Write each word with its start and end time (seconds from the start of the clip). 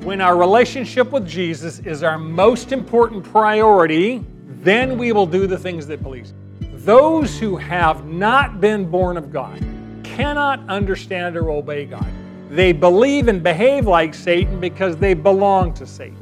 When 0.00 0.20
our 0.20 0.36
relationship 0.36 1.12
with 1.12 1.28
Jesus 1.28 1.78
is 1.80 2.02
our 2.02 2.18
most 2.18 2.72
important 2.72 3.24
priority, 3.24 4.24
then 4.62 4.98
we 4.98 5.12
will 5.12 5.26
do 5.26 5.46
the 5.46 5.58
things 5.58 5.86
that 5.86 6.02
please. 6.02 6.34
Those 6.60 7.38
who 7.38 7.56
have 7.56 8.06
not 8.06 8.60
been 8.60 8.90
born 8.90 9.16
of 9.16 9.32
God 9.32 9.64
cannot 10.02 10.60
understand 10.68 11.36
or 11.36 11.50
obey 11.50 11.84
God. 11.84 12.06
They 12.50 12.72
believe 12.72 13.28
and 13.28 13.42
behave 13.42 13.86
like 13.86 14.14
Satan 14.14 14.60
because 14.60 14.96
they 14.96 15.14
belong 15.14 15.72
to 15.74 15.86
Satan. 15.86 16.21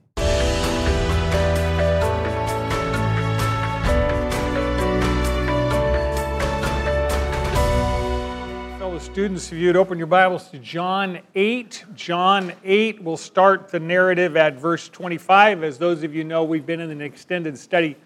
Students, 9.11 9.51
if 9.51 9.57
you'd 9.57 9.75
open 9.75 9.97
your 9.97 10.07
Bibles 10.07 10.47
to 10.47 10.57
John 10.57 11.19
8, 11.35 11.83
John 11.95 12.53
8 12.63 13.03
will 13.03 13.17
start 13.17 13.67
the 13.67 13.77
narrative 13.77 14.37
at 14.37 14.53
verse 14.53 14.87
25. 14.87 15.65
As 15.65 15.77
those 15.77 16.03
of 16.03 16.15
you 16.15 16.23
know, 16.23 16.45
we've 16.45 16.65
been 16.65 16.79
in 16.79 16.91
an 16.91 17.01
extended 17.01 17.57
study 17.57 17.97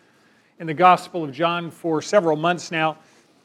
in 0.59 0.66
the 0.66 0.73
Gospel 0.73 1.23
of 1.23 1.31
John 1.31 1.70
for 1.70 2.02
several 2.02 2.36
months 2.36 2.72
now. 2.72 2.98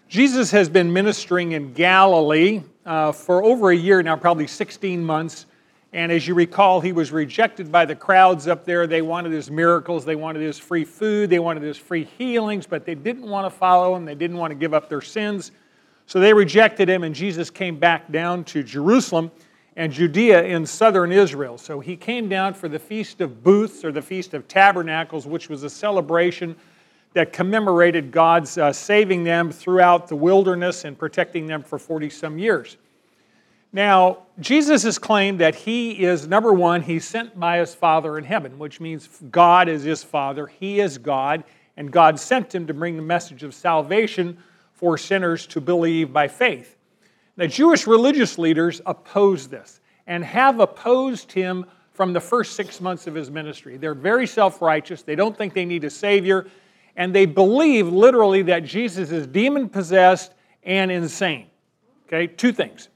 Jesus 0.08 0.50
has 0.53 0.70
been 0.70 0.91
ministering 0.91 1.53
in 1.53 1.75
Galilee 1.75 2.62
uh, 2.86 3.12
for 3.12 3.44
over 3.44 3.72
a 3.72 3.77
year 3.77 4.03
now, 4.03 4.16
probably 4.16 4.47
16 4.47 5.05
months. 5.05 5.44
And 5.92 6.11
as 6.11 6.27
you 6.27 6.33
recall, 6.33 6.81
he 6.81 6.92
was 6.92 7.12
rejected 7.12 7.70
by 7.70 7.84
the 7.84 7.94
crowds 7.94 8.48
up 8.48 8.64
there. 8.64 8.86
They 8.86 9.03
wanted 9.03 9.33
his 9.33 9.50
miracles, 9.50 10.06
they 10.06 10.16
wanted 10.16 10.41
his 10.41 10.58
free 10.58 10.86
food, 10.86 11.28
they 11.28 11.41
wanted 11.41 11.62
his 11.62 11.77
free 11.77 12.08
healings, 12.16 12.66
but 12.66 12.86
they 12.86 12.94
didn't 12.94 13.28
want 13.28 13.53
to 13.53 13.58
follow 13.58 13.94
him, 13.94 14.06
they 14.06 14.14
didn't 14.14 14.38
want 14.38 14.50
to 14.50 14.55
give 14.55 14.72
up 14.72 14.88
their 14.88 15.03
sins. 15.03 15.53
So 16.11 16.19
they 16.19 16.34
rejected 16.34 16.89
him, 16.89 17.05
and 17.05 17.14
Jesus 17.14 17.50
came 17.50 17.78
back 17.78 18.11
down 18.11 18.42
to 18.47 18.64
Jerusalem 18.64 19.30
and 19.77 19.92
Judea 19.92 20.42
in 20.42 20.66
southern 20.66 21.12
Israel. 21.12 21.56
So 21.56 21.78
he 21.78 21.97
came 21.97 22.28
down 22.28 22.53
for 22.53 22.69
the 22.69 22.80
Feast 22.80 23.20
of 23.20 23.44
Booths 23.44 23.84
or 23.84 23.92
the 23.92 24.03
Feast 24.03 24.34
of 24.34 24.48
Tabernacles, 24.48 25.28
which 25.28 25.48
was 25.48 25.62
a 25.62 25.70
celebration 25.70 26.56
that 27.12 27.33
commemorated 27.33 28.11
God's 28.11 28.58
uh, 28.58 28.72
saving 28.72 29.22
them 29.22 29.53
throughout 29.53 30.08
the 30.08 30.16
wilderness 30.16 30.84
and 30.84 30.98
protecting 30.98 31.47
them 31.47 31.62
for 31.62 31.78
40 31.78 32.11
some 32.11 32.41
years. 32.41 32.77
Now, 33.72 34.25
Jesus 34.41 34.83
has 34.83 34.98
claimed 34.98 35.38
that 35.38 35.55
he 35.55 35.92
is, 35.92 36.27
number 36.27 36.53
one, 36.53 36.83
he's 36.83 37.06
sent 37.06 37.38
by 37.38 37.58
his 37.58 37.72
Father 37.72 38.19
in 38.19 38.25
heaven, 38.25 38.58
which 38.58 38.81
means 38.81 39.08
God 39.31 39.69
is 39.69 39.84
his 39.84 40.03
Father, 40.03 40.48
he 40.48 40.81
is 40.81 40.98
God, 40.98 41.44
and 41.77 41.92
God 41.92 42.19
sent 42.19 42.53
him 42.53 42.66
to 42.66 42.75
bring 42.75 42.97
the 42.97 43.03
message 43.03 43.44
of 43.44 43.55
salvation 43.55 44.36
for 44.81 44.97
sinners 44.97 45.47
to 45.47 45.61
believe 45.61 46.11
by 46.11 46.27
faith. 46.27 46.78
The 47.36 47.47
Jewish 47.47 47.86
religious 47.86 48.39
leaders 48.39 48.81
oppose 48.87 49.47
this 49.47 49.81
and 50.06 50.25
have 50.25 50.59
opposed 50.59 51.31
him 51.31 51.67
from 51.92 52.14
the 52.14 52.20
first 52.20 52.56
six 52.56 52.81
months 52.81 53.06
of 53.06 53.14
his 53.14 53.31
ministry. 53.31 53.77
They're 53.77 53.95
very 53.95 54.27
self 54.27 54.62
righteous, 54.62 55.03
they 55.03 55.14
don't 55.14 55.37
think 55.37 55.53
they 55.53 55.67
need 55.67 55.84
a 55.84 55.91
Savior, 55.91 56.47
and 56.97 57.14
they 57.14 57.27
believe 57.27 57.89
literally 57.89 58.41
that 58.42 58.64
Jesus 58.64 59.11
is 59.11 59.27
demon 59.27 59.69
possessed 59.69 60.32
and 60.62 60.91
insane. 60.91 61.49
Okay, 62.06 62.27
two 62.27 62.53
things. 62.53 62.88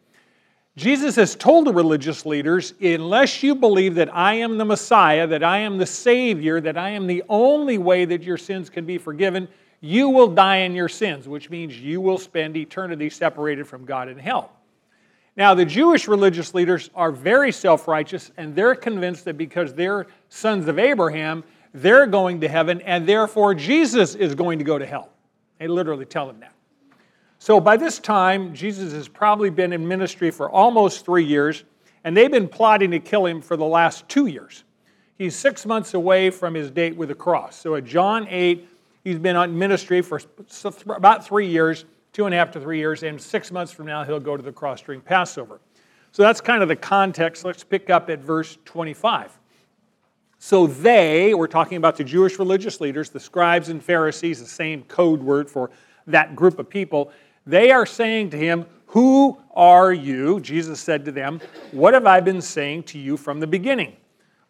Jesus 0.76 1.16
has 1.16 1.36
told 1.36 1.66
the 1.66 1.72
religious 1.72 2.24
leaders, 2.24 2.72
unless 2.80 3.42
you 3.42 3.54
believe 3.54 3.94
that 3.96 4.12
I 4.12 4.34
am 4.36 4.56
the 4.56 4.64
Messiah, 4.64 5.26
that 5.26 5.44
I 5.44 5.58
am 5.58 5.76
the 5.76 5.86
Savior, 5.86 6.62
that 6.62 6.78
I 6.78 6.90
am 6.90 7.06
the 7.06 7.22
only 7.28 7.76
way 7.76 8.06
that 8.06 8.22
your 8.22 8.38
sins 8.38 8.70
can 8.70 8.86
be 8.86 8.96
forgiven, 8.96 9.48
you 9.84 10.08
will 10.08 10.28
die 10.28 10.58
in 10.58 10.74
your 10.74 10.88
sins, 10.88 11.28
which 11.28 11.50
means 11.50 11.78
you 11.78 12.00
will 12.00 12.16
spend 12.16 12.56
eternity 12.56 13.10
separated 13.10 13.66
from 13.66 13.84
God 13.84 14.08
in 14.08 14.18
hell. 14.18 14.50
Now, 15.36 15.52
the 15.52 15.66
Jewish 15.66 16.08
religious 16.08 16.54
leaders 16.54 16.88
are 16.94 17.12
very 17.12 17.52
self 17.52 17.86
righteous, 17.86 18.30
and 18.38 18.56
they're 18.56 18.74
convinced 18.74 19.26
that 19.26 19.36
because 19.36 19.74
they're 19.74 20.06
sons 20.30 20.68
of 20.68 20.78
Abraham, 20.78 21.44
they're 21.74 22.06
going 22.06 22.40
to 22.40 22.48
heaven, 22.48 22.80
and 22.80 23.06
therefore 23.06 23.54
Jesus 23.54 24.14
is 24.14 24.34
going 24.34 24.58
to 24.58 24.64
go 24.64 24.78
to 24.78 24.86
hell. 24.86 25.10
They 25.58 25.68
literally 25.68 26.06
tell 26.06 26.26
them 26.26 26.40
that. 26.40 26.54
So 27.38 27.60
by 27.60 27.76
this 27.76 27.98
time, 27.98 28.54
Jesus 28.54 28.94
has 28.94 29.06
probably 29.06 29.50
been 29.50 29.74
in 29.74 29.86
ministry 29.86 30.30
for 30.30 30.48
almost 30.48 31.04
three 31.04 31.24
years, 31.24 31.64
and 32.04 32.16
they've 32.16 32.30
been 32.30 32.48
plotting 32.48 32.90
to 32.92 33.00
kill 33.00 33.26
him 33.26 33.42
for 33.42 33.58
the 33.58 33.66
last 33.66 34.08
two 34.08 34.26
years. 34.26 34.64
He's 35.18 35.36
six 35.36 35.66
months 35.66 35.92
away 35.92 36.30
from 36.30 36.54
his 36.54 36.70
date 36.70 36.96
with 36.96 37.10
the 37.10 37.14
cross. 37.14 37.54
So 37.56 37.74
at 37.74 37.84
John 37.84 38.26
8, 38.30 38.66
He's 39.04 39.18
been 39.18 39.36
on 39.36 39.56
ministry 39.56 40.00
for 40.00 40.20
about 40.88 41.26
three 41.26 41.46
years, 41.46 41.84
two 42.14 42.24
and 42.24 42.34
a 42.34 42.38
half 42.38 42.50
to 42.52 42.60
three 42.60 42.78
years, 42.78 43.02
and 43.02 43.20
six 43.20 43.52
months 43.52 43.70
from 43.70 43.86
now 43.86 44.02
he'll 44.02 44.18
go 44.18 44.36
to 44.36 44.42
the 44.42 44.52
cross 44.52 44.80
during 44.80 45.02
Passover. 45.02 45.60
So 46.10 46.22
that's 46.22 46.40
kind 46.40 46.62
of 46.62 46.68
the 46.68 46.76
context. 46.76 47.44
Let's 47.44 47.62
pick 47.62 47.90
up 47.90 48.08
at 48.08 48.20
verse 48.20 48.56
25. 48.64 49.38
So 50.38 50.66
they, 50.66 51.34
we're 51.34 51.46
talking 51.46 51.76
about 51.76 51.96
the 51.96 52.04
Jewish 52.04 52.38
religious 52.38 52.80
leaders, 52.80 53.10
the 53.10 53.20
scribes 53.20 53.68
and 53.68 53.82
Pharisees, 53.82 54.40
the 54.40 54.46
same 54.46 54.84
code 54.84 55.22
word 55.22 55.50
for 55.50 55.70
that 56.06 56.36
group 56.36 56.58
of 56.58 56.68
people, 56.68 57.12
they 57.46 57.70
are 57.70 57.86
saying 57.86 58.30
to 58.30 58.38
him, 58.38 58.66
Who 58.86 59.38
are 59.54 59.92
you? 59.92 60.40
Jesus 60.40 60.80
said 60.80 61.04
to 61.04 61.12
them, 61.12 61.40
What 61.72 61.94
have 61.94 62.06
I 62.06 62.20
been 62.20 62.40
saying 62.40 62.84
to 62.84 62.98
you 62.98 63.16
from 63.16 63.40
the 63.40 63.46
beginning? 63.46 63.96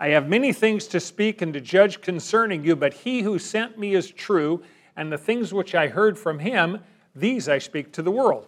I 0.05 0.09
have 0.09 0.29
many 0.29 0.53
things 0.53 0.87
to 0.89 1.01
speak 1.01 1.41
and 1.41 1.55
to 1.55 1.63
judge 1.63 2.03
concerning 2.03 2.63
you, 2.63 2.77
but 2.77 2.93
he 2.93 3.23
who 3.23 3.39
sent 3.39 3.79
me 3.79 3.95
is 3.95 4.11
true, 4.11 4.63
and 4.97 5.11
the 5.11 5.17
things 5.17 5.55
which 5.55 5.75
I 5.75 5.89
heard 5.89 6.19
from 6.19 6.39
him, 6.39 6.81
these 7.17 7.49
I 7.49 7.57
speak 7.57 7.91
to 7.93 8.03
the 8.03 8.11
world. 8.11 8.47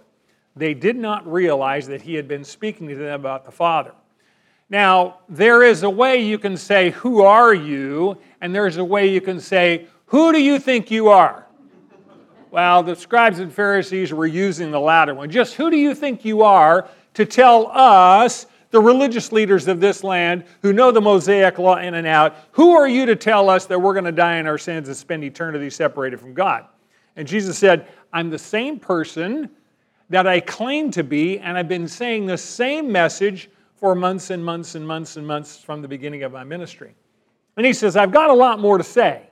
They 0.54 0.74
did 0.74 0.96
not 0.96 1.26
realize 1.26 1.86
that 1.86 2.02
he 2.02 2.12
had 2.12 2.28
been 2.28 2.44
speaking 2.44 2.88
to 2.88 2.94
them 2.94 3.18
about 3.18 3.46
the 3.46 3.50
Father. 3.50 3.92
Now, 4.68 5.20
there 5.30 5.62
is 5.62 5.82
a 5.82 5.88
way 5.88 6.22
you 6.22 6.38
can 6.38 6.58
say, 6.58 6.90
Who 6.90 7.22
are 7.22 7.54
you? 7.54 8.18
And 8.42 8.54
there's 8.54 8.76
a 8.76 8.84
way 8.84 9.06
you 9.06 9.22
can 9.22 9.40
say, 9.40 9.86
Who 10.08 10.34
do 10.34 10.42
you 10.42 10.58
think 10.58 10.90
you 10.90 11.08
are? 11.08 11.46
Well, 12.50 12.82
the 12.82 12.94
scribes 12.94 13.38
and 13.38 13.50
Pharisees 13.50 14.12
were 14.12 14.26
using 14.26 14.70
the 14.70 14.80
latter 14.80 15.14
one. 15.14 15.30
Just 15.30 15.54
who 15.54 15.70
do 15.70 15.78
you 15.78 15.94
think 15.94 16.22
you 16.22 16.42
are 16.42 16.86
to 17.14 17.24
tell 17.24 17.68
us 17.68 18.44
the 18.76 18.82
religious 18.82 19.32
leaders 19.32 19.68
of 19.68 19.80
this 19.80 20.04
land 20.04 20.44
who 20.60 20.70
know 20.70 20.90
the 20.90 21.00
Mosaic 21.00 21.56
law 21.56 21.78
in 21.78 21.94
and 21.94 22.06
out, 22.06 22.36
who 22.52 22.72
are 22.72 22.86
you 22.86 23.06
to 23.06 23.16
tell 23.16 23.48
us 23.48 23.64
that 23.64 23.80
we're 23.80 23.94
going 23.94 24.04
to 24.04 24.12
die 24.12 24.36
in 24.36 24.46
our 24.46 24.58
sins 24.58 24.86
and 24.88 24.94
spend 24.94 25.24
eternity 25.24 25.70
separated 25.70 26.20
from 26.20 26.34
God? 26.34 26.66
And 27.16 27.26
Jesus 27.26 27.56
said, 27.56 27.88
I'm 28.12 28.28
the 28.28 28.38
same 28.38 28.78
person 28.78 29.48
that 30.10 30.26
I 30.26 30.40
claim 30.40 30.90
to 30.90 31.02
be, 31.02 31.38
and 31.38 31.56
I've 31.56 31.68
been 31.68 31.88
saying 31.88 32.26
the 32.26 32.36
same 32.36 32.92
message 32.92 33.48
for 33.76 33.94
months 33.94 34.28
and 34.28 34.44
months 34.44 34.74
and 34.74 34.86
months 34.86 35.16
and 35.16 35.26
months 35.26 35.56
from 35.56 35.80
the 35.80 35.88
beginning 35.88 36.22
of 36.22 36.32
my 36.32 36.44
ministry. 36.44 36.94
And 37.56 37.64
he 37.64 37.72
says, 37.72 37.96
I've 37.96 38.12
got 38.12 38.28
a 38.28 38.34
lot 38.34 38.60
more 38.60 38.76
to 38.76 38.84
say, 38.84 39.30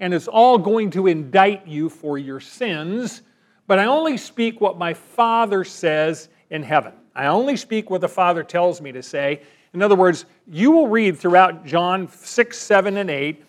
and 0.00 0.14
it's 0.14 0.28
all 0.28 0.56
going 0.56 0.88
to 0.92 1.08
indict 1.08 1.66
you 1.66 1.90
for 1.90 2.16
your 2.16 2.40
sins, 2.40 3.20
but 3.66 3.78
I 3.78 3.84
only 3.84 4.16
speak 4.16 4.62
what 4.62 4.78
my 4.78 4.94
Father 4.94 5.62
says 5.62 6.30
in 6.48 6.62
heaven. 6.62 6.94
I 7.14 7.26
only 7.26 7.56
speak 7.56 7.90
what 7.90 8.00
the 8.00 8.08
Father 8.08 8.42
tells 8.42 8.80
me 8.80 8.92
to 8.92 9.02
say. 9.02 9.42
In 9.74 9.82
other 9.82 9.94
words, 9.94 10.26
you 10.46 10.70
will 10.70 10.88
read 10.88 11.18
throughout 11.18 11.64
John 11.64 12.08
6, 12.08 12.58
7, 12.58 12.96
and 12.96 13.10
8, 13.10 13.44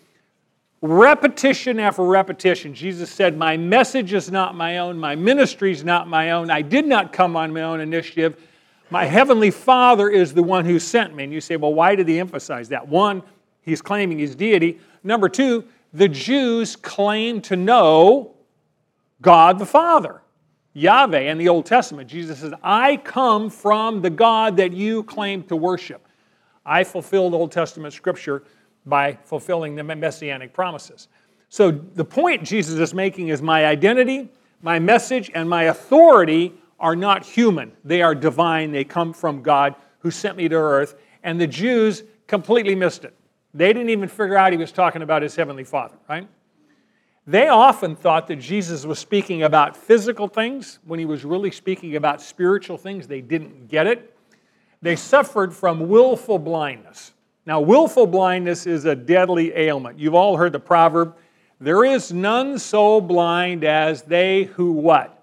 repetition 0.80 1.78
after 1.78 2.02
repetition. 2.02 2.74
Jesus 2.74 3.10
said, 3.10 3.36
My 3.36 3.56
message 3.56 4.12
is 4.12 4.30
not 4.30 4.54
my 4.54 4.78
own, 4.78 4.98
my 4.98 5.14
ministry 5.14 5.72
is 5.72 5.84
not 5.84 6.08
my 6.08 6.32
own. 6.32 6.50
I 6.50 6.62
did 6.62 6.86
not 6.86 7.12
come 7.12 7.36
on 7.36 7.52
my 7.52 7.62
own 7.62 7.80
initiative. 7.80 8.40
My 8.90 9.06
heavenly 9.06 9.50
Father 9.50 10.08
is 10.08 10.34
the 10.34 10.42
one 10.42 10.64
who 10.64 10.78
sent 10.78 11.14
me. 11.14 11.24
And 11.24 11.32
you 11.32 11.40
say, 11.40 11.56
Well, 11.56 11.74
why 11.74 11.94
did 11.94 12.08
he 12.08 12.18
emphasize 12.18 12.68
that? 12.68 12.86
One, 12.88 13.22
he's 13.62 13.82
claiming 13.82 14.18
his 14.18 14.34
deity. 14.34 14.78
Number 15.02 15.28
two, 15.28 15.64
the 15.92 16.08
Jews 16.08 16.76
claim 16.76 17.40
to 17.42 17.56
know 17.56 18.34
God 19.22 19.58
the 19.58 19.66
Father. 19.66 20.20
Yahweh 20.74 21.30
in 21.30 21.38
the 21.38 21.48
Old 21.48 21.66
Testament. 21.66 22.08
Jesus 22.08 22.40
says, 22.40 22.52
I 22.62 22.96
come 22.98 23.48
from 23.48 24.02
the 24.02 24.10
God 24.10 24.56
that 24.58 24.72
you 24.72 25.04
claim 25.04 25.42
to 25.44 25.56
worship. 25.56 26.06
I 26.66 26.84
fulfilled 26.84 27.32
Old 27.32 27.52
Testament 27.52 27.94
scripture 27.94 28.42
by 28.84 29.14
fulfilling 29.24 29.76
the 29.76 29.84
messianic 29.84 30.52
promises. 30.52 31.08
So 31.48 31.70
the 31.70 32.04
point 32.04 32.42
Jesus 32.42 32.78
is 32.78 32.92
making 32.92 33.28
is 33.28 33.40
my 33.40 33.66
identity, 33.66 34.28
my 34.60 34.78
message, 34.78 35.30
and 35.34 35.48
my 35.48 35.64
authority 35.64 36.52
are 36.80 36.96
not 36.96 37.24
human. 37.24 37.72
They 37.84 38.02
are 38.02 38.14
divine. 38.14 38.72
They 38.72 38.84
come 38.84 39.12
from 39.12 39.42
God 39.42 39.74
who 40.00 40.10
sent 40.10 40.36
me 40.36 40.48
to 40.48 40.56
earth. 40.56 40.96
And 41.22 41.40
the 41.40 41.46
Jews 41.46 42.02
completely 42.26 42.74
missed 42.74 43.04
it. 43.04 43.14
They 43.54 43.72
didn't 43.72 43.90
even 43.90 44.08
figure 44.08 44.36
out 44.36 44.52
he 44.52 44.58
was 44.58 44.72
talking 44.72 45.02
about 45.02 45.22
his 45.22 45.36
heavenly 45.36 45.64
Father, 45.64 45.94
right? 46.08 46.26
They 47.26 47.48
often 47.48 47.96
thought 47.96 48.26
that 48.28 48.36
Jesus 48.36 48.84
was 48.84 48.98
speaking 48.98 49.42
about 49.42 49.76
physical 49.76 50.28
things 50.28 50.78
when 50.84 50.98
he 50.98 51.06
was 51.06 51.24
really 51.24 51.50
speaking 51.50 51.96
about 51.96 52.20
spiritual 52.20 52.76
things. 52.76 53.06
They 53.06 53.22
didn't 53.22 53.68
get 53.68 53.86
it. 53.86 54.14
They 54.82 54.96
suffered 54.96 55.54
from 55.54 55.88
willful 55.88 56.38
blindness. 56.38 57.12
Now, 57.46 57.60
willful 57.60 58.06
blindness 58.06 58.66
is 58.66 58.84
a 58.84 58.94
deadly 58.94 59.56
ailment. 59.56 59.98
You've 59.98 60.14
all 60.14 60.36
heard 60.36 60.52
the 60.52 60.60
proverb 60.60 61.16
there 61.60 61.84
is 61.84 62.12
none 62.12 62.58
so 62.58 63.00
blind 63.00 63.64
as 63.64 64.02
they 64.02 64.44
who 64.44 64.72
what? 64.72 65.22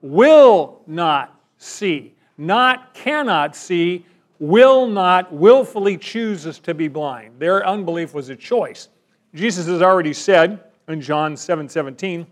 Will 0.00 0.80
not 0.86 1.34
see. 1.58 2.14
Not 2.38 2.94
cannot 2.94 3.56
see, 3.56 4.06
will 4.38 4.86
not, 4.86 5.32
willfully 5.32 5.96
chooses 5.96 6.58
to 6.60 6.74
be 6.74 6.88
blind. 6.88 7.38
Their 7.38 7.66
unbelief 7.66 8.14
was 8.14 8.28
a 8.28 8.36
choice. 8.36 8.88
Jesus 9.34 9.66
has 9.66 9.82
already 9.82 10.12
said 10.12 10.60
in 10.92 11.00
John 11.00 11.36
7 11.36 11.68
17, 11.68 12.26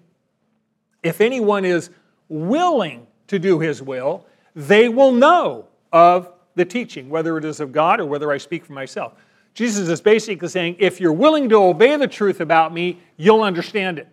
if 1.03 1.21
anyone 1.21 1.65
is 1.65 1.91
willing 2.29 3.07
to 3.27 3.39
do 3.39 3.59
his 3.59 3.83
will, 3.83 4.27
they 4.55 4.89
will 4.89 5.13
know 5.13 5.67
of 5.93 6.33
the 6.55 6.65
teaching, 6.65 7.09
whether 7.09 7.39
it 7.39 7.45
is 7.45 7.61
of 7.61 7.73
God 7.73 8.01
or 8.01 8.07
whether 8.07 8.31
I 8.31 8.39
speak 8.39 8.65
for 8.65 8.73
myself. 8.73 9.15
Jesus 9.55 9.89
is 9.89 10.01
basically 10.01 10.49
saying, 10.49 10.77
if 10.79 11.01
you're 11.01 11.13
willing 11.13 11.49
to 11.49 11.57
obey 11.57 11.97
the 11.97 12.07
truth 12.07 12.41
about 12.41 12.73
me, 12.73 13.01
you'll 13.17 13.43
understand 13.43 13.99
it. 13.99 14.09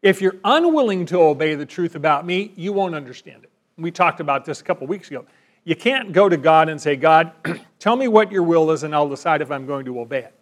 If 0.00 0.22
you're 0.22 0.36
unwilling 0.44 1.06
to 1.06 1.20
obey 1.20 1.54
the 1.54 1.66
truth 1.66 1.96
about 1.96 2.24
me, 2.24 2.52
you 2.56 2.72
won't 2.72 2.94
understand 2.94 3.44
it. 3.44 3.50
We 3.76 3.90
talked 3.90 4.20
about 4.20 4.44
this 4.44 4.60
a 4.60 4.64
couple 4.64 4.86
weeks 4.86 5.08
ago. 5.08 5.26
You 5.64 5.76
can't 5.76 6.12
go 6.12 6.28
to 6.28 6.36
God 6.36 6.68
and 6.68 6.80
say, 6.80 6.96
God, 6.96 7.32
tell 7.78 7.96
me 7.96 8.08
what 8.08 8.32
your 8.32 8.42
will 8.42 8.70
is, 8.70 8.84
and 8.84 8.94
I'll 8.94 9.08
decide 9.08 9.42
if 9.42 9.50
I'm 9.50 9.66
going 9.66 9.84
to 9.84 10.00
obey 10.00 10.20
it. 10.20 10.37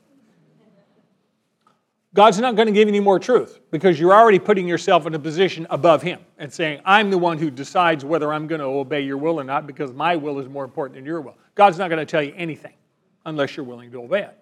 God's 2.17 2.41
not 2.41 2.57
going 2.57 2.65
to 2.65 2.73
give 2.73 2.89
you 2.89 2.95
any 2.95 3.01
more 3.01 3.19
truth 3.19 3.61
because 3.71 4.01
you're 4.01 4.15
already 4.15 4.39
putting 4.39 4.67
yourself 4.67 5.05
in 5.05 5.15
a 5.15 5.19
position 5.19 5.67
above 5.69 6.01
Him 6.01 6.19
and 6.39 6.51
saying, 6.51 6.81
I'm 6.87 7.11
the 7.11 7.19
one 7.19 7.37
who 7.37 7.51
decides 7.51 8.07
whether 8.07 8.33
I'm 8.33 8.47
going 8.47 8.63
to 8.63 8.67
obey 8.67 9.03
your 9.03 9.19
will 9.19 9.39
or 9.39 9.45
not 9.45 9.67
because 9.67 9.93
my 9.93 10.17
will 10.17 10.39
is 10.39 10.49
more 10.49 10.65
important 10.65 10.97
than 10.97 11.05
your 11.05 11.21
will. 11.21 11.37
God's 11.55 11.77
not 11.77 11.91
going 11.91 11.99
to 11.99 12.11
tell 12.11 12.23
you 12.23 12.33
anything 12.35 12.73
unless 13.27 13.55
you're 13.55 13.67
willing 13.67 13.91
to 13.91 14.03
obey 14.03 14.23
it. 14.23 14.39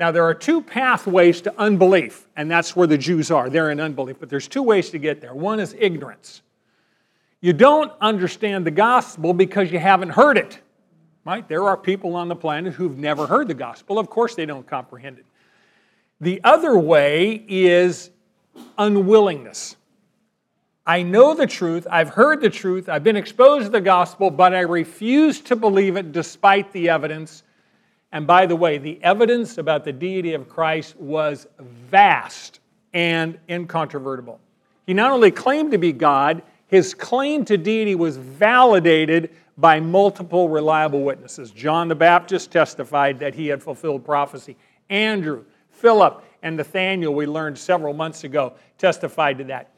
Now, 0.00 0.10
there 0.10 0.24
are 0.24 0.34
two 0.34 0.60
pathways 0.60 1.40
to 1.42 1.54
unbelief, 1.60 2.26
and 2.34 2.50
that's 2.50 2.74
where 2.74 2.88
the 2.88 2.98
Jews 2.98 3.30
are. 3.30 3.48
They're 3.48 3.70
in 3.70 3.78
unbelief, 3.78 4.16
but 4.18 4.28
there's 4.28 4.48
two 4.48 4.64
ways 4.64 4.90
to 4.90 4.98
get 4.98 5.20
there. 5.20 5.32
One 5.32 5.60
is 5.60 5.76
ignorance. 5.78 6.42
You 7.40 7.52
don't 7.52 7.92
understand 8.00 8.66
the 8.66 8.72
gospel 8.72 9.32
because 9.32 9.70
you 9.70 9.78
haven't 9.78 10.10
heard 10.10 10.36
it, 10.36 10.58
right? 11.24 11.48
There 11.48 11.68
are 11.68 11.76
people 11.76 12.16
on 12.16 12.26
the 12.26 12.34
planet 12.34 12.72
who've 12.72 12.98
never 12.98 13.28
heard 13.28 13.46
the 13.46 13.54
gospel. 13.54 13.96
Of 13.96 14.10
course, 14.10 14.34
they 14.34 14.44
don't 14.44 14.66
comprehend 14.66 15.18
it. 15.18 15.26
The 16.20 16.40
other 16.44 16.78
way 16.78 17.44
is 17.48 18.10
unwillingness. 18.76 19.76
I 20.86 21.02
know 21.02 21.34
the 21.34 21.46
truth, 21.46 21.86
I've 21.90 22.08
heard 22.08 22.40
the 22.40 22.50
truth, 22.50 22.88
I've 22.88 23.04
been 23.04 23.16
exposed 23.16 23.66
to 23.66 23.70
the 23.70 23.80
gospel, 23.80 24.30
but 24.30 24.54
I 24.54 24.60
refuse 24.60 25.40
to 25.42 25.56
believe 25.56 25.96
it 25.96 26.12
despite 26.12 26.72
the 26.72 26.88
evidence. 26.88 27.42
And 28.12 28.26
by 28.26 28.46
the 28.46 28.56
way, 28.56 28.78
the 28.78 28.98
evidence 29.02 29.58
about 29.58 29.84
the 29.84 29.92
deity 29.92 30.34
of 30.34 30.48
Christ 30.48 30.96
was 30.96 31.46
vast 31.58 32.60
and 32.92 33.38
incontrovertible. 33.48 34.40
He 34.86 34.94
not 34.94 35.12
only 35.12 35.30
claimed 35.30 35.70
to 35.70 35.78
be 35.78 35.92
God, 35.92 36.42
his 36.66 36.92
claim 36.92 37.44
to 37.44 37.56
deity 37.56 37.94
was 37.94 38.16
validated 38.16 39.30
by 39.56 39.78
multiple 39.78 40.48
reliable 40.48 41.02
witnesses. 41.02 41.50
John 41.50 41.88
the 41.88 41.94
Baptist 41.94 42.50
testified 42.50 43.20
that 43.20 43.34
he 43.34 43.46
had 43.46 43.62
fulfilled 43.62 44.04
prophecy. 44.04 44.56
Andrew, 44.88 45.44
Philip 45.80 46.22
and 46.42 46.56
Nathaniel, 46.56 47.14
we 47.14 47.26
learned 47.26 47.58
several 47.58 47.94
months 47.94 48.24
ago, 48.24 48.54
testified 48.76 49.38
to 49.38 49.44
that. 49.44 49.70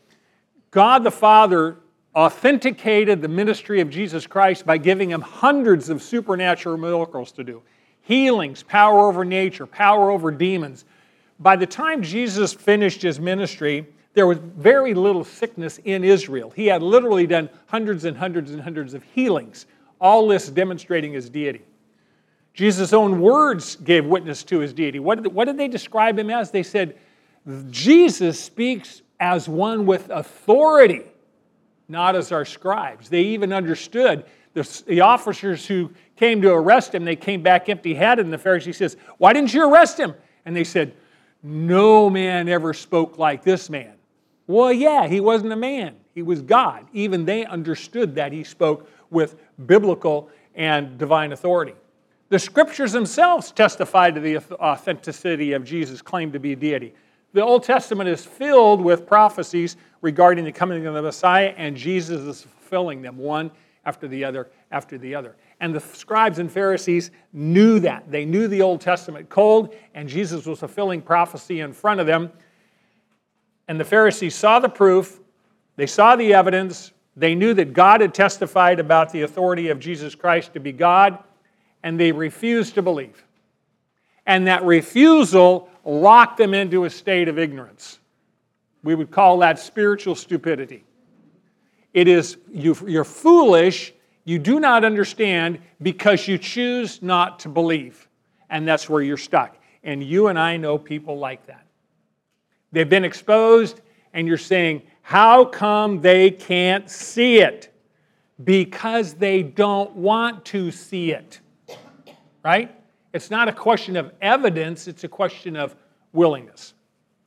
God 0.72 1.04
the 1.04 1.10
Father 1.10 1.76
authenticated 2.14 3.22
the 3.22 3.28
ministry 3.28 3.80
of 3.80 3.88
Jesus 3.88 4.26
Christ 4.26 4.66
by 4.66 4.78
giving 4.78 5.10
him 5.10 5.20
hundreds 5.20 5.88
of 5.88 6.02
supernatural 6.02 6.76
miracles 6.76 7.32
to 7.32 7.44
do 7.44 7.62
healings, 8.04 8.64
power 8.64 9.06
over 9.06 9.24
nature, 9.24 9.64
power 9.64 10.10
over 10.10 10.32
demons. 10.32 10.84
By 11.38 11.54
the 11.54 11.66
time 11.66 12.02
Jesus 12.02 12.52
finished 12.52 13.00
his 13.00 13.20
ministry, 13.20 13.86
there 14.14 14.26
was 14.26 14.38
very 14.38 14.92
little 14.92 15.22
sickness 15.22 15.78
in 15.84 16.02
Israel. 16.02 16.50
He 16.50 16.66
had 16.66 16.82
literally 16.82 17.28
done 17.28 17.48
hundreds 17.66 18.04
and 18.04 18.16
hundreds 18.16 18.50
and 18.50 18.60
hundreds 18.60 18.92
of 18.94 19.04
healings, 19.04 19.66
all 20.00 20.26
this 20.26 20.48
demonstrating 20.48 21.12
his 21.12 21.30
deity. 21.30 21.62
Jesus' 22.54 22.92
own 22.92 23.20
words 23.20 23.76
gave 23.76 24.04
witness 24.04 24.42
to 24.44 24.58
his 24.58 24.72
deity. 24.72 24.98
What 24.98 25.22
did, 25.22 25.32
what 25.32 25.46
did 25.46 25.56
they 25.56 25.68
describe 25.68 26.18
him 26.18 26.30
as? 26.30 26.50
They 26.50 26.62
said, 26.62 26.96
Jesus 27.70 28.38
speaks 28.38 29.02
as 29.18 29.48
one 29.48 29.86
with 29.86 30.10
authority, 30.10 31.02
not 31.88 32.14
as 32.14 32.30
our 32.30 32.44
scribes. 32.44 33.08
They 33.08 33.22
even 33.22 33.52
understood 33.52 34.24
the, 34.54 34.82
the 34.86 35.00
officers 35.00 35.66
who 35.66 35.90
came 36.16 36.42
to 36.42 36.52
arrest 36.52 36.94
him, 36.94 37.04
they 37.04 37.16
came 37.16 37.42
back 37.42 37.68
empty 37.68 37.94
handed, 37.94 38.26
and 38.26 38.32
the 38.32 38.38
Pharisee 38.38 38.74
says, 38.74 38.96
Why 39.18 39.32
didn't 39.32 39.54
you 39.54 39.70
arrest 39.70 39.98
him? 39.98 40.14
And 40.44 40.54
they 40.54 40.64
said, 40.64 40.94
No 41.42 42.10
man 42.10 42.48
ever 42.48 42.74
spoke 42.74 43.18
like 43.18 43.42
this 43.42 43.70
man. 43.70 43.94
Well, 44.46 44.72
yeah, 44.72 45.06
he 45.06 45.20
wasn't 45.20 45.52
a 45.52 45.56
man, 45.56 45.96
he 46.14 46.22
was 46.22 46.42
God. 46.42 46.86
Even 46.92 47.24
they 47.24 47.46
understood 47.46 48.14
that 48.16 48.32
he 48.32 48.44
spoke 48.44 48.88
with 49.10 49.36
biblical 49.66 50.28
and 50.54 50.98
divine 50.98 51.32
authority. 51.32 51.74
The 52.32 52.38
scriptures 52.38 52.92
themselves 52.92 53.52
testify 53.52 54.10
to 54.10 54.18
the 54.18 54.38
authenticity 54.54 55.52
of 55.52 55.64
Jesus' 55.64 56.00
claim 56.00 56.32
to 56.32 56.40
be 56.40 56.54
deity. 56.54 56.94
The 57.34 57.42
Old 57.42 57.62
Testament 57.62 58.08
is 58.08 58.24
filled 58.24 58.80
with 58.80 59.06
prophecies 59.06 59.76
regarding 60.00 60.46
the 60.46 60.52
coming 60.52 60.86
of 60.86 60.94
the 60.94 61.02
Messiah, 61.02 61.52
and 61.58 61.76
Jesus 61.76 62.22
is 62.22 62.40
fulfilling 62.40 63.02
them 63.02 63.18
one 63.18 63.50
after 63.84 64.08
the 64.08 64.24
other 64.24 64.48
after 64.70 64.96
the 64.96 65.14
other. 65.14 65.36
And 65.60 65.74
the 65.74 65.80
scribes 65.80 66.38
and 66.38 66.50
Pharisees 66.50 67.10
knew 67.34 67.78
that. 67.80 68.10
They 68.10 68.24
knew 68.24 68.48
the 68.48 68.62
Old 68.62 68.80
Testament 68.80 69.28
cold, 69.28 69.74
and 69.92 70.08
Jesus 70.08 70.46
was 70.46 70.60
fulfilling 70.60 71.02
prophecy 71.02 71.60
in 71.60 71.74
front 71.74 72.00
of 72.00 72.06
them. 72.06 72.32
And 73.68 73.78
the 73.78 73.84
Pharisees 73.84 74.34
saw 74.34 74.58
the 74.58 74.70
proof, 74.70 75.20
they 75.76 75.86
saw 75.86 76.16
the 76.16 76.32
evidence, 76.32 76.92
they 77.14 77.34
knew 77.34 77.52
that 77.52 77.74
God 77.74 78.00
had 78.00 78.14
testified 78.14 78.80
about 78.80 79.12
the 79.12 79.20
authority 79.20 79.68
of 79.68 79.78
Jesus 79.78 80.14
Christ 80.14 80.54
to 80.54 80.60
be 80.60 80.72
God 80.72 81.18
and 81.82 81.98
they 81.98 82.12
refused 82.12 82.74
to 82.74 82.82
believe. 82.82 83.24
And 84.26 84.46
that 84.46 84.64
refusal 84.64 85.68
locked 85.84 86.38
them 86.38 86.54
into 86.54 86.84
a 86.84 86.90
state 86.90 87.28
of 87.28 87.38
ignorance. 87.38 87.98
We 88.82 88.94
would 88.94 89.10
call 89.10 89.38
that 89.38 89.58
spiritual 89.58 90.14
stupidity. 90.14 90.84
It 91.92 92.08
is, 92.08 92.38
you, 92.50 92.76
you're 92.86 93.04
foolish, 93.04 93.92
you 94.24 94.38
do 94.38 94.60
not 94.60 94.84
understand 94.84 95.58
because 95.82 96.26
you 96.28 96.38
choose 96.38 97.02
not 97.02 97.40
to 97.40 97.48
believe. 97.48 98.08
And 98.50 98.66
that's 98.66 98.88
where 98.88 99.02
you're 99.02 99.16
stuck. 99.16 99.56
And 99.82 100.02
you 100.02 100.28
and 100.28 100.38
I 100.38 100.56
know 100.56 100.78
people 100.78 101.18
like 101.18 101.46
that. 101.46 101.66
They've 102.70 102.88
been 102.88 103.04
exposed, 103.04 103.80
and 104.14 104.26
you're 104.26 104.38
saying, 104.38 104.82
How 105.02 105.44
come 105.44 106.00
they 106.00 106.30
can't 106.30 106.88
see 106.88 107.40
it? 107.40 107.74
Because 108.42 109.14
they 109.14 109.42
don't 109.42 109.94
want 109.94 110.44
to 110.46 110.70
see 110.70 111.12
it 111.12 111.40
right? 112.42 112.74
It's 113.12 113.30
not 113.30 113.48
a 113.48 113.52
question 113.52 113.96
of 113.96 114.12
evidence, 114.20 114.88
it's 114.88 115.04
a 115.04 115.08
question 115.08 115.56
of 115.56 115.76
willingness. 116.12 116.74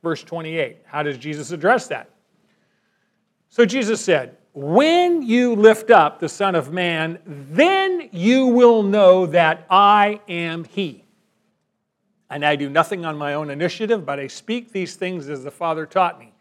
Verse 0.02 0.22
28, 0.22 0.78
how 0.84 1.02
does 1.02 1.18
Jesus 1.18 1.52
address 1.52 1.88
that? 1.88 2.10
So 3.48 3.64
Jesus 3.64 4.04
said, 4.04 4.36
When 4.52 5.22
you 5.22 5.54
lift 5.54 5.90
up 5.90 6.18
the 6.18 6.28
Son 6.28 6.54
of 6.54 6.72
Man, 6.72 7.18
then 7.24 8.08
you 8.12 8.46
will 8.46 8.82
know 8.82 9.26
that 9.26 9.66
I 9.70 10.20
am 10.28 10.64
He. 10.64 11.04
And 12.28 12.44
I 12.44 12.56
do 12.56 12.68
nothing 12.68 13.04
on 13.04 13.16
my 13.16 13.34
own 13.34 13.50
initiative, 13.50 14.04
but 14.04 14.18
I 14.18 14.26
speak 14.26 14.72
these 14.72 14.96
things 14.96 15.28
as 15.28 15.44
the 15.44 15.50
Father 15.50 15.86
taught 15.86 16.18
me. 16.18 16.34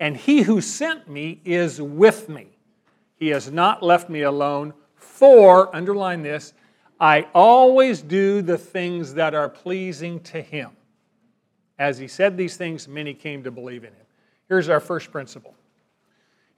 And 0.00 0.16
He 0.16 0.42
who 0.42 0.60
sent 0.60 1.08
me 1.08 1.40
is 1.44 1.80
with 1.80 2.28
me. 2.28 2.58
He 3.16 3.28
has 3.28 3.50
not 3.50 3.82
left 3.82 4.08
me 4.08 4.22
alone, 4.22 4.74
for, 4.96 5.74
underline 5.74 6.22
this, 6.22 6.52
I 7.00 7.26
always 7.34 8.02
do 8.02 8.42
the 8.42 8.58
things 8.58 9.14
that 9.14 9.34
are 9.34 9.48
pleasing 9.48 10.20
to 10.20 10.42
him. 10.42 10.70
As 11.78 11.96
he 11.96 12.06
said 12.08 12.36
these 12.36 12.56
things, 12.58 12.86
many 12.86 13.14
came 13.14 13.42
to 13.44 13.50
believe 13.50 13.84
in 13.84 13.90
him. 13.90 14.06
Here's 14.48 14.68
our 14.68 14.80
first 14.80 15.10
principle. 15.10 15.54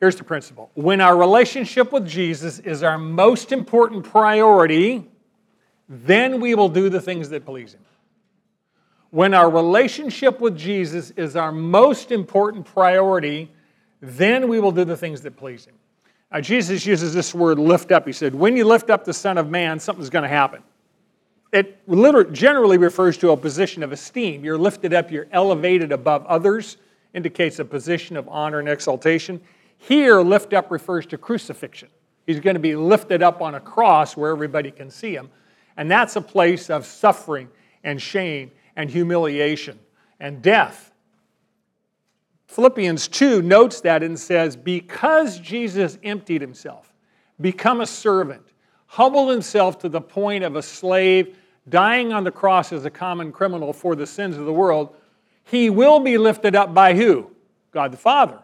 Here's 0.01 0.17
the 0.17 0.25
principle. 0.25 0.73
When 0.75 1.01
our 1.01 1.17
relationship 1.17 1.93
with 1.93 2.09
Jesus 2.09 2.59
is 2.59 2.83
our 2.83 2.99
most 2.99 3.53
important 3.53 4.05
priority, 4.05 5.09
then 5.89 6.41
we 6.41 6.57
will 6.57 6.69
do 6.69 6.89
the 6.89 7.01
things 7.01 7.29
that 7.29 7.47
please 7.47 7.75
him. 7.75 7.85
When 9.11 9.35
our 9.35 9.49
relationship 9.49 10.41
with 10.41 10.57
Jesus 10.57 11.11
is 11.13 11.37
our 11.37 11.53
most 11.53 12.11
important 12.11 12.67
priority, 12.67 13.53
then 14.01 14.49
we 14.49 14.59
will 14.59 14.73
do 14.73 14.85
the 14.85 14.97
things 14.97 15.21
that 15.21 15.37
please 15.37 15.67
him. 15.67 15.75
Jesus 16.41 16.87
uses 16.87 17.13
this 17.13 17.35
word 17.35 17.59
lift 17.59 17.93
up. 17.93 18.07
He 18.07 18.13
said, 18.13 18.35
When 18.35 18.57
you 18.57 18.65
lift 18.65 18.91
up 18.91 19.05
the 19.05 19.13
Son 19.13 19.39
of 19.39 19.51
Man, 19.51 19.79
something's 19.79 20.11
going 20.11 20.23
to 20.23 20.29
happen. 20.29 20.63
it 21.53 21.81
literally, 21.87 22.33
generally 22.33 22.79
refers 22.79 23.19
to 23.19 23.31
a 23.31 23.37
position 23.37 23.83
of 23.83 23.93
esteem. 23.93 24.45
You're 24.45 24.59
lifted 24.59 24.95
up, 24.95 25.11
you're 25.11 25.29
elevated 25.33 25.93
above 25.93 26.25
others, 26.27 26.79
indicates 27.13 27.59
a 27.59 27.65
position 27.65 28.17
of 28.17 28.29
honor 28.29 28.59
and 28.59 28.69
exaltation. 28.69 29.41
Here, 29.77 30.21
lift 30.23 30.55
up 30.55 30.71
refers 30.71 31.07
to 31.07 31.19
crucifixion. 31.19 31.89
He's 32.27 32.41
going 32.41 32.55
to 32.55 32.61
be 32.61 32.77
lifted 32.77 33.23
up 33.23 33.43
on 33.43 33.55
a 33.57 33.61
cross 33.61 34.17
where 34.17 34.31
everybody 34.31 34.71
can 34.71 34.91
see 34.91 35.15
him. 35.15 35.29
And 35.77 35.91
that's 35.91 36.17
a 36.17 36.21
place 36.21 36.71
of 36.71 36.87
suffering 36.87 37.49
and 37.83 38.01
shame 38.01 38.53
and 38.77 38.89
humiliation 38.89 39.79
and 40.21 40.41
death. 40.41 40.92
Philippians 42.53 43.09
2 43.09 43.41
notes 43.41 43.81
that 43.81 44.03
and 44.03 44.19
says, 44.19 44.57
Because 44.57 45.39
Jesus 45.39 45.99
emptied 46.05 46.43
himself, 46.43 46.93
become 47.41 47.81
a 47.81 47.87
servant, 47.87 48.43
humbled 48.87 49.31
himself 49.31 49.79
to 49.79 49.89
the 49.89 50.03
point 50.03 50.45
of 50.45 50.55
a 50.55 50.63
slave, 50.63 51.39
dying 51.71 52.13
on 52.13 52.25
the 52.25 52.31
cross 52.31 52.71
as 52.71 52.85
a 52.85 52.91
common 52.91 53.33
criminal 53.33 53.73
for 53.73 53.97
the 53.97 54.07
sins 54.07 54.37
of 54.37 54.45
the 54.45 54.53
world, 54.53 54.95
he 55.45 55.71
will 55.71 55.99
be 55.99 56.19
lifted 56.19 56.55
up 56.55 56.75
by 56.75 56.93
who? 56.93 57.31
God 57.71 57.91
the 57.91 57.97
Father. 57.97 58.39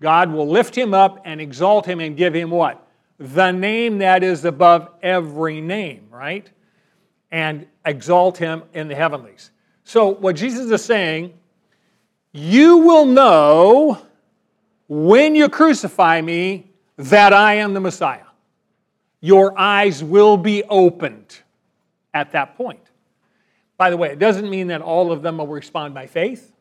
God 0.00 0.32
will 0.32 0.48
lift 0.48 0.74
him 0.74 0.94
up 0.94 1.20
and 1.26 1.38
exalt 1.38 1.84
him 1.84 2.00
and 2.00 2.16
give 2.16 2.34
him 2.34 2.50
what? 2.50 2.86
The 3.18 3.50
name 3.50 3.98
that 3.98 4.22
is 4.22 4.46
above 4.46 4.88
every 5.02 5.60
name, 5.60 6.08
right? 6.10 6.50
And 7.30 7.66
exalt 7.84 8.38
him 8.38 8.62
in 8.72 8.88
the 8.88 8.94
heavenlies. 8.94 9.50
So, 9.84 10.08
what 10.08 10.36
Jesus 10.36 10.70
is 10.70 10.84
saying, 10.84 11.34
you 12.36 12.78
will 12.78 13.06
know 13.06 14.02
when 14.88 15.34
you 15.34 15.48
crucify 15.48 16.20
me 16.20 16.70
that 16.96 17.32
I 17.32 17.54
am 17.54 17.74
the 17.74 17.80
Messiah. 17.80 18.20
Your 19.20 19.58
eyes 19.58 20.04
will 20.04 20.36
be 20.36 20.62
opened 20.64 21.40
at 22.12 22.32
that 22.32 22.56
point. 22.56 22.80
By 23.78 23.90
the 23.90 23.96
way, 23.96 24.10
it 24.10 24.18
doesn't 24.18 24.48
mean 24.48 24.68
that 24.68 24.82
all 24.82 25.12
of 25.12 25.22
them 25.22 25.38
will 25.38 25.46
respond 25.46 25.94
by 25.94 26.06
faith. 26.06 26.52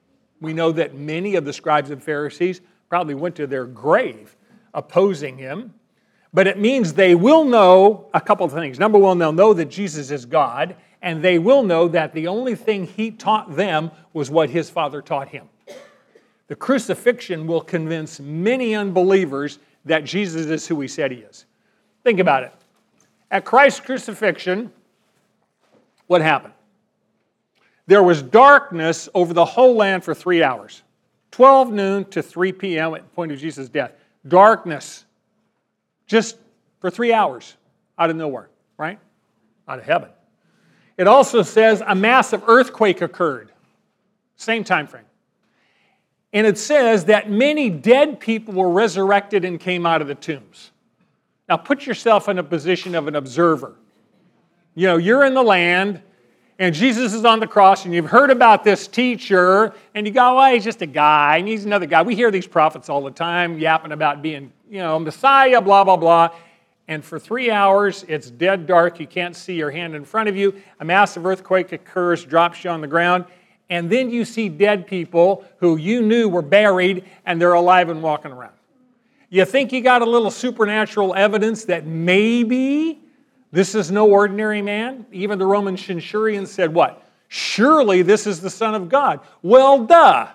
We 0.42 0.54
know 0.54 0.72
that 0.72 0.96
many 0.96 1.36
of 1.36 1.46
the 1.46 1.54
scribes 1.54 1.90
and 1.90 2.02
Pharisees 2.02 2.62
probably 2.90 3.16
went 3.16 3.36
to 3.36 3.48
their 3.48 3.66
grave 3.66 4.36
opposing 4.74 5.38
him. 5.38 5.74
But 6.34 6.48
it 6.48 6.60
means 6.60 6.94
they 6.94 7.16
will 7.16 7.46
know 7.46 8.10
a 8.14 8.20
couple 8.20 8.46
of 8.46 8.52
things. 8.52 8.78
Number 8.78 8.98
one, 8.98 9.18
they'll 9.18 9.32
know 9.32 9.54
that 9.54 9.70
Jesus 9.70 10.12
is 10.12 10.26
God, 10.26 10.76
and 11.02 11.24
they 11.24 11.40
will 11.40 11.64
know 11.64 11.88
that 11.88 12.14
the 12.14 12.28
only 12.28 12.56
thing 12.56 12.86
he 12.86 13.12
taught 13.12 13.56
them 13.56 13.92
was 14.12 14.30
what 14.30 14.50
his 14.50 14.70
Father 14.70 15.02
taught 15.02 15.30
him. 15.30 15.48
The 16.48 16.56
crucifixion 16.56 17.48
will 17.48 17.62
convince 17.62 18.20
many 18.20 18.76
unbelievers 18.76 19.60
that 19.86 20.04
Jesus 20.04 20.46
is 20.48 20.68
who 20.68 20.80
he 20.80 20.88
said 20.88 21.12
he 21.12 21.20
is. 21.20 21.46
Think 22.04 22.20
about 22.20 22.44
it. 22.44 22.54
At 23.32 23.46
Christ's 23.46 23.80
crucifixion, 23.80 24.72
what 26.08 26.22
happened? 26.22 26.54
There 27.88 28.04
was 28.04 28.22
darkness 28.22 29.10
over 29.14 29.34
the 29.34 29.46
whole 29.46 29.76
land 29.76 30.04
for 30.04 30.14
three 30.14 30.44
hours 30.44 30.84
12 31.32 31.72
noon 31.72 32.06
to 32.06 32.24
3 32.24 32.54
p.m. 32.54 32.96
at 32.96 33.02
the 33.02 33.10
point 33.10 33.32
of 33.32 33.38
Jesus' 33.38 33.68
death. 33.68 33.92
Darkness. 34.28 35.06
Just 36.08 36.38
for 36.80 36.90
three 36.90 37.12
hours 37.12 37.58
out 37.98 38.10
of 38.10 38.16
nowhere, 38.16 38.50
right? 38.78 39.00
Out 39.68 39.80
of 39.80 39.86
heaven. 39.86 40.10
It 40.98 41.08
also 41.08 41.42
says 41.42 41.84
a 41.86 41.96
massive 41.96 42.44
earthquake 42.48 43.02
occurred. 43.02 43.52
Same 44.38 44.64
time 44.64 44.88
frame. 44.88 45.05
And 46.36 46.46
it 46.46 46.58
says 46.58 47.06
that 47.06 47.32
many 47.32 47.70
dead 47.70 48.20
people 48.20 48.54
were 48.54 48.70
resurrected 48.70 49.46
and 49.46 49.58
came 49.58 49.86
out 49.86 50.02
of 50.02 50.08
the 50.10 50.16
tombs. 50.16 50.72
Now 51.48 51.56
put 51.56 51.86
yourself 51.86 52.28
in 52.28 52.38
a 52.38 52.44
position 52.44 52.94
of 52.94 53.08
an 53.08 53.16
observer. 53.16 53.74
You 54.76 54.88
know, 54.88 54.98
you're 54.98 55.24
in 55.24 55.34
the 55.34 55.42
land, 55.42 56.02
and 56.60 56.76
Jesus 56.76 57.14
is 57.14 57.24
on 57.24 57.40
the 57.40 57.48
cross, 57.48 57.86
and 57.86 57.94
you've 57.94 58.10
heard 58.10 58.32
about 58.32 58.66
this 58.66 58.86
teacher, 58.86 59.74
and 59.94 60.06
you 60.06 60.12
go, 60.12 60.36
well, 60.36 60.54
he's 60.54 60.66
just 60.66 60.82
a 60.82 60.86
guy, 60.86 61.38
and 61.38 61.48
he's 61.48 61.64
another 61.64 61.86
guy. 61.86 62.02
We 62.02 62.16
hear 62.16 62.32
these 62.32 62.48
prophets 62.48 62.90
all 62.90 63.02
the 63.02 63.12
time 63.12 63.58
yapping 63.58 63.94
about 63.94 64.22
being, 64.22 64.52
you 64.70 64.80
know, 64.80 65.00
Messiah, 65.00 65.62
blah, 65.62 65.86
blah, 65.86 65.96
blah. 65.96 66.36
And 66.90 67.02
for 67.02 67.18
three 67.18 67.50
hours, 67.50 68.04
it's 68.10 68.30
dead 68.30 68.68
dark. 68.68 69.00
You 69.00 69.08
can't 69.08 69.38
see 69.38 69.54
your 69.56 69.72
hand 69.72 69.96
in 69.96 70.04
front 70.04 70.28
of 70.28 70.36
you. 70.36 70.62
A 70.82 70.86
massive 70.86 71.26
earthquake 71.26 71.72
occurs, 71.72 72.26
drops 72.26 72.62
you 72.66 72.72
on 72.72 72.82
the 72.82 72.88
ground, 72.88 73.24
and 73.70 73.90
then 73.90 74.10
you 74.10 74.26
see 74.26 74.50
dead 74.50 74.88
people 74.88 75.44
who 75.58 75.78
you 75.78 76.02
knew 76.02 76.30
were 76.30 76.42
buried, 76.42 77.06
and 77.26 77.42
they're 77.42 77.54
alive 77.54 77.90
and 77.90 78.04
walking 78.04 78.32
around. 78.32 78.54
You 79.30 79.46
think 79.46 79.72
you 79.72 79.82
got 79.82 80.02
a 80.02 80.06
little 80.06 80.32
supernatural 80.32 81.16
evidence 81.16 81.66
that 81.66 81.86
maybe 81.86 83.00
this 83.52 83.74
is 83.74 83.90
no 83.90 84.10
ordinary 84.10 84.62
man. 84.62 85.06
Even 85.12 85.40
the 85.40 85.46
Roman 85.46 85.78
centurion 85.78 86.46
said, 86.46 86.74
What? 86.74 87.02
Surely 87.28 88.02
this 88.02 88.28
is 88.28 88.40
the 88.40 88.50
Son 88.50 88.76
of 88.76 88.88
God. 88.88 89.20
Well, 89.42 89.86
duh. 89.86 90.28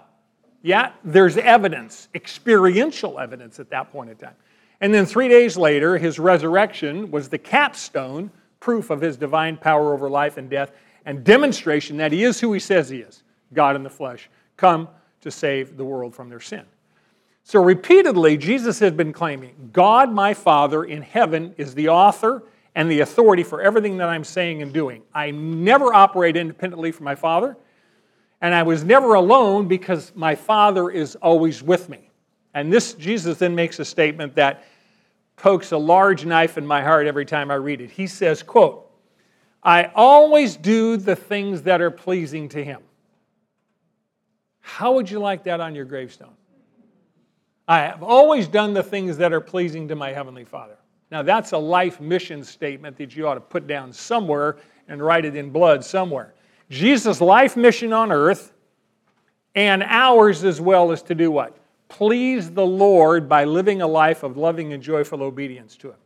Yeah, 0.62 0.92
there's 1.04 1.38
evidence, 1.38 2.08
experiential 2.14 3.18
evidence 3.18 3.60
at 3.60 3.70
that 3.70 3.90
point 3.90 4.10
in 4.10 4.16
time. 4.16 4.34
And 4.80 4.92
then 4.92 5.06
three 5.06 5.28
days 5.28 5.56
later, 5.56 5.96
his 5.96 6.18
resurrection 6.18 7.10
was 7.10 7.28
the 7.28 7.38
capstone, 7.38 8.30
proof 8.58 8.90
of 8.90 9.00
his 9.00 9.16
divine 9.16 9.56
power 9.56 9.94
over 9.94 10.10
life 10.10 10.36
and 10.36 10.50
death, 10.50 10.72
and 11.04 11.24
demonstration 11.24 11.96
that 11.98 12.12
he 12.12 12.24
is 12.24 12.40
who 12.40 12.52
he 12.52 12.60
says 12.60 12.88
he 12.88 12.98
is 12.98 13.22
God 13.52 13.76
in 13.76 13.82
the 13.82 13.90
flesh, 13.90 14.28
come 14.56 14.88
to 15.22 15.30
save 15.30 15.76
the 15.76 15.84
world 15.84 16.14
from 16.14 16.28
their 16.28 16.40
sin. 16.40 16.64
So 17.42 17.62
repeatedly, 17.62 18.36
Jesus 18.36 18.78
has 18.78 18.92
been 18.92 19.12
claiming 19.12 19.70
God, 19.72 20.12
my 20.12 20.34
Father 20.34 20.84
in 20.84 21.02
heaven, 21.02 21.54
is 21.56 21.74
the 21.74 21.88
author 21.88 22.44
and 22.74 22.90
the 22.90 23.00
authority 23.00 23.42
for 23.42 23.60
everything 23.60 23.96
that 23.96 24.08
I'm 24.08 24.24
saying 24.24 24.62
and 24.62 24.72
doing. 24.72 25.02
I 25.14 25.30
never 25.30 25.92
operate 25.92 26.36
independently 26.36 26.92
from 26.92 27.04
my 27.04 27.14
Father, 27.14 27.56
and 28.40 28.54
I 28.54 28.62
was 28.62 28.84
never 28.84 29.14
alone 29.14 29.68
because 29.68 30.12
my 30.14 30.34
Father 30.34 30.90
is 30.90 31.16
always 31.16 31.62
with 31.62 31.88
me. 31.88 32.10
And 32.54 32.72
this, 32.72 32.94
Jesus 32.94 33.38
then 33.38 33.54
makes 33.54 33.78
a 33.78 33.84
statement 33.84 34.34
that 34.36 34.64
pokes 35.36 35.72
a 35.72 35.78
large 35.78 36.24
knife 36.24 36.58
in 36.58 36.66
my 36.66 36.82
heart 36.82 37.06
every 37.06 37.24
time 37.24 37.50
I 37.50 37.54
read 37.54 37.80
it. 37.80 37.90
He 37.90 38.06
says, 38.06 38.42
quote, 38.42 38.89
I 39.62 39.90
always 39.94 40.56
do 40.56 40.96
the 40.96 41.16
things 41.16 41.62
that 41.62 41.80
are 41.80 41.90
pleasing 41.90 42.48
to 42.50 42.64
him. 42.64 42.80
How 44.60 44.92
would 44.94 45.10
you 45.10 45.18
like 45.18 45.44
that 45.44 45.60
on 45.60 45.74
your 45.74 45.84
gravestone? 45.84 46.34
I 47.68 47.80
have 47.80 48.02
always 48.02 48.48
done 48.48 48.72
the 48.72 48.82
things 48.82 49.16
that 49.18 49.32
are 49.32 49.40
pleasing 49.40 49.88
to 49.88 49.94
my 49.94 50.10
Heavenly 50.10 50.44
Father. 50.44 50.76
Now, 51.10 51.22
that's 51.22 51.52
a 51.52 51.58
life 51.58 52.00
mission 52.00 52.42
statement 52.44 52.96
that 52.98 53.14
you 53.14 53.26
ought 53.26 53.34
to 53.34 53.40
put 53.40 53.66
down 53.66 53.92
somewhere 53.92 54.56
and 54.88 55.02
write 55.02 55.24
it 55.24 55.36
in 55.36 55.50
blood 55.50 55.84
somewhere. 55.84 56.34
Jesus' 56.70 57.20
life 57.20 57.56
mission 57.56 57.92
on 57.92 58.12
earth 58.12 58.52
and 59.54 59.82
ours 59.82 60.44
as 60.44 60.60
well 60.60 60.92
is 60.92 61.02
to 61.02 61.14
do 61.14 61.30
what? 61.30 61.56
Please 61.88 62.50
the 62.50 62.64
Lord 62.64 63.28
by 63.28 63.44
living 63.44 63.82
a 63.82 63.86
life 63.86 64.22
of 64.22 64.36
loving 64.36 64.72
and 64.72 64.82
joyful 64.82 65.22
obedience 65.22 65.76
to 65.78 65.88
Him. 65.88 65.96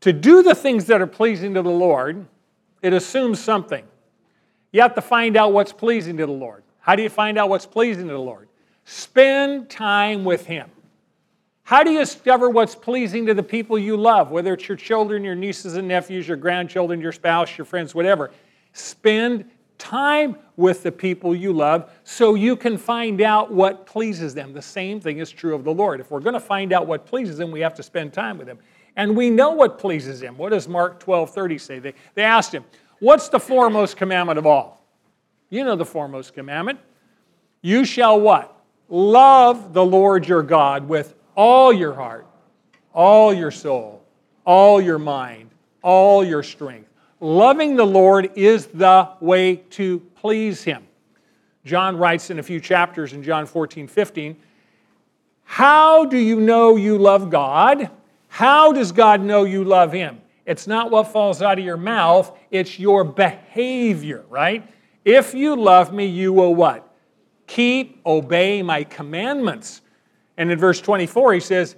To 0.00 0.12
do 0.12 0.44
the 0.44 0.54
things 0.54 0.86
that 0.86 1.00
are 1.00 1.08
pleasing 1.08 1.54
to 1.54 1.62
the 1.62 1.70
Lord, 1.70 2.24
it 2.82 2.92
assumes 2.92 3.40
something. 3.40 3.84
You 4.72 4.82
have 4.82 4.94
to 4.94 5.02
find 5.02 5.36
out 5.36 5.52
what's 5.52 5.72
pleasing 5.72 6.16
to 6.18 6.26
the 6.26 6.32
Lord. 6.32 6.62
How 6.80 6.96
do 6.96 7.02
you 7.02 7.08
find 7.08 7.38
out 7.38 7.48
what's 7.48 7.66
pleasing 7.66 8.06
to 8.06 8.12
the 8.12 8.18
Lord? 8.18 8.48
Spend 8.84 9.68
time 9.68 10.24
with 10.24 10.46
Him. 10.46 10.70
How 11.62 11.82
do 11.82 11.90
you 11.90 11.98
discover 11.98 12.48
what's 12.48 12.74
pleasing 12.74 13.26
to 13.26 13.34
the 13.34 13.42
people 13.42 13.78
you 13.78 13.96
love, 13.96 14.30
whether 14.30 14.54
it's 14.54 14.66
your 14.68 14.76
children, 14.76 15.22
your 15.22 15.34
nieces 15.34 15.76
and 15.76 15.86
nephews, 15.86 16.26
your 16.26 16.38
grandchildren, 16.38 17.00
your 17.00 17.12
spouse, 17.12 17.58
your 17.58 17.66
friends, 17.66 17.94
whatever? 17.94 18.30
Spend 18.72 19.44
time 19.76 20.36
with 20.56 20.82
the 20.82 20.90
people 20.90 21.34
you 21.34 21.52
love 21.52 21.90
so 22.04 22.34
you 22.34 22.56
can 22.56 22.78
find 22.78 23.20
out 23.20 23.52
what 23.52 23.86
pleases 23.86 24.34
them. 24.34 24.52
The 24.52 24.62
same 24.62 25.00
thing 25.00 25.18
is 25.18 25.30
true 25.30 25.54
of 25.54 25.64
the 25.64 25.72
Lord. 25.72 26.00
If 26.00 26.10
we're 26.10 26.20
going 26.20 26.34
to 26.34 26.40
find 26.40 26.72
out 26.72 26.86
what 26.86 27.06
pleases 27.06 27.38
Him, 27.38 27.50
we 27.50 27.60
have 27.60 27.74
to 27.74 27.82
spend 27.82 28.12
time 28.12 28.38
with 28.38 28.48
Him. 28.48 28.58
And 28.98 29.16
we 29.16 29.30
know 29.30 29.52
what 29.52 29.78
pleases 29.78 30.20
Him. 30.20 30.36
What 30.36 30.50
does 30.50 30.66
Mark 30.66 30.98
12 30.98 31.30
30 31.30 31.58
say? 31.58 31.78
They, 31.78 31.94
they 32.14 32.24
asked 32.24 32.52
Him, 32.52 32.64
What's 32.98 33.28
the 33.28 33.38
foremost 33.38 33.96
commandment 33.96 34.38
of 34.38 34.46
all? 34.46 34.84
You 35.50 35.64
know 35.64 35.76
the 35.76 35.86
foremost 35.86 36.34
commandment. 36.34 36.80
You 37.62 37.84
shall 37.84 38.20
what? 38.20 38.54
Love 38.88 39.72
the 39.72 39.84
Lord 39.84 40.26
your 40.26 40.42
God 40.42 40.88
with 40.88 41.14
all 41.36 41.72
your 41.72 41.94
heart, 41.94 42.26
all 42.92 43.32
your 43.32 43.52
soul, 43.52 44.02
all 44.44 44.80
your 44.80 44.98
mind, 44.98 45.50
all 45.80 46.24
your 46.24 46.42
strength. 46.42 46.90
Loving 47.20 47.76
the 47.76 47.86
Lord 47.86 48.32
is 48.34 48.66
the 48.66 49.10
way 49.20 49.56
to 49.70 50.00
please 50.16 50.64
Him. 50.64 50.84
John 51.64 51.96
writes 51.96 52.30
in 52.30 52.40
a 52.40 52.42
few 52.42 52.58
chapters 52.58 53.12
in 53.12 53.22
John 53.22 53.46
14, 53.46 53.86
15, 53.86 54.36
How 55.44 56.04
do 56.04 56.18
you 56.18 56.40
know 56.40 56.74
you 56.74 56.98
love 56.98 57.30
God? 57.30 57.90
How 58.28 58.72
does 58.72 58.92
God 58.92 59.20
know 59.20 59.44
you 59.44 59.64
love 59.64 59.92
Him? 59.92 60.20
It's 60.46 60.66
not 60.66 60.90
what 60.90 61.12
falls 61.12 61.42
out 61.42 61.58
of 61.58 61.64
your 61.64 61.76
mouth, 61.76 62.36
it's 62.50 62.78
your 62.78 63.04
behavior, 63.04 64.24
right? 64.28 64.66
If 65.04 65.34
you 65.34 65.56
love 65.56 65.92
me, 65.92 66.06
you 66.06 66.32
will 66.32 66.54
what? 66.54 66.88
Keep, 67.46 68.00
obey 68.06 68.62
my 68.62 68.84
commandments. 68.84 69.82
And 70.36 70.50
in 70.50 70.58
verse 70.58 70.80
24, 70.80 71.34
he 71.34 71.40
says, 71.40 71.76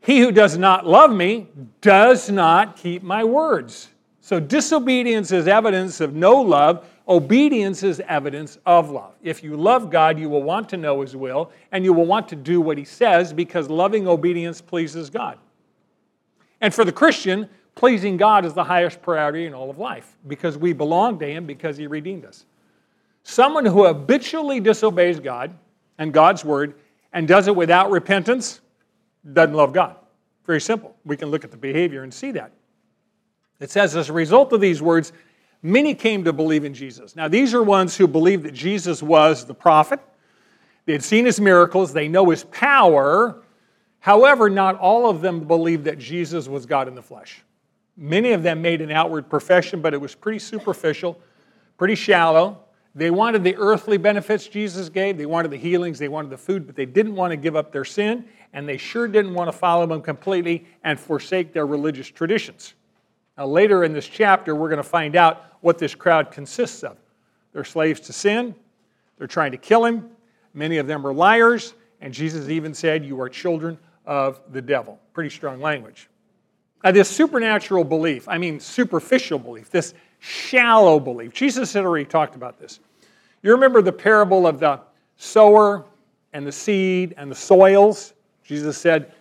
He 0.00 0.20
who 0.20 0.30
does 0.30 0.58
not 0.58 0.86
love 0.86 1.12
me 1.12 1.48
does 1.80 2.30
not 2.30 2.76
keep 2.76 3.02
my 3.02 3.24
words. 3.24 3.88
So 4.20 4.38
disobedience 4.38 5.32
is 5.32 5.48
evidence 5.48 6.00
of 6.00 6.14
no 6.14 6.40
love. 6.40 6.86
Obedience 7.08 7.82
is 7.82 8.00
evidence 8.00 8.58
of 8.66 8.90
love. 8.90 9.14
If 9.22 9.42
you 9.42 9.56
love 9.56 9.90
God, 9.90 10.18
you 10.18 10.28
will 10.28 10.42
want 10.42 10.68
to 10.68 10.76
know 10.76 11.00
His 11.00 11.16
will 11.16 11.50
and 11.72 11.84
you 11.84 11.92
will 11.92 12.06
want 12.06 12.28
to 12.28 12.36
do 12.36 12.60
what 12.60 12.76
He 12.76 12.84
says 12.84 13.32
because 13.32 13.70
loving 13.70 14.06
obedience 14.06 14.60
pleases 14.60 15.10
God. 15.10 15.38
And 16.60 16.74
for 16.74 16.84
the 16.84 16.92
Christian, 16.92 17.48
pleasing 17.74 18.16
God 18.16 18.44
is 18.44 18.54
the 18.54 18.64
highest 18.64 19.00
priority 19.02 19.46
in 19.46 19.54
all 19.54 19.70
of 19.70 19.78
life 19.78 20.16
because 20.26 20.58
we 20.58 20.72
belong 20.72 21.18
to 21.20 21.26
Him 21.26 21.46
because 21.46 21.76
He 21.76 21.86
redeemed 21.86 22.24
us. 22.24 22.44
Someone 23.22 23.64
who 23.64 23.86
habitually 23.86 24.58
disobeys 24.58 25.20
God 25.20 25.56
and 25.98 26.12
God's 26.12 26.44
word 26.44 26.74
and 27.12 27.28
does 27.28 27.46
it 27.46 27.54
without 27.54 27.90
repentance 27.90 28.60
doesn't 29.32 29.54
love 29.54 29.72
God. 29.72 29.96
Very 30.46 30.60
simple. 30.60 30.96
We 31.04 31.16
can 31.16 31.30
look 31.30 31.44
at 31.44 31.50
the 31.50 31.56
behavior 31.56 32.02
and 32.02 32.12
see 32.12 32.32
that. 32.32 32.52
It 33.60 33.70
says, 33.70 33.96
as 33.96 34.08
a 34.08 34.12
result 34.12 34.52
of 34.52 34.60
these 34.60 34.80
words, 34.80 35.12
many 35.62 35.94
came 35.94 36.24
to 36.24 36.32
believe 36.32 36.64
in 36.64 36.72
Jesus. 36.72 37.16
Now, 37.16 37.28
these 37.28 37.54
are 37.54 37.62
ones 37.62 37.96
who 37.96 38.06
believed 38.06 38.44
that 38.44 38.54
Jesus 38.54 39.02
was 39.02 39.44
the 39.44 39.54
prophet. 39.54 40.00
They 40.86 40.92
had 40.92 41.04
seen 41.04 41.26
his 41.26 41.40
miracles, 41.40 41.92
they 41.92 42.08
know 42.08 42.30
his 42.30 42.44
power. 42.44 43.42
However, 44.00 44.48
not 44.48 44.78
all 44.78 45.10
of 45.10 45.20
them 45.20 45.40
believed 45.40 45.84
that 45.84 45.98
Jesus 45.98 46.48
was 46.48 46.66
God 46.66 46.88
in 46.88 46.94
the 46.94 47.02
flesh. 47.02 47.42
Many 47.96 48.32
of 48.32 48.42
them 48.42 48.62
made 48.62 48.80
an 48.80 48.92
outward 48.92 49.28
profession, 49.28 49.82
but 49.82 49.92
it 49.92 50.00
was 50.00 50.14
pretty 50.14 50.38
superficial, 50.38 51.18
pretty 51.76 51.96
shallow. 51.96 52.60
They 52.94 53.10
wanted 53.10 53.42
the 53.42 53.56
earthly 53.56 53.98
benefits 53.98 54.46
Jesus 54.46 54.88
gave, 54.88 55.18
they 55.18 55.26
wanted 55.26 55.50
the 55.50 55.56
healings, 55.56 55.98
they 55.98 56.08
wanted 56.08 56.30
the 56.30 56.36
food, 56.36 56.66
but 56.66 56.76
they 56.76 56.86
didn't 56.86 57.16
want 57.16 57.32
to 57.32 57.36
give 57.36 57.56
up 57.56 57.72
their 57.72 57.84
sin, 57.84 58.24
and 58.52 58.68
they 58.68 58.76
sure 58.76 59.08
didn't 59.08 59.34
want 59.34 59.48
to 59.50 59.56
follow 59.56 59.92
him 59.92 60.00
completely 60.00 60.64
and 60.84 60.98
forsake 60.98 61.52
their 61.52 61.66
religious 61.66 62.08
traditions. 62.08 62.74
Now, 63.36 63.46
later 63.46 63.84
in 63.84 63.92
this 63.92 64.06
chapter, 64.06 64.54
we're 64.54 64.68
going 64.68 64.78
to 64.78 64.82
find 64.82 65.16
out 65.16 65.44
what 65.60 65.78
this 65.78 65.94
crowd 65.94 66.30
consists 66.30 66.82
of. 66.82 66.96
They're 67.52 67.64
slaves 67.64 68.00
to 68.00 68.12
sin, 68.12 68.54
they're 69.16 69.26
trying 69.26 69.52
to 69.52 69.58
kill 69.58 69.84
him, 69.84 70.08
many 70.54 70.78
of 70.78 70.86
them 70.86 71.04
are 71.04 71.12
liars, 71.12 71.74
and 72.00 72.14
Jesus 72.14 72.48
even 72.48 72.74
said, 72.74 73.04
You 73.04 73.20
are 73.20 73.28
children 73.28 73.76
of 74.08 74.40
the 74.50 74.62
devil. 74.62 74.98
Pretty 75.12 75.30
strong 75.30 75.60
language. 75.60 76.08
Now, 76.82 76.92
this 76.92 77.08
supernatural 77.08 77.84
belief, 77.84 78.26
I 78.26 78.38
mean 78.38 78.58
superficial 78.58 79.38
belief, 79.38 79.70
this 79.70 79.94
shallow 80.18 80.98
belief, 80.98 81.32
Jesus 81.34 81.72
had 81.72 81.84
already 81.84 82.06
talked 82.06 82.34
about 82.34 82.58
this. 82.58 82.80
You 83.42 83.52
remember 83.52 83.82
the 83.82 83.92
parable 83.92 84.46
of 84.46 84.58
the 84.58 84.80
sower 85.16 85.84
and 86.32 86.46
the 86.46 86.52
seed 86.52 87.14
and 87.18 87.30
the 87.30 87.36
soils? 87.36 88.14
Jesus 88.42 88.78
said, 88.78 89.12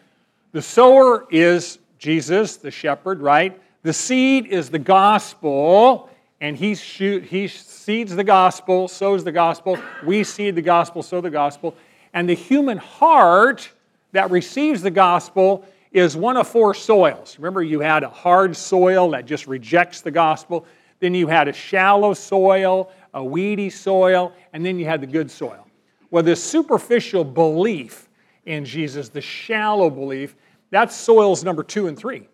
The 0.54 0.62
sower 0.62 1.28
is 1.30 1.80
Jesus, 2.00 2.56
the 2.56 2.72
shepherd, 2.72 3.20
right? 3.20 3.60
The 3.84 3.94
seed 3.94 4.48
is 4.48 4.70
the 4.70 4.80
gospel, 4.80 6.10
and 6.40 6.56
he, 6.56 6.76
shoot, 6.76 7.24
he 7.24 7.48
seeds 7.48 8.16
the 8.16 8.24
gospel, 8.24 8.88
sows 8.88 9.24
the 9.24 9.32
gospel. 9.32 9.78
We 10.06 10.24
seed 10.24 10.56
the 10.56 10.62
gospel, 10.62 11.04
sow 11.04 11.20
the 11.20 11.30
gospel. 11.30 11.76
And 12.14 12.30
the 12.30 12.36
human 12.36 12.78
heart 12.78 13.70
that 14.12 14.32
receives 14.32 14.82
the 14.82 14.92
gospel 14.92 15.66
is 15.92 16.16
one 16.16 16.38
of 16.38 16.48
four 16.48 16.74
soils. 16.74 17.38
Remember, 17.40 17.64
you 17.64 17.80
had 17.80 18.04
a 18.04 18.10
hard 18.10 18.56
soil 18.56 19.12
that 19.12 19.26
just 19.26 19.48
rejects 19.48 20.02
the 20.02 20.12
gospel. 20.12 20.66
Then 21.00 21.14
you 21.14 21.28
had 21.28 21.48
a 21.48 21.54
shallow 21.54 22.14
soil, 22.14 22.92
a 23.14 23.24
weedy 23.24 23.70
soil, 23.70 24.34
and 24.54 24.66
then 24.66 24.80
you 24.80 24.86
had 24.86 25.02
the 25.02 25.08
good 25.08 25.30
soil. 25.32 25.68
Well, 26.10 26.24
this 26.24 26.44
superficial 26.44 27.24
belief 27.24 28.10
in 28.46 28.66
Jesus, 28.66 29.10
the 29.10 29.22
shallow 29.22 29.90
belief, 29.90 30.36
that's 30.70 30.96
soils 30.96 31.44
number 31.44 31.64
two 31.64 31.88
and 31.88 31.98
three. 31.98 32.28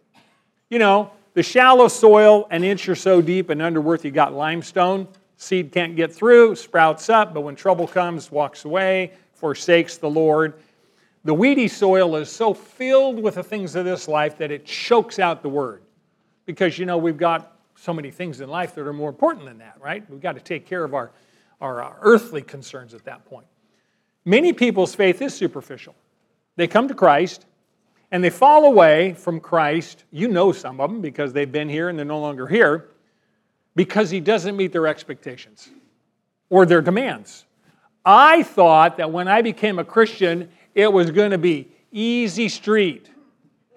You 0.69 0.79
know, 0.79 1.11
the 1.33 1.43
shallow 1.43 1.87
soil, 1.87 2.47
an 2.51 2.63
inch 2.63 2.87
or 2.87 2.95
so 2.95 3.21
deep 3.21 3.49
and 3.49 3.61
underworth, 3.61 4.05
you 4.05 4.11
got 4.11 4.33
limestone. 4.33 5.07
Seed 5.37 5.71
can't 5.71 5.95
get 5.95 6.13
through, 6.13 6.55
sprouts 6.55 7.09
up, 7.09 7.33
but 7.33 7.41
when 7.41 7.55
trouble 7.55 7.87
comes, 7.87 8.31
walks 8.31 8.65
away, 8.65 9.11
forsakes 9.33 9.97
the 9.97 10.09
Lord. 10.09 10.53
The 11.23 11.33
weedy 11.33 11.67
soil 11.67 12.15
is 12.17 12.29
so 12.29 12.53
filled 12.53 13.21
with 13.21 13.36
the 13.36 13.43
things 13.43 13.75
of 13.75 13.86
this 13.86 14.07
life 14.07 14.38
that 14.39 14.51
it 14.51 14.65
chokes 14.65 15.19
out 15.19 15.41
the 15.41 15.49
word. 15.49 15.83
Because, 16.45 16.77
you 16.77 16.86
know, 16.86 16.97
we've 16.97 17.17
got 17.17 17.57
so 17.75 17.93
many 17.93 18.12
things 18.12 18.41
in 18.41 18.49
life 18.49 18.75
that 18.75 18.86
are 18.86 18.93
more 18.93 19.09
important 19.09 19.45
than 19.45 19.57
that, 19.59 19.77
right? 19.81 20.07
We've 20.09 20.21
got 20.21 20.33
to 20.33 20.41
take 20.41 20.65
care 20.65 20.83
of 20.83 20.93
our, 20.93 21.12
our, 21.62 21.81
our 21.81 21.97
earthly 22.01 22.41
concerns 22.41 22.93
at 22.93 23.05
that 23.05 23.25
point. 23.25 23.47
Many 24.25 24.53
people's 24.53 24.95
faith 24.95 25.21
is 25.21 25.33
superficial. 25.33 25.95
They 26.55 26.67
come 26.67 26.88
to 26.88 26.93
Christ, 26.93 27.45
and 28.12 28.23
they 28.23 28.29
fall 28.29 28.65
away 28.65 29.13
from 29.13 29.39
Christ. 29.39 30.03
You 30.12 30.27
know 30.27 30.51
some 30.51 30.79
of 30.79 30.89
them 30.89 31.01
because 31.01 31.33
they've 31.33 31.51
been 31.51 31.69
here 31.69 31.89
and 31.89 31.97
they're 31.97 32.05
no 32.05 32.19
longer 32.19 32.47
here 32.47 32.89
because 33.75 34.09
he 34.09 34.19
doesn't 34.19 34.55
meet 34.55 34.71
their 34.71 34.88
expectations 34.88 35.69
or 36.49 36.65
their 36.65 36.81
demands. 36.81 37.45
I 38.05 38.43
thought 38.43 38.97
that 38.97 39.12
when 39.12 39.27
I 39.27 39.41
became 39.41 39.79
a 39.79 39.83
Christian, 39.83 40.49
it 40.75 40.91
was 40.91 41.12
going 41.12 41.31
to 41.31 41.38
be 41.38 41.69
easy 41.91 42.49
street, 42.49 43.09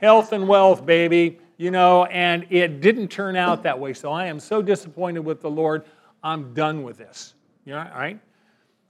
health 0.01 0.33
and 0.33 0.49
wealth, 0.49 0.85
baby, 0.85 1.39
you 1.57 1.71
know, 1.71 2.05
and 2.07 2.47
it 2.51 2.81
didn't 2.81 3.09
turn 3.09 3.37
out 3.37 3.63
that 3.63 3.79
way. 3.79 3.95
So 3.95 4.13
I 4.13 4.27
am 4.27 4.41
so 4.41 4.63
disappointed 4.63 5.21
with 5.21 5.41
the 5.41 5.51
Lord. 5.51 5.85
I'm 6.23 6.53
done 6.55 6.83
with 6.83 6.99
this. 6.99 7.35
You 7.65 7.73
know, 7.73 7.79
all 7.79 7.99
right? 7.99 8.19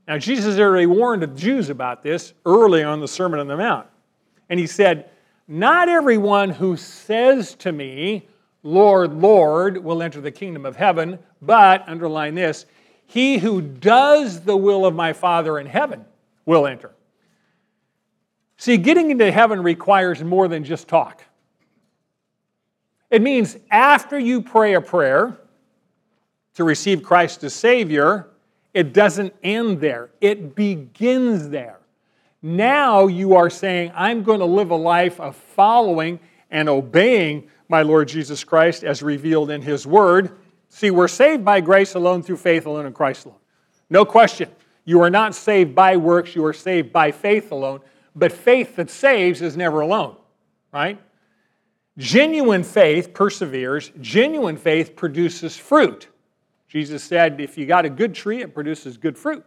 Now, 0.08 0.18
Jesus 0.18 0.58
already 0.58 0.86
warned 0.86 1.22
the 1.22 1.26
Jews 1.28 1.68
about 1.68 2.02
this 2.02 2.32
early 2.44 2.82
on 2.82 3.00
the 3.00 3.08
Sermon 3.08 3.40
on 3.40 3.48
the 3.48 3.56
Mount. 3.56 3.88
And 4.48 4.60
he 4.60 4.66
said, 4.66 5.10
not 5.48 5.88
everyone 5.88 6.50
who 6.50 6.76
says 6.76 7.54
to 7.56 7.70
me, 7.72 8.28
Lord, 8.62 9.14
Lord, 9.14 9.78
will 9.78 10.02
enter 10.02 10.20
the 10.20 10.32
kingdom 10.32 10.66
of 10.66 10.74
heaven, 10.74 11.20
but, 11.40 11.88
underline 11.88 12.34
this, 12.34 12.66
he 13.06 13.38
who 13.38 13.60
does 13.62 14.40
the 14.40 14.56
will 14.56 14.84
of 14.84 14.94
my 14.94 15.12
Father 15.12 15.60
in 15.60 15.66
heaven 15.66 16.04
will 16.46 16.66
enter. 16.66 16.92
See, 18.58 18.76
getting 18.76 19.10
into 19.10 19.30
heaven 19.30 19.62
requires 19.62 20.22
more 20.22 20.48
than 20.48 20.64
just 20.64 20.88
talk. 20.88 21.22
It 23.10 23.22
means 23.22 23.56
after 23.70 24.18
you 24.18 24.42
pray 24.42 24.74
a 24.74 24.80
prayer 24.80 25.38
to 26.54 26.64
receive 26.64 27.02
Christ 27.02 27.44
as 27.44 27.54
Savior, 27.54 28.28
it 28.74 28.92
doesn't 28.92 29.34
end 29.42 29.80
there, 29.80 30.10
it 30.20 30.54
begins 30.54 31.48
there. 31.48 31.78
Now 32.42 33.06
you 33.06 33.34
are 33.34 33.50
saying, 33.50 33.92
I'm 33.94 34.22
going 34.22 34.40
to 34.40 34.46
live 34.46 34.70
a 34.70 34.76
life 34.76 35.18
of 35.20 35.36
following 35.36 36.20
and 36.50 36.68
obeying 36.68 37.48
my 37.68 37.82
Lord 37.82 38.08
Jesus 38.08 38.44
Christ 38.44 38.84
as 38.84 39.02
revealed 39.02 39.50
in 39.50 39.62
His 39.62 39.86
Word. 39.86 40.36
See, 40.68 40.90
we're 40.90 41.08
saved 41.08 41.44
by 41.44 41.60
grace 41.60 41.94
alone 41.94 42.22
through 42.22 42.36
faith 42.36 42.66
alone 42.66 42.86
in 42.86 42.92
Christ 42.92 43.24
alone. 43.24 43.38
No 43.90 44.04
question. 44.04 44.50
You 44.84 45.00
are 45.02 45.10
not 45.10 45.34
saved 45.34 45.74
by 45.74 45.96
works, 45.96 46.34
you 46.34 46.44
are 46.44 46.52
saved 46.52 46.92
by 46.92 47.10
faith 47.10 47.50
alone. 47.50 47.80
But 48.16 48.32
faith 48.32 48.74
that 48.76 48.90
saves 48.90 49.42
is 49.42 49.56
never 49.56 49.80
alone, 49.80 50.16
right? 50.72 51.00
Genuine 51.96 52.64
faith 52.64 53.14
perseveres, 53.14 53.92
genuine 54.00 54.56
faith 54.56 54.96
produces 54.96 55.56
fruit. 55.56 56.08
Jesus 56.66 57.04
said, 57.04 57.40
if 57.40 57.56
you 57.56 57.66
got 57.66 57.84
a 57.84 57.90
good 57.90 58.14
tree, 58.14 58.42
it 58.42 58.52
produces 58.52 58.96
good 58.96 59.16
fruit 59.16 59.44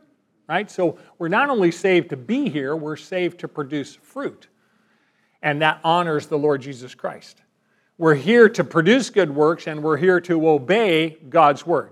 right? 0.49 0.69
So 0.69 0.97
we're 1.19 1.29
not 1.29 1.49
only 1.49 1.71
saved 1.71 2.09
to 2.09 2.17
be 2.17 2.49
here, 2.49 2.75
we're 2.75 2.95
saved 2.95 3.39
to 3.41 3.47
produce 3.47 3.95
fruit. 3.95 4.47
And 5.43 5.61
that 5.61 5.79
honors 5.83 6.25
the 6.25 6.39
Lord 6.39 6.61
Jesus 6.61 6.95
Christ. 6.95 7.43
We're 7.99 8.15
here 8.15 8.49
to 8.49 8.63
produce 8.63 9.11
good 9.11 9.33
works 9.33 9.67
and 9.67 9.83
we're 9.83 9.97
here 9.97 10.19
to 10.21 10.49
obey 10.49 11.17
God's 11.29 11.67
word. 11.67 11.91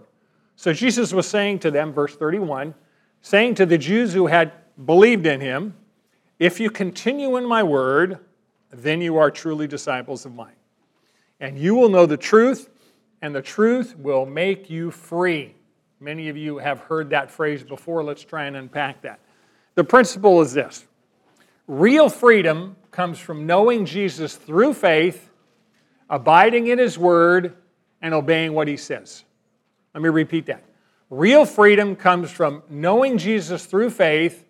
So 0.56 0.74
Jesus 0.74 1.14
was 1.14 1.28
saying 1.28 1.60
to 1.60 1.72
them, 1.72 1.94
verse 1.94 2.16
31, 2.16 2.74
saying 3.22 3.56
to 3.56 3.66
the 3.66 3.78
Jews 3.78 4.12
who 4.12 4.26
had 4.26 4.52
believed 4.86 5.28
in 5.28 5.40
him, 5.40 5.76
If 6.40 6.60
you 6.60 6.70
continue 6.70 7.38
in 7.38 7.46
my 7.46 7.64
word, 7.64 8.20
then 8.72 9.02
you 9.02 9.18
are 9.18 9.32
truly 9.32 9.68
disciples 9.68 10.26
of 10.26 10.36
mine. 10.36 10.54
And 11.40 11.58
you 11.58 11.76
will 11.76 11.90
know 11.90 12.06
the 12.06 12.18
truth, 12.18 12.70
and 13.22 13.34
the 13.34 13.42
truth 13.42 13.96
will 13.98 14.26
make 14.26 14.70
you 14.70 14.92
free. 14.92 15.56
Many 16.00 16.30
of 16.30 16.38
you 16.38 16.58
have 16.58 16.80
heard 16.80 17.10
that 17.10 17.32
phrase 17.32 17.64
before. 17.64 18.04
Let's 18.04 18.24
try 18.24 18.46
and 18.46 18.56
unpack 18.56 19.02
that. 19.02 19.20
The 19.76 19.84
principle 19.84 20.42
is 20.42 20.54
this 20.54 20.86
real 21.68 22.10
freedom 22.10 22.76
comes 22.92 23.20
from 23.20 23.46
knowing 23.46 23.86
Jesus 23.86 24.36
through 24.36 24.74
faith, 24.74 25.30
abiding 26.10 26.68
in 26.68 26.80
his 26.80 26.98
word, 26.98 27.56
and 28.02 28.14
obeying 28.14 28.54
what 28.54 28.68
he 28.68 28.78
says. 28.78 29.24
Let 29.94 30.04
me 30.04 30.10
repeat 30.10 30.46
that. 30.48 30.64
Real 31.10 31.46
freedom 31.46 31.96
comes 31.96 32.30
from 32.30 32.64
knowing 32.70 33.18
Jesus 33.18 33.66
through 33.66 33.90
faith, 33.90 34.46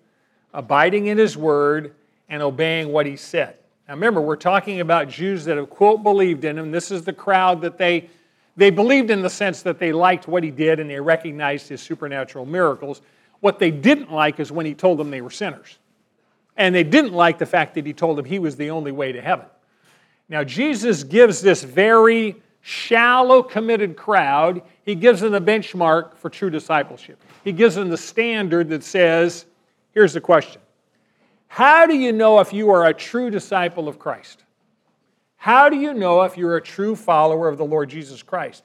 abiding 0.58 1.08
in 1.08 1.18
his 1.18 1.38
word, 1.38 1.94
and 2.30 2.42
obeying 2.42 2.92
what 2.92 3.06
he 3.06 3.16
said. 3.16 3.56
Now 3.88 3.94
remember, 3.94 4.20
we're 4.20 4.36
talking 4.36 4.82
about 4.82 5.08
Jews 5.08 5.46
that 5.46 5.56
have, 5.56 5.70
quote, 5.70 6.04
believed 6.04 6.44
in 6.44 6.58
him. 6.58 6.72
This 6.72 6.92
is 6.92 7.06
the 7.06 7.14
crowd 7.14 7.62
that 7.62 7.78
they 7.78 8.10
they 8.58 8.72
believed 8.72 9.12
in 9.12 9.22
the 9.22 9.30
sense 9.30 9.62
that 9.62 9.78
they 9.78 9.94
liked 9.94 10.28
what 10.28 10.44
he 10.44 10.50
did 10.50 10.80
and 10.80 10.90
they 10.90 11.00
recognized 11.00 11.70
his 11.70 11.80
supernatural 11.80 12.44
miracles. 12.44 13.04
What 13.40 13.60
they 13.60 13.70
didn't 13.70 14.12
like 14.12 14.40
is 14.40 14.52
when 14.52 14.66
he 14.66 14.74
told 14.74 14.98
them 14.98 15.12
they 15.12 15.22
were 15.22 15.30
sinners. 15.30 15.78
And 16.58 16.74
they 16.74 16.84
didn't 16.84 17.14
like 17.14 17.38
the 17.38 17.46
fact 17.46 17.76
that 17.76 17.86
he 17.86 17.94
told 17.94 18.18
them 18.18 18.26
he 18.26 18.40
was 18.40 18.56
the 18.56 18.72
only 18.72 18.92
way 18.92 19.12
to 19.12 19.22
heaven. 19.22 19.46
Now, 20.28 20.44
Jesus 20.44 21.04
gives 21.04 21.40
this 21.40 21.62
very 21.62 22.36
shallow, 22.62 23.44
committed 23.44 23.96
crowd, 23.96 24.64
he 24.84 24.96
gives 24.96 25.22
them 25.22 25.34
the 25.34 25.40
benchmark 25.40 26.18
for 26.18 26.32
true 26.32 26.50
discipleship. 26.50 27.22
He 27.44 27.52
gives 27.52 27.76
them 27.76 27.90
the 27.90 27.98
standard 27.98 28.70
that 28.70 28.84
says, 28.84 29.46
here's 29.98 30.14
the 30.14 30.22
question 30.22 30.62
How 31.48 31.88
do 31.88 31.96
you 31.96 32.12
know 32.12 32.40
if 32.40 32.54
you 32.54 32.70
are 32.70 32.86
a 32.86 32.94
true 32.94 33.32
disciple 33.32 33.88
of 33.88 33.98
Christ? 33.98 34.44
How 35.38 35.70
do 35.70 35.76
you 35.76 35.94
know 35.96 36.22
if 36.22 36.38
you're 36.38 36.56
a 36.56 36.62
true 36.62 36.96
follower 36.96 37.48
of 37.48 37.58
the 37.58 37.66
Lord 37.66 37.90
Jesus 37.90 38.22
Christ? 38.22 38.64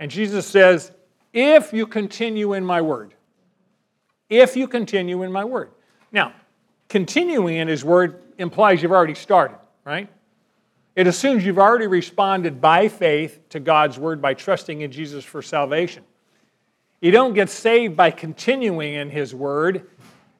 And 0.00 0.10
Jesus 0.10 0.46
says, 0.46 0.90
If 1.32 1.72
you 1.72 1.86
continue 1.86 2.54
in 2.54 2.64
my 2.64 2.80
word. 2.80 3.14
If 4.28 4.56
you 4.56 4.66
continue 4.66 5.22
in 5.22 5.30
my 5.30 5.44
word. 5.44 5.70
Now, 6.10 6.32
continuing 6.88 7.56
in 7.56 7.68
his 7.68 7.84
word 7.84 8.20
implies 8.38 8.82
you've 8.82 8.90
already 8.90 9.14
started, 9.14 9.58
right? 9.84 10.08
It 10.96 11.06
assumes 11.06 11.46
you've 11.46 11.58
already 11.58 11.86
responded 11.86 12.60
by 12.60 12.88
faith 12.88 13.48
to 13.50 13.60
God's 13.60 13.96
word 13.96 14.20
by 14.20 14.34
trusting 14.34 14.80
in 14.80 14.90
Jesus 14.90 15.24
for 15.24 15.40
salvation. 15.40 16.02
You 17.00 17.12
don't 17.12 17.34
get 17.34 17.50
saved 17.50 17.96
by 17.96 18.10
continuing 18.10 18.94
in 18.94 19.10
his 19.10 19.34
word. 19.34 19.86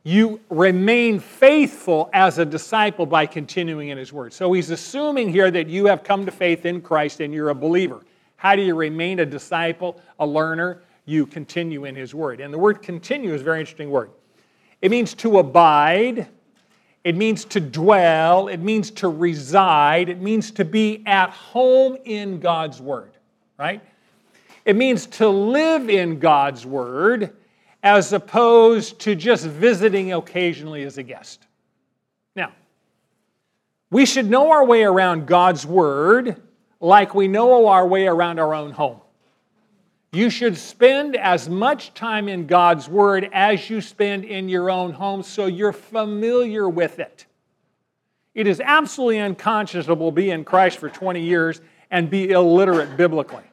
You 0.05 0.41
remain 0.51 1.19
faithful 1.19 2.11
as 2.13 2.39
a 2.39 2.45
disciple 2.45 3.07
by 3.07 3.25
continuing 3.25 3.89
in 3.89 3.99
his 3.99 4.13
word. 4.13 4.35
So 4.35 4.53
he's 4.53 4.71
assuming 4.71 5.31
here 5.31 5.51
that 5.51 5.67
you 5.67 5.87
have 5.87 6.05
come 6.05 6.27
to 6.27 6.33
faith 6.33 6.67
in 6.67 6.83
Christ 6.83 7.21
and 7.21 7.33
you're 7.33 7.49
a 7.49 7.55
believer. 7.55 8.03
How 8.37 8.55
do 8.55 8.63
you 8.63 8.75
remain 8.75 9.21
a 9.21 9.27
disciple, 9.27 10.01
a 10.21 10.27
learner? 10.27 10.83
You 11.07 11.25
continue 11.27 11.87
in 11.87 11.95
his 11.95 12.15
word. 12.15 12.41
And 12.41 12.53
the 12.53 12.59
word 12.59 12.83
continue 12.83 13.33
is 13.33 13.41
a 13.41 13.45
very 13.45 13.61
interesting 13.61 13.91
word. 13.91 14.11
It 14.83 14.91
means 14.91 15.15
to 15.15 15.39
abide, 15.39 16.29
it 17.05 17.17
means 17.17 17.45
to 17.47 17.61
dwell, 17.61 18.49
it 18.49 18.61
means 18.61 18.91
to 18.93 19.09
reside, 19.09 20.11
it 20.11 20.21
means 20.21 20.51
to 20.53 20.65
be 20.65 21.03
at 21.07 21.31
home 21.31 21.97
in 22.05 22.41
God's 22.41 22.81
Word, 22.81 23.13
right? 23.59 23.83
It 24.65 24.75
means 24.77 25.07
to 25.07 25.29
live 25.29 25.89
in 25.89 26.19
God's 26.19 26.65
Word 26.65 27.37
as 27.85 28.15
opposed 28.15 28.99
to 28.99 29.15
just 29.15 29.45
visiting 29.45 30.15
occasionally 30.15 30.83
as 30.85 30.97
a 30.97 31.03
guest. 31.03 31.47
Now, 32.35 32.51
we 33.91 34.07
should 34.07 34.29
know 34.29 34.51
our 34.51 34.65
way 34.65 34.85
around 34.85 35.27
God's 35.27 35.67
Word 35.67 36.41
like 36.81 37.15
we 37.15 37.29
know 37.29 37.69
our 37.69 37.87
way 37.87 38.07
around 38.07 38.41
our 38.41 38.55
own 38.55 38.73
home. 38.73 39.01
You 40.13 40.31
should 40.31 40.57
spend 40.57 41.15
as 41.15 41.49
much 41.49 41.93
time 41.93 42.27
in 42.27 42.47
God's 42.47 42.89
Word 42.89 43.29
as 43.33 43.69
you 43.69 43.83
spend 43.83 44.25
in 44.25 44.49
your 44.49 44.71
own 44.71 44.93
home 44.93 45.23
so 45.23 45.45
you're 45.47 45.73
familiar 45.73 46.69
with 46.69 46.99
it. 46.99 47.27
It 48.35 48.47
is 48.47 48.61
absolutely 48.65 49.19
unconscionable 49.19 50.11
to 50.11 50.15
be 50.15 50.31
in 50.31 50.45
Christ 50.45 50.79
for 50.79 50.89
20 50.89 51.21
years 51.21 51.61
and 51.91 52.09
be 52.09 52.31
illiterate 52.31 52.97
biblically. 52.97 53.45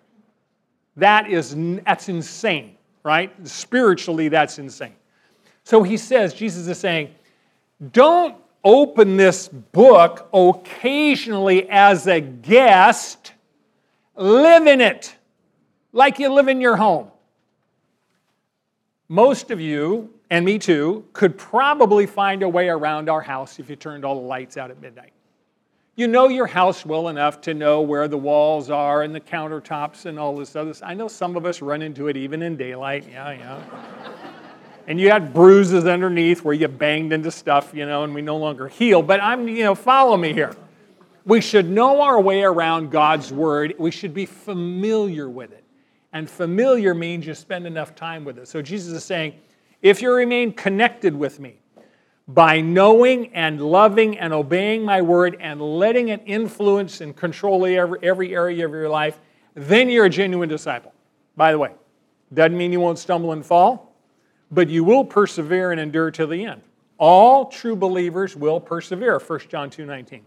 That 0.95 1.29
is 1.29 1.53
that's 1.83 2.07
insane, 2.07 2.77
right? 3.03 3.31
Spiritually, 3.47 4.27
that's 4.27 4.59
insane. 4.59 4.95
So 5.63 5.83
he 5.83 5.97
says, 5.97 6.33
Jesus 6.33 6.67
is 6.67 6.77
saying, 6.77 7.13
don't 7.91 8.35
open 8.63 9.17
this 9.17 9.47
book 9.47 10.29
occasionally 10.33 11.69
as 11.69 12.07
a 12.07 12.21
guest, 12.21 13.33
live 14.15 14.67
in 14.67 14.81
it 14.81 15.15
like 15.93 16.19
you 16.19 16.29
live 16.29 16.47
in 16.47 16.61
your 16.61 16.75
home. 16.75 17.09
Most 19.09 19.51
of 19.51 19.59
you, 19.59 20.13
and 20.29 20.45
me 20.45 20.57
too, 20.57 21.05
could 21.11 21.37
probably 21.37 22.05
find 22.05 22.43
a 22.43 22.49
way 22.49 22.69
around 22.69 23.09
our 23.09 23.21
house 23.21 23.59
if 23.59 23.69
you 23.69 23.75
turned 23.75 24.05
all 24.05 24.15
the 24.15 24.27
lights 24.27 24.57
out 24.57 24.71
at 24.71 24.81
midnight. 24.81 25.11
You 25.95 26.07
know 26.07 26.29
your 26.29 26.47
house 26.47 26.85
well 26.85 27.09
enough 27.09 27.41
to 27.41 27.53
know 27.53 27.81
where 27.81 28.07
the 28.07 28.17
walls 28.17 28.69
are 28.69 29.03
and 29.03 29.13
the 29.13 29.19
countertops 29.19 30.05
and 30.05 30.17
all 30.17 30.35
this 30.37 30.55
other 30.55 30.73
stuff. 30.73 30.89
I 30.89 30.93
know 30.93 31.09
some 31.09 31.35
of 31.35 31.45
us 31.45 31.61
run 31.61 31.81
into 31.81 32.07
it 32.07 32.15
even 32.15 32.41
in 32.41 32.55
daylight. 32.55 33.05
Yeah, 33.11 33.31
yeah. 33.31 33.61
and 34.87 35.01
you 35.01 35.11
had 35.11 35.33
bruises 35.33 35.85
underneath 35.85 36.45
where 36.45 36.53
you 36.53 36.69
banged 36.69 37.11
into 37.11 37.29
stuff, 37.29 37.73
you 37.73 37.85
know, 37.85 38.05
and 38.05 38.15
we 38.15 38.21
no 38.21 38.37
longer 38.37 38.69
heal. 38.69 39.01
But 39.01 39.21
I'm, 39.21 39.49
you 39.49 39.65
know, 39.65 39.75
follow 39.75 40.15
me 40.15 40.31
here. 40.31 40.55
We 41.25 41.41
should 41.41 41.69
know 41.69 42.01
our 42.01 42.19
way 42.21 42.41
around 42.41 42.89
God's 42.89 43.33
Word. 43.33 43.75
We 43.77 43.91
should 43.91 44.13
be 44.13 44.25
familiar 44.25 45.29
with 45.29 45.51
it. 45.51 45.63
And 46.13 46.29
familiar 46.29 46.93
means 46.93 47.27
you 47.27 47.33
spend 47.35 47.67
enough 47.67 47.95
time 47.95 48.23
with 48.23 48.39
it. 48.39 48.47
So 48.47 48.61
Jesus 48.61 48.93
is 48.93 49.03
saying, 49.03 49.33
if 49.81 50.01
you 50.01 50.11
remain 50.13 50.53
connected 50.53 51.13
with 51.13 51.39
me 51.39 51.60
by 52.27 52.61
knowing 52.61 53.33
and 53.33 53.61
loving 53.61 54.17
and 54.17 54.33
obeying 54.33 54.83
my 54.83 55.01
word 55.01 55.37
and 55.39 55.61
letting 55.61 56.09
it 56.09 56.21
influence 56.25 57.01
and 57.01 57.15
control 57.15 57.65
every, 57.65 57.99
every 58.03 58.33
area 58.33 58.65
of 58.65 58.71
your 58.71 58.89
life, 58.89 59.19
then 59.53 59.89
you're 59.89 60.05
a 60.05 60.09
genuine 60.09 60.47
disciple. 60.47 60.93
By 61.35 61.51
the 61.51 61.59
way, 61.59 61.71
doesn't 62.33 62.57
mean 62.57 62.71
you 62.71 62.79
won't 62.79 62.99
stumble 62.99 63.33
and 63.33 63.45
fall, 63.45 63.95
but 64.51 64.69
you 64.69 64.83
will 64.83 65.03
persevere 65.03 65.71
and 65.71 65.79
endure 65.79 66.11
to 66.11 66.25
the 66.25 66.45
end. 66.45 66.61
All 66.97 67.45
true 67.45 67.75
believers 67.75 68.35
will 68.35 68.59
persevere, 68.59 69.19
1 69.19 69.39
John 69.49 69.69
2 69.69 69.85
19. 69.85 70.23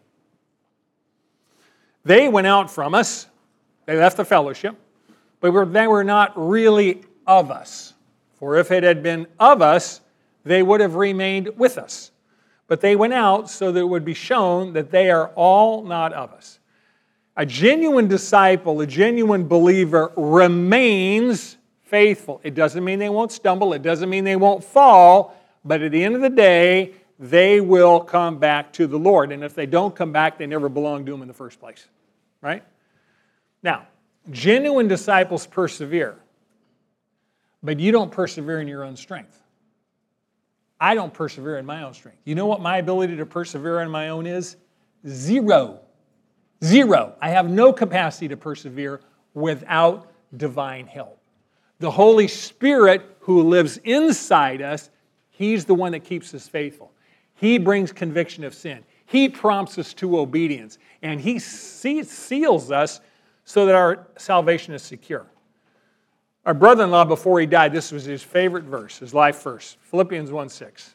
They 2.05 2.29
went 2.29 2.47
out 2.47 2.71
from 2.71 2.95
us, 2.95 3.29
they 3.87 3.97
left 3.97 4.17
the 4.17 4.25
fellowship 4.25 4.77
but 5.45 5.75
they 5.75 5.87
were 5.87 6.05
not 6.05 6.33
really 6.37 7.03
of 7.27 7.51
us. 7.51 7.93
For 8.33 8.57
if 8.57 8.71
it 8.71 8.83
had 8.83 9.03
been 9.03 9.27
of 9.39 9.61
us, 9.61 10.01
they 10.45 10.63
would 10.63 10.81
have 10.81 10.95
remained 10.95 11.51
with 11.57 11.79
us. 11.79 12.11
But 12.67 12.81
they 12.81 12.97
went 12.97 13.13
out 13.13 13.51
so 13.51 13.73
that 13.73 13.81
it 13.81 13.89
would 13.89 14.05
be 14.05 14.15
shown 14.15 14.73
that 14.73 14.91
they 14.91 15.11
are 15.11 15.29
all 15.35 15.83
not 15.83 16.13
of 16.13 16.33
us. 16.33 16.59
A 17.37 17.45
genuine 17.45 18.09
disciple, 18.09 18.81
a 18.81 18.87
genuine 18.87 19.47
believer 19.47 20.13
remains 20.17 21.57
faithful. 21.83 22.41
It 22.45 22.55
doesn't 22.55 22.85
mean 22.85 22.99
they 22.99 23.09
won't 23.09 23.33
stumble, 23.33 23.73
it 23.73 23.83
doesn't 23.83 24.09
mean 24.09 24.25
they 24.25 24.37
won't 24.37 24.63
fall, 24.63 25.37
but 25.65 25.83
at 25.83 25.93
the 25.93 26.03
end 26.03 26.15
of 26.15 26.21
the 26.21 26.31
day, 26.31 26.95
they 27.19 27.61
will 27.61 28.01
come 28.01 28.39
back 28.39 28.73
to 28.75 28.87
the 28.87 28.99
Lord. 28.99 29.33
And 29.33 29.43
if 29.43 29.55
they 29.55 29.67
don't 29.67 29.95
come 29.95 30.13
back, 30.13 30.39
they 30.39 30.47
never 30.47 30.69
belonged 30.69 31.07
to 31.07 31.15
Him 31.15 31.23
in 31.23 31.29
the 31.29 31.35
first 31.35 31.61
place. 31.61 31.87
Right? 32.41 32.63
Now, 33.63 33.87
Genuine 34.31 34.89
disciples 34.89 35.47
persevere, 35.47 36.17
but 37.63 37.79
you 37.79 37.93
don't 37.93 38.11
persevere 38.11 38.61
in 38.61 38.69
your 38.69 38.83
own 38.83 38.97
strength. 38.97 39.39
I 40.85 40.95
don't 40.95 41.15
persevere 41.15 41.57
in 41.57 41.65
my 41.65 41.83
own 41.83 41.95
strength. 41.95 42.19
You 42.25 42.35
know 42.35 42.45
what 42.45 42.61
my 42.61 42.77
ability 42.77 43.17
to 43.17 43.25
persevere 43.25 43.81
on 43.81 43.91
my 43.91 44.11
own 44.11 44.27
is? 44.27 44.57
Zero. 45.09 45.81
Zero. 46.63 47.15
I 47.23 47.31
have 47.31 47.49
no 47.49 47.73
capacity 47.73 48.29
to 48.29 48.37
persevere 48.37 49.01
without 49.33 50.13
divine 50.37 50.87
help. 50.87 51.19
The 51.79 51.91
Holy 51.91 52.29
Spirit, 52.29 53.17
who 53.21 53.45
lives 53.45 53.79
inside 53.79 54.61
us, 54.61 54.91
He's 55.31 55.65
the 55.65 55.75
one 55.75 55.93
that 55.93 56.05
keeps 56.05 56.35
us 56.35 56.49
faithful. 56.49 56.93
He 57.35 57.57
brings 57.57 57.91
conviction 57.91 58.45
of 58.45 58.53
sin. 58.53 58.85
He 59.07 59.31
prompts 59.31 59.79
us 59.79 59.95
to 59.95 60.19
obedience, 60.19 60.77
and 61.01 61.19
He 61.19 61.39
seals 61.39 62.71
us 62.71 63.01
so 63.47 63.65
that 63.65 63.75
our 63.75 64.07
salvation 64.19 64.75
is 64.75 64.83
secure. 64.83 65.25
Our 66.47 66.55
brother 66.55 66.85
in 66.85 66.91
law, 66.91 67.05
before 67.05 67.41
he 67.41 67.47
died, 67.47 67.73
this 67.73 67.91
was 67.91 68.05
his 68.05 68.23
favorite 68.23 68.65
verse, 68.65 68.99
his 68.99 69.15
life 69.15 69.43
verse 69.43 69.77
Philippians 69.83 70.31
1 70.31 70.49
6. 70.49 70.95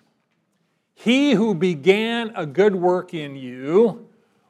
He 0.93 1.31
who 1.31 1.55
began 1.55 2.31
a 2.35 2.45
good 2.45 2.75
work 2.75 3.13
in 3.13 3.35
you 3.35 4.07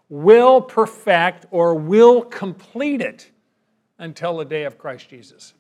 will 0.10 0.62
perfect 0.62 1.46
or 1.52 1.76
will 1.76 2.24
complete 2.24 3.02
it 3.02 3.30
until 4.00 4.38
the 4.38 4.46
day 4.46 4.64
of 4.64 4.78
Christ 4.78 5.10
Jesus. 5.10 5.54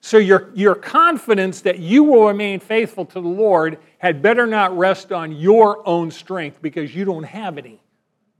So 0.00 0.18
your, 0.18 0.50
your 0.54 0.74
confidence 0.74 1.62
that 1.62 1.78
you 1.78 2.04
will 2.04 2.28
remain 2.28 2.60
faithful 2.60 3.06
to 3.06 3.20
the 3.20 3.28
Lord 3.28 3.78
had 3.98 4.22
better 4.22 4.46
not 4.46 4.76
rest 4.76 5.10
on 5.10 5.32
your 5.32 5.86
own 5.88 6.10
strength 6.10 6.60
because 6.62 6.94
you 6.94 7.04
don't 7.04 7.24
have 7.24 7.58
any, 7.58 7.80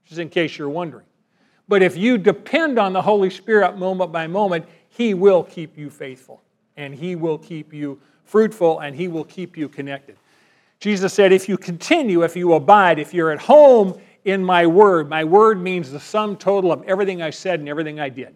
just 0.04 0.20
in 0.20 0.28
case 0.28 0.59
you're 0.59 0.68
wondering. 0.68 1.06
But 1.66 1.82
if 1.82 1.96
you 1.96 2.18
depend 2.18 2.78
on 2.78 2.92
the 2.92 3.02
Holy 3.02 3.30
Spirit 3.30 3.76
moment 3.76 4.12
by 4.12 4.26
moment, 4.26 4.66
He 4.96 5.12
will 5.12 5.42
keep 5.42 5.76
you 5.76 5.90
faithful 5.90 6.42
and 6.76 6.94
He 6.94 7.16
will 7.16 7.37
keep 7.37 7.74
you 7.74 8.00
fruitful 8.24 8.80
and 8.80 8.96
He 8.96 9.09
will 9.09 9.24
keep 9.24 9.54
you 9.54 9.68
connected. 9.68 10.16
Jesus 10.80 11.12
said, 11.12 11.32
If 11.32 11.50
you 11.50 11.59
continue, 11.59 12.22
if 12.22 12.35
you 12.35 12.54
abide, 12.54 12.98
if 12.98 13.12
you're 13.12 13.30
at 13.30 13.38
home 13.38 14.00
in 14.24 14.42
my 14.42 14.66
word, 14.66 15.11
my 15.11 15.22
word 15.22 15.61
means 15.61 15.90
the 15.90 16.00
sum 16.00 16.35
total 16.37 16.72
of 16.72 16.82
everything 16.85 17.20
I 17.20 17.28
said 17.28 17.61
and 17.61 17.68
everything 17.68 18.00
I 18.00 18.09
did. 18.09 18.35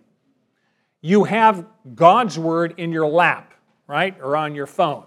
You 1.00 1.24
have 1.24 1.64
God's 1.94 2.38
word 2.38 2.74
in 2.76 2.92
your 2.92 3.06
lap, 3.06 3.54
right, 3.86 4.14
or 4.20 4.36
on 4.36 4.54
your 4.54 4.66
phone. 4.66 5.04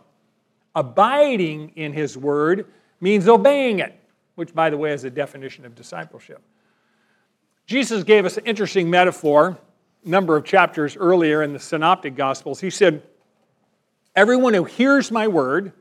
Abiding 0.73 1.73
in 1.75 1.93
His 1.93 2.17
word 2.17 2.65
means 2.99 3.27
obeying 3.27 3.77
it, 3.77 3.95
which, 4.33 4.55
by 4.55 4.71
the 4.71 4.77
way, 4.77 4.91
is 4.91 5.03
a 5.03 5.11
definition 5.11 5.65
of 5.65 5.75
discipleship. 5.75 6.41
Jesus 7.67 8.03
gave 8.03 8.25
us 8.25 8.37
an 8.37 8.45
interesting 8.45 8.89
metaphor 8.89 9.59
number 10.05 10.35
of 10.35 10.43
chapters 10.43 10.97
earlier 10.97 11.43
in 11.43 11.53
the 11.53 11.59
Synoptic 11.59 12.15
Gospels. 12.15 12.59
He 12.59 12.69
said, 12.69 13.03
Everyone 14.15 14.53
who 14.53 14.63
hears 14.63 15.11
my 15.11 15.27
word 15.27 15.73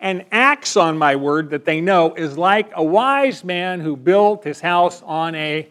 and 0.00 0.24
acts 0.32 0.76
on 0.76 0.98
my 0.98 1.14
word 1.14 1.50
that 1.50 1.64
they 1.64 1.80
know 1.80 2.14
is 2.14 2.36
like 2.36 2.72
a 2.74 2.82
wise 2.82 3.44
man 3.44 3.80
who 3.80 3.96
built 3.96 4.42
his 4.42 4.60
house 4.60 5.00
on 5.02 5.34
a 5.36 5.68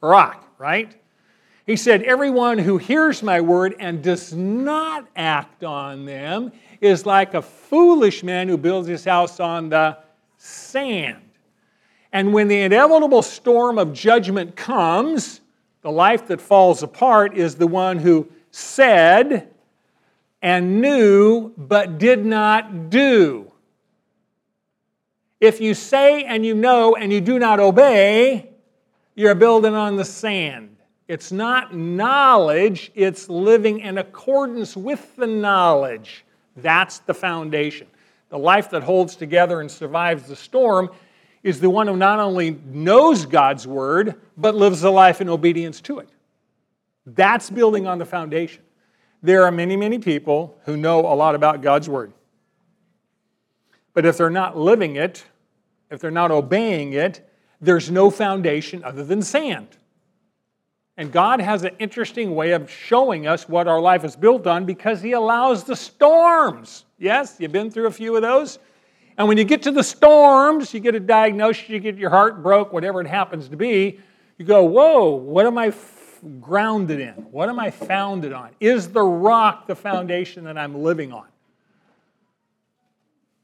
rock, 0.00 0.48
right? 0.58 0.94
He 1.66 1.76
said, 1.76 2.02
Everyone 2.02 2.58
who 2.58 2.78
hears 2.78 3.22
my 3.22 3.40
word 3.40 3.74
and 3.78 4.02
does 4.02 4.32
not 4.32 5.08
act 5.16 5.64
on 5.64 6.04
them 6.04 6.52
is 6.80 7.06
like 7.06 7.34
a 7.34 7.42
foolish 7.42 8.22
man 8.22 8.48
who 8.48 8.56
builds 8.56 8.86
his 8.86 9.04
house 9.04 9.40
on 9.40 9.70
the 9.70 9.98
sand. 10.36 11.22
And 12.12 12.32
when 12.32 12.46
the 12.46 12.60
inevitable 12.60 13.22
storm 13.22 13.78
of 13.78 13.92
judgment 13.92 14.54
comes, 14.54 15.40
the 15.84 15.92
life 15.92 16.28
that 16.28 16.40
falls 16.40 16.82
apart 16.82 17.36
is 17.36 17.56
the 17.56 17.66
one 17.66 17.98
who 17.98 18.26
said 18.50 19.50
and 20.40 20.80
knew 20.80 21.52
but 21.58 21.98
did 21.98 22.24
not 22.24 22.88
do. 22.88 23.52
If 25.40 25.60
you 25.60 25.74
say 25.74 26.24
and 26.24 26.44
you 26.44 26.54
know 26.54 26.96
and 26.96 27.12
you 27.12 27.20
do 27.20 27.38
not 27.38 27.60
obey, 27.60 28.48
you're 29.14 29.34
building 29.34 29.74
on 29.74 29.96
the 29.96 30.06
sand. 30.06 30.74
It's 31.06 31.30
not 31.30 31.76
knowledge, 31.76 32.90
it's 32.94 33.28
living 33.28 33.80
in 33.80 33.98
accordance 33.98 34.74
with 34.74 35.14
the 35.16 35.26
knowledge. 35.26 36.24
That's 36.56 37.00
the 37.00 37.12
foundation. 37.12 37.88
The 38.30 38.38
life 38.38 38.70
that 38.70 38.82
holds 38.82 39.16
together 39.16 39.60
and 39.60 39.70
survives 39.70 40.28
the 40.28 40.36
storm 40.36 40.88
is 41.44 41.60
the 41.60 41.70
one 41.70 41.86
who 41.86 41.96
not 41.96 42.18
only 42.18 42.58
knows 42.66 43.26
God's 43.26 43.66
word, 43.66 44.14
but 44.36 44.56
lives 44.56 44.82
a 44.82 44.90
life 44.90 45.20
in 45.20 45.28
obedience 45.28 45.80
to 45.82 46.00
it. 46.00 46.08
That's 47.06 47.50
building 47.50 47.86
on 47.86 47.98
the 47.98 48.06
foundation. 48.06 48.62
There 49.22 49.44
are 49.44 49.52
many, 49.52 49.76
many 49.76 49.98
people 49.98 50.58
who 50.64 50.76
know 50.76 51.00
a 51.00 51.14
lot 51.14 51.34
about 51.34 51.60
God's 51.60 51.88
word. 51.88 52.12
But 53.92 54.06
if 54.06 54.16
they're 54.16 54.30
not 54.30 54.56
living 54.56 54.96
it, 54.96 55.24
if 55.90 56.00
they're 56.00 56.10
not 56.10 56.30
obeying 56.30 56.94
it, 56.94 57.28
there's 57.60 57.90
no 57.90 58.10
foundation 58.10 58.82
other 58.82 59.04
than 59.04 59.22
sand. 59.22 59.68
And 60.96 61.12
God 61.12 61.40
has 61.40 61.62
an 61.62 61.76
interesting 61.78 62.34
way 62.34 62.52
of 62.52 62.70
showing 62.70 63.26
us 63.26 63.48
what 63.48 63.68
our 63.68 63.80
life 63.80 64.04
is 64.04 64.16
built 64.16 64.46
on 64.46 64.64
because 64.64 65.02
He 65.02 65.12
allows 65.12 65.64
the 65.64 65.76
storms. 65.76 66.84
Yes, 66.98 67.36
you've 67.38 67.52
been 67.52 67.70
through 67.70 67.86
a 67.86 67.92
few 67.92 68.16
of 68.16 68.22
those. 68.22 68.58
And 69.16 69.28
when 69.28 69.38
you 69.38 69.44
get 69.44 69.62
to 69.62 69.70
the 69.70 69.84
storms, 69.84 70.74
you 70.74 70.80
get 70.80 70.94
a 70.94 71.00
diagnosis, 71.00 71.68
you 71.68 71.78
get 71.78 71.96
your 71.96 72.10
heart 72.10 72.42
broke, 72.42 72.72
whatever 72.72 73.00
it 73.00 73.06
happens 73.06 73.48
to 73.48 73.56
be, 73.56 74.00
you 74.38 74.44
go, 74.44 74.64
Whoa, 74.64 75.10
what 75.10 75.46
am 75.46 75.56
I 75.56 75.68
f- 75.68 76.18
grounded 76.40 77.00
in? 77.00 77.14
What 77.30 77.48
am 77.48 77.58
I 77.58 77.70
founded 77.70 78.32
on? 78.32 78.50
Is 78.58 78.88
the 78.88 79.02
rock 79.02 79.66
the 79.66 79.76
foundation 79.76 80.44
that 80.44 80.58
I'm 80.58 80.74
living 80.74 81.12
on? 81.12 81.26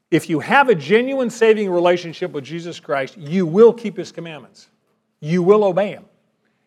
If 0.09 0.29
you 0.29 0.41
have 0.41 0.67
a 0.67 0.75
genuine 0.75 1.29
saving 1.29 1.69
relationship 1.69 2.31
with 2.31 2.43
Jesus 2.43 2.81
Christ, 2.81 3.15
you 3.17 3.45
will 3.45 3.71
keep 3.71 3.95
His 3.95 4.11
commandments, 4.11 4.67
you 5.21 5.41
will 5.41 5.63
obey 5.63 5.91
Him. 5.91 6.05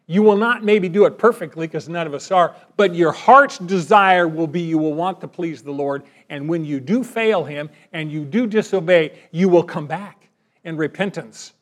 You 0.07 0.23
will 0.23 0.37
not 0.37 0.62
maybe 0.62 0.88
do 0.88 1.07
it 1.07 1.17
perfectly 1.17 1.67
because 1.67 1.88
none 1.88 2.07
of 2.07 2.12
us 2.12 2.31
are, 2.31 2.55
but 2.77 2.95
your 2.95 3.12
heart's 3.12 3.59
desire 3.59 4.29
will 4.29 4.47
be 4.47 4.61
you 4.61 4.77
will 4.77 4.93
want 4.93 5.21
to 5.23 5.29
please 5.29 5.62
the 5.62 5.73
Lord. 5.73 6.05
And 6.29 6.47
when 6.49 6.64
you 6.64 6.79
do 6.79 7.03
fail 7.03 7.43
Him 7.43 7.71
and 7.93 8.12
you 8.12 8.25
do 8.25 8.47
disobey, 8.47 9.19
you 9.31 9.49
will 9.49 9.62
come 9.62 9.87
back 9.87 10.29
in 10.64 10.77
repentance. 10.77 11.55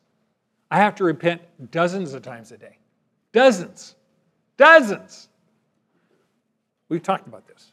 I 0.70 0.78
have 0.78 0.96
to 0.96 1.04
repent 1.04 1.40
dozens 1.70 2.14
of 2.14 2.22
times 2.22 2.50
a 2.50 2.58
day. 2.58 2.78
Dozens. 3.32 3.94
Dozens. 4.56 5.28
We've 6.88 7.02
talked 7.02 7.28
about 7.28 7.46
this. 7.46 7.72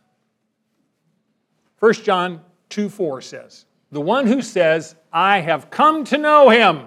1 1.79 1.93
John 1.93 2.41
2 2.69 2.89
4 2.89 3.21
says, 3.21 3.65
The 3.91 4.01
one 4.01 4.27
who 4.27 4.43
says, 4.43 4.95
I 5.11 5.39
have 5.39 5.71
come 5.71 6.03
to 6.05 6.17
know 6.17 6.49
Him, 6.49 6.85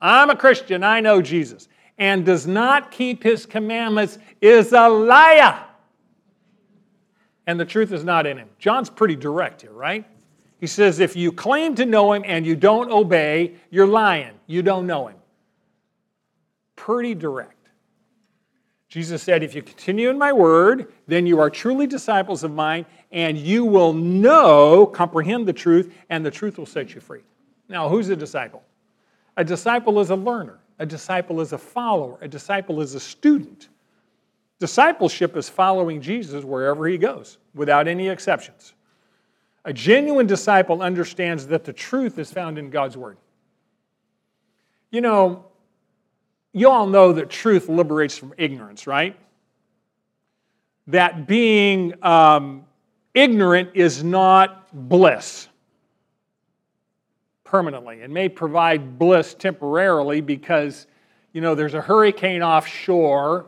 I'm 0.00 0.28
a 0.28 0.36
Christian, 0.36 0.84
I 0.84 1.00
know 1.00 1.22
Jesus 1.22 1.68
and 2.02 2.26
does 2.26 2.48
not 2.48 2.90
keep 2.90 3.22
his 3.22 3.46
commandments 3.46 4.18
is 4.40 4.72
a 4.72 4.88
liar. 4.88 5.64
And 7.46 7.60
the 7.60 7.64
truth 7.64 7.92
is 7.92 8.02
not 8.02 8.26
in 8.26 8.36
him. 8.36 8.48
John's 8.58 8.90
pretty 8.90 9.14
direct 9.14 9.62
here, 9.62 9.70
right? 9.70 10.04
He 10.58 10.66
says, 10.66 10.98
if 10.98 11.14
you 11.14 11.30
claim 11.30 11.76
to 11.76 11.86
know 11.86 12.12
him 12.12 12.24
and 12.26 12.44
you 12.44 12.56
don't 12.56 12.90
obey, 12.90 13.54
you're 13.70 13.86
lying. 13.86 14.32
You 14.48 14.62
don't 14.62 14.84
know 14.84 15.06
him. 15.06 15.16
Pretty 16.74 17.14
direct. 17.14 17.68
Jesus 18.88 19.22
said, 19.22 19.44
If 19.44 19.54
you 19.54 19.62
continue 19.62 20.10
in 20.10 20.18
my 20.18 20.32
word, 20.32 20.92
then 21.06 21.24
you 21.24 21.38
are 21.38 21.48
truly 21.48 21.86
disciples 21.86 22.42
of 22.42 22.52
mine, 22.52 22.84
and 23.12 23.38
you 23.38 23.64
will 23.64 23.92
know, 23.92 24.86
comprehend 24.86 25.46
the 25.46 25.52
truth, 25.52 25.94
and 26.10 26.26
the 26.26 26.32
truth 26.32 26.58
will 26.58 26.66
set 26.66 26.96
you 26.96 27.00
free. 27.00 27.22
Now, 27.68 27.88
who's 27.88 28.08
a 28.08 28.16
disciple? 28.16 28.64
A 29.36 29.44
disciple 29.44 30.00
is 30.00 30.10
a 30.10 30.16
learner. 30.16 30.61
A 30.82 30.86
disciple 30.86 31.40
is 31.40 31.52
a 31.52 31.58
follower, 31.58 32.18
a 32.22 32.26
disciple 32.26 32.80
is 32.80 32.96
a 32.96 33.00
student. 33.00 33.68
Discipleship 34.58 35.36
is 35.36 35.48
following 35.48 36.00
Jesus 36.00 36.42
wherever 36.42 36.88
he 36.88 36.98
goes, 36.98 37.38
without 37.54 37.86
any 37.86 38.08
exceptions. 38.08 38.74
A 39.64 39.72
genuine 39.72 40.26
disciple 40.26 40.82
understands 40.82 41.46
that 41.46 41.62
the 41.62 41.72
truth 41.72 42.18
is 42.18 42.32
found 42.32 42.58
in 42.58 42.68
God's 42.68 42.96
Word. 42.96 43.16
You 44.90 45.02
know, 45.02 45.44
you 46.52 46.68
all 46.68 46.88
know 46.88 47.12
that 47.12 47.30
truth 47.30 47.68
liberates 47.68 48.18
from 48.18 48.34
ignorance, 48.36 48.88
right? 48.88 49.16
That 50.88 51.28
being 51.28 51.94
um, 52.04 52.64
ignorant 53.14 53.70
is 53.74 54.02
not 54.02 54.66
bliss 54.88 55.46
permanently. 57.52 58.00
It 58.00 58.08
may 58.08 58.30
provide 58.30 58.98
bliss 58.98 59.34
temporarily 59.34 60.22
because, 60.22 60.86
you 61.34 61.42
know, 61.42 61.54
there's 61.54 61.74
a 61.74 61.82
hurricane 61.82 62.42
offshore 62.42 63.44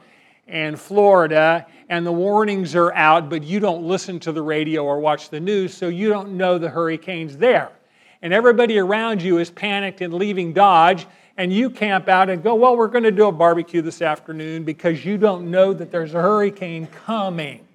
in 0.46 0.76
Florida 0.76 1.66
and 1.88 2.04
the 2.04 2.12
warnings 2.12 2.74
are 2.74 2.92
out, 2.92 3.30
but 3.30 3.42
you 3.42 3.60
don't 3.60 3.82
listen 3.82 4.20
to 4.20 4.30
the 4.30 4.42
radio 4.42 4.84
or 4.84 5.00
watch 5.00 5.30
the 5.30 5.40
news, 5.40 5.72
so 5.72 5.88
you 5.88 6.10
don't 6.10 6.36
know 6.36 6.58
the 6.58 6.68
hurricane's 6.68 7.38
there. 7.38 7.72
And 8.20 8.34
everybody 8.34 8.76
around 8.76 9.22
you 9.22 9.38
is 9.38 9.48
panicked 9.48 10.02
and 10.02 10.12
leaving 10.12 10.52
Dodge, 10.52 11.06
and 11.38 11.50
you 11.50 11.70
camp 11.70 12.06
out 12.06 12.28
and 12.28 12.42
go, 12.42 12.54
Well, 12.54 12.76
we're 12.76 12.88
going 12.88 13.04
to 13.04 13.10
do 13.10 13.28
a 13.28 13.32
barbecue 13.32 13.80
this 13.80 14.02
afternoon 14.02 14.64
because 14.64 15.02
you 15.02 15.16
don't 15.16 15.50
know 15.50 15.72
that 15.72 15.90
there's 15.90 16.12
a 16.12 16.20
hurricane 16.20 16.88
coming, 17.06 17.66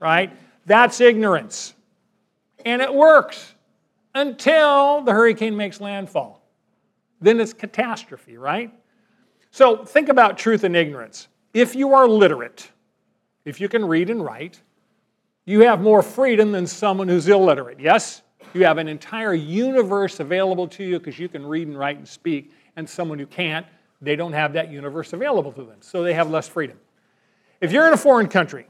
right? 0.00 0.32
That's 0.64 1.02
ignorance. 1.02 1.74
And 2.64 2.80
it 2.80 2.92
works 2.92 3.54
until 4.18 5.02
the 5.02 5.12
hurricane 5.12 5.56
makes 5.56 5.80
landfall. 5.80 6.42
Then 7.20 7.40
it's 7.40 7.52
catastrophe, 7.52 8.36
right? 8.36 8.72
So 9.50 9.84
think 9.84 10.08
about 10.08 10.38
truth 10.38 10.64
and 10.64 10.76
ignorance. 10.76 11.28
If 11.54 11.74
you 11.74 11.94
are 11.94 12.06
literate, 12.08 12.70
if 13.44 13.60
you 13.60 13.68
can 13.68 13.84
read 13.84 14.10
and 14.10 14.24
write, 14.24 14.60
you 15.44 15.60
have 15.60 15.80
more 15.80 16.02
freedom 16.02 16.52
than 16.52 16.66
someone 16.66 17.08
who's 17.08 17.26
illiterate. 17.28 17.80
Yes? 17.80 18.22
You 18.54 18.64
have 18.64 18.78
an 18.78 18.88
entire 18.88 19.34
universe 19.34 20.20
available 20.20 20.68
to 20.68 20.84
you 20.84 20.98
because 20.98 21.18
you 21.18 21.28
can 21.28 21.44
read 21.46 21.68
and 21.68 21.78
write 21.78 21.96
and 21.96 22.06
speak, 22.06 22.52
and 22.76 22.88
someone 22.88 23.18
who 23.18 23.26
can't, 23.26 23.66
they 24.00 24.14
don't 24.14 24.32
have 24.32 24.52
that 24.52 24.70
universe 24.70 25.12
available 25.12 25.52
to 25.52 25.64
them. 25.64 25.78
So 25.80 26.02
they 26.02 26.14
have 26.14 26.30
less 26.30 26.48
freedom. 26.48 26.78
If 27.60 27.72
you're 27.72 27.86
in 27.86 27.92
a 27.92 27.98
foreign 27.98 28.28
country 28.28 28.66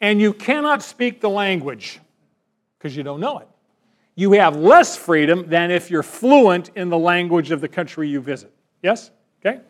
and 0.00 0.20
you 0.20 0.32
cannot 0.32 0.82
speak 0.82 1.20
the 1.20 1.28
language 1.28 2.00
because 2.78 2.96
you 2.96 3.02
don't 3.02 3.20
know 3.20 3.38
it, 3.38 3.48
you 4.14 4.32
have 4.32 4.56
less 4.56 4.96
freedom 4.96 5.48
than 5.48 5.70
if 5.70 5.90
you're 5.90 6.02
fluent 6.02 6.70
in 6.76 6.88
the 6.88 6.98
language 6.98 7.50
of 7.50 7.60
the 7.60 7.68
country 7.68 8.08
you 8.08 8.20
visit. 8.20 8.52
Yes? 8.82 9.10
Okay? 9.44 9.60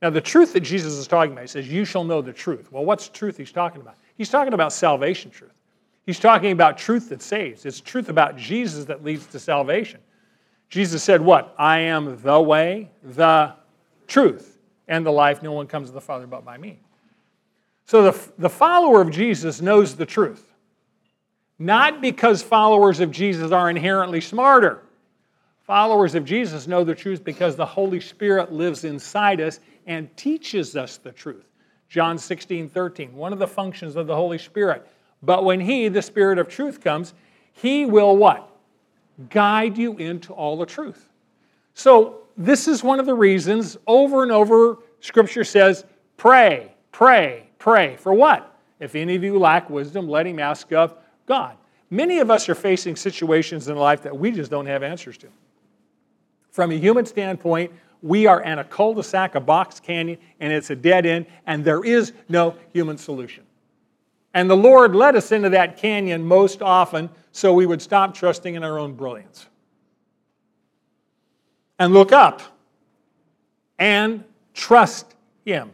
Now, 0.00 0.10
the 0.10 0.20
truth 0.20 0.52
that 0.52 0.60
Jesus 0.60 0.94
is 0.94 1.06
talking 1.06 1.32
about, 1.32 1.42
he 1.42 1.48
says, 1.48 1.68
You 1.68 1.84
shall 1.84 2.04
know 2.04 2.22
the 2.22 2.32
truth. 2.32 2.70
Well, 2.72 2.84
what's 2.84 3.08
truth 3.08 3.36
he's 3.36 3.52
talking 3.52 3.80
about? 3.80 3.96
He's 4.16 4.30
talking 4.30 4.54
about 4.54 4.72
salvation 4.72 5.30
truth. 5.30 5.52
He's 6.06 6.18
talking 6.18 6.52
about 6.52 6.78
truth 6.78 7.10
that 7.10 7.20
saves. 7.20 7.66
It's 7.66 7.80
truth 7.80 8.08
about 8.08 8.36
Jesus 8.36 8.86
that 8.86 9.04
leads 9.04 9.26
to 9.26 9.38
salvation. 9.38 10.00
Jesus 10.70 11.02
said, 11.02 11.20
What? 11.20 11.54
I 11.58 11.80
am 11.80 12.20
the 12.22 12.40
way, 12.40 12.90
the 13.02 13.54
truth, 14.06 14.58
and 14.86 15.04
the 15.04 15.10
life. 15.10 15.42
No 15.42 15.52
one 15.52 15.66
comes 15.66 15.88
to 15.88 15.94
the 15.94 16.00
Father 16.00 16.26
but 16.26 16.44
by 16.44 16.56
me. 16.56 16.78
So 17.86 18.10
the, 18.10 18.30
the 18.38 18.50
follower 18.50 19.00
of 19.00 19.10
Jesus 19.10 19.60
knows 19.60 19.96
the 19.96 20.06
truth. 20.06 20.47
Not 21.58 22.00
because 22.00 22.42
followers 22.42 23.00
of 23.00 23.10
Jesus 23.10 23.50
are 23.50 23.68
inherently 23.68 24.20
smarter. 24.20 24.82
Followers 25.66 26.14
of 26.14 26.24
Jesus 26.24 26.66
know 26.66 26.84
the 26.84 26.94
truth 26.94 27.24
because 27.24 27.56
the 27.56 27.66
Holy 27.66 28.00
Spirit 28.00 28.52
lives 28.52 28.84
inside 28.84 29.40
us 29.40 29.60
and 29.86 30.14
teaches 30.16 30.76
us 30.76 30.98
the 30.98 31.12
truth. 31.12 31.44
John 31.88 32.18
16, 32.18 32.68
13, 32.68 33.14
one 33.14 33.32
of 33.32 33.38
the 33.38 33.46
functions 33.46 33.96
of 33.96 34.06
the 34.06 34.14
Holy 34.14 34.38
Spirit. 34.38 34.86
But 35.22 35.44
when 35.44 35.60
He, 35.60 35.88
the 35.88 36.02
Spirit 36.02 36.38
of 36.38 36.48
truth, 36.48 36.80
comes, 36.80 37.14
He 37.52 37.86
will 37.86 38.16
what? 38.16 38.48
Guide 39.30 39.76
you 39.76 39.96
into 39.96 40.32
all 40.32 40.56
the 40.56 40.66
truth. 40.66 41.08
So, 41.74 42.20
this 42.36 42.68
is 42.68 42.84
one 42.84 43.00
of 43.00 43.06
the 43.06 43.14
reasons 43.14 43.76
over 43.86 44.22
and 44.22 44.30
over 44.30 44.78
Scripture 45.00 45.44
says, 45.44 45.84
pray, 46.16 46.72
pray, 46.92 47.48
pray. 47.58 47.96
For 47.96 48.12
what? 48.12 48.56
If 48.80 48.94
any 48.94 49.16
of 49.16 49.24
you 49.24 49.38
lack 49.38 49.70
wisdom, 49.70 50.08
let 50.08 50.26
him 50.26 50.38
ask 50.38 50.72
of 50.72 50.94
God. 51.28 51.56
Many 51.90 52.18
of 52.18 52.30
us 52.30 52.48
are 52.48 52.54
facing 52.54 52.96
situations 52.96 53.68
in 53.68 53.76
life 53.76 54.02
that 54.02 54.18
we 54.18 54.30
just 54.30 54.50
don't 54.50 54.66
have 54.66 54.82
answers 54.82 55.16
to. 55.18 55.28
From 56.50 56.72
a 56.72 56.74
human 56.74 57.06
standpoint, 57.06 57.72
We 58.00 58.26
are 58.26 58.42
in 58.42 58.60
a 58.60 58.64
cul 58.64 58.94
de 58.94 59.02
sac, 59.02 59.34
a 59.34 59.40
box 59.40 59.80
canyon, 59.80 60.18
and 60.38 60.52
it's 60.52 60.70
a 60.70 60.76
dead 60.76 61.04
end, 61.04 61.26
and 61.46 61.64
there 61.64 61.84
is 61.84 62.12
no 62.28 62.54
human 62.72 62.96
solution. 62.96 63.44
And 64.34 64.48
the 64.48 64.56
Lord 64.56 64.94
led 64.94 65.16
us 65.16 65.32
into 65.32 65.48
that 65.50 65.78
canyon 65.78 66.24
most 66.24 66.62
often 66.62 67.10
so 67.32 67.52
we 67.52 67.66
would 67.66 67.82
stop 67.82 68.14
trusting 68.14 68.54
in 68.54 68.62
our 68.62 68.78
own 68.78 68.94
brilliance 68.94 69.48
and 71.78 71.92
look 71.92 72.12
up 72.12 72.40
and 73.78 74.22
trust 74.54 75.16
Him. 75.44 75.72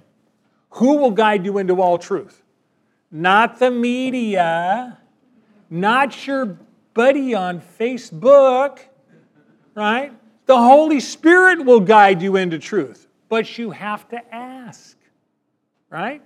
Who 0.70 0.96
will 0.96 1.10
guide 1.10 1.44
you 1.44 1.58
into 1.58 1.80
all 1.80 1.98
truth? 1.98 2.42
Not 3.10 3.58
the 3.58 3.70
media, 3.70 4.98
not 5.74 6.26
your 6.26 6.56
buddy 6.94 7.34
on 7.34 7.60
Facebook, 7.60 8.78
right? 9.74 10.12
The 10.46 10.56
Holy 10.56 11.00
Spirit 11.00 11.64
will 11.64 11.80
guide 11.80 12.22
you 12.22 12.36
into 12.36 12.60
truth, 12.60 13.08
but 13.28 13.58
you 13.58 13.72
have 13.72 14.08
to 14.10 14.34
ask, 14.34 14.96
right? 15.90 16.22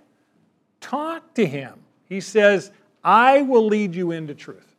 Talk 0.81 1.33
to 1.35 1.47
Him. 1.47 1.75
He 2.05 2.21
says, 2.21 2.73
I 3.03 3.41
will 3.43 3.67
lead 3.67 3.95
you 3.95 4.11
into 4.11 4.35
truth. 4.35 4.77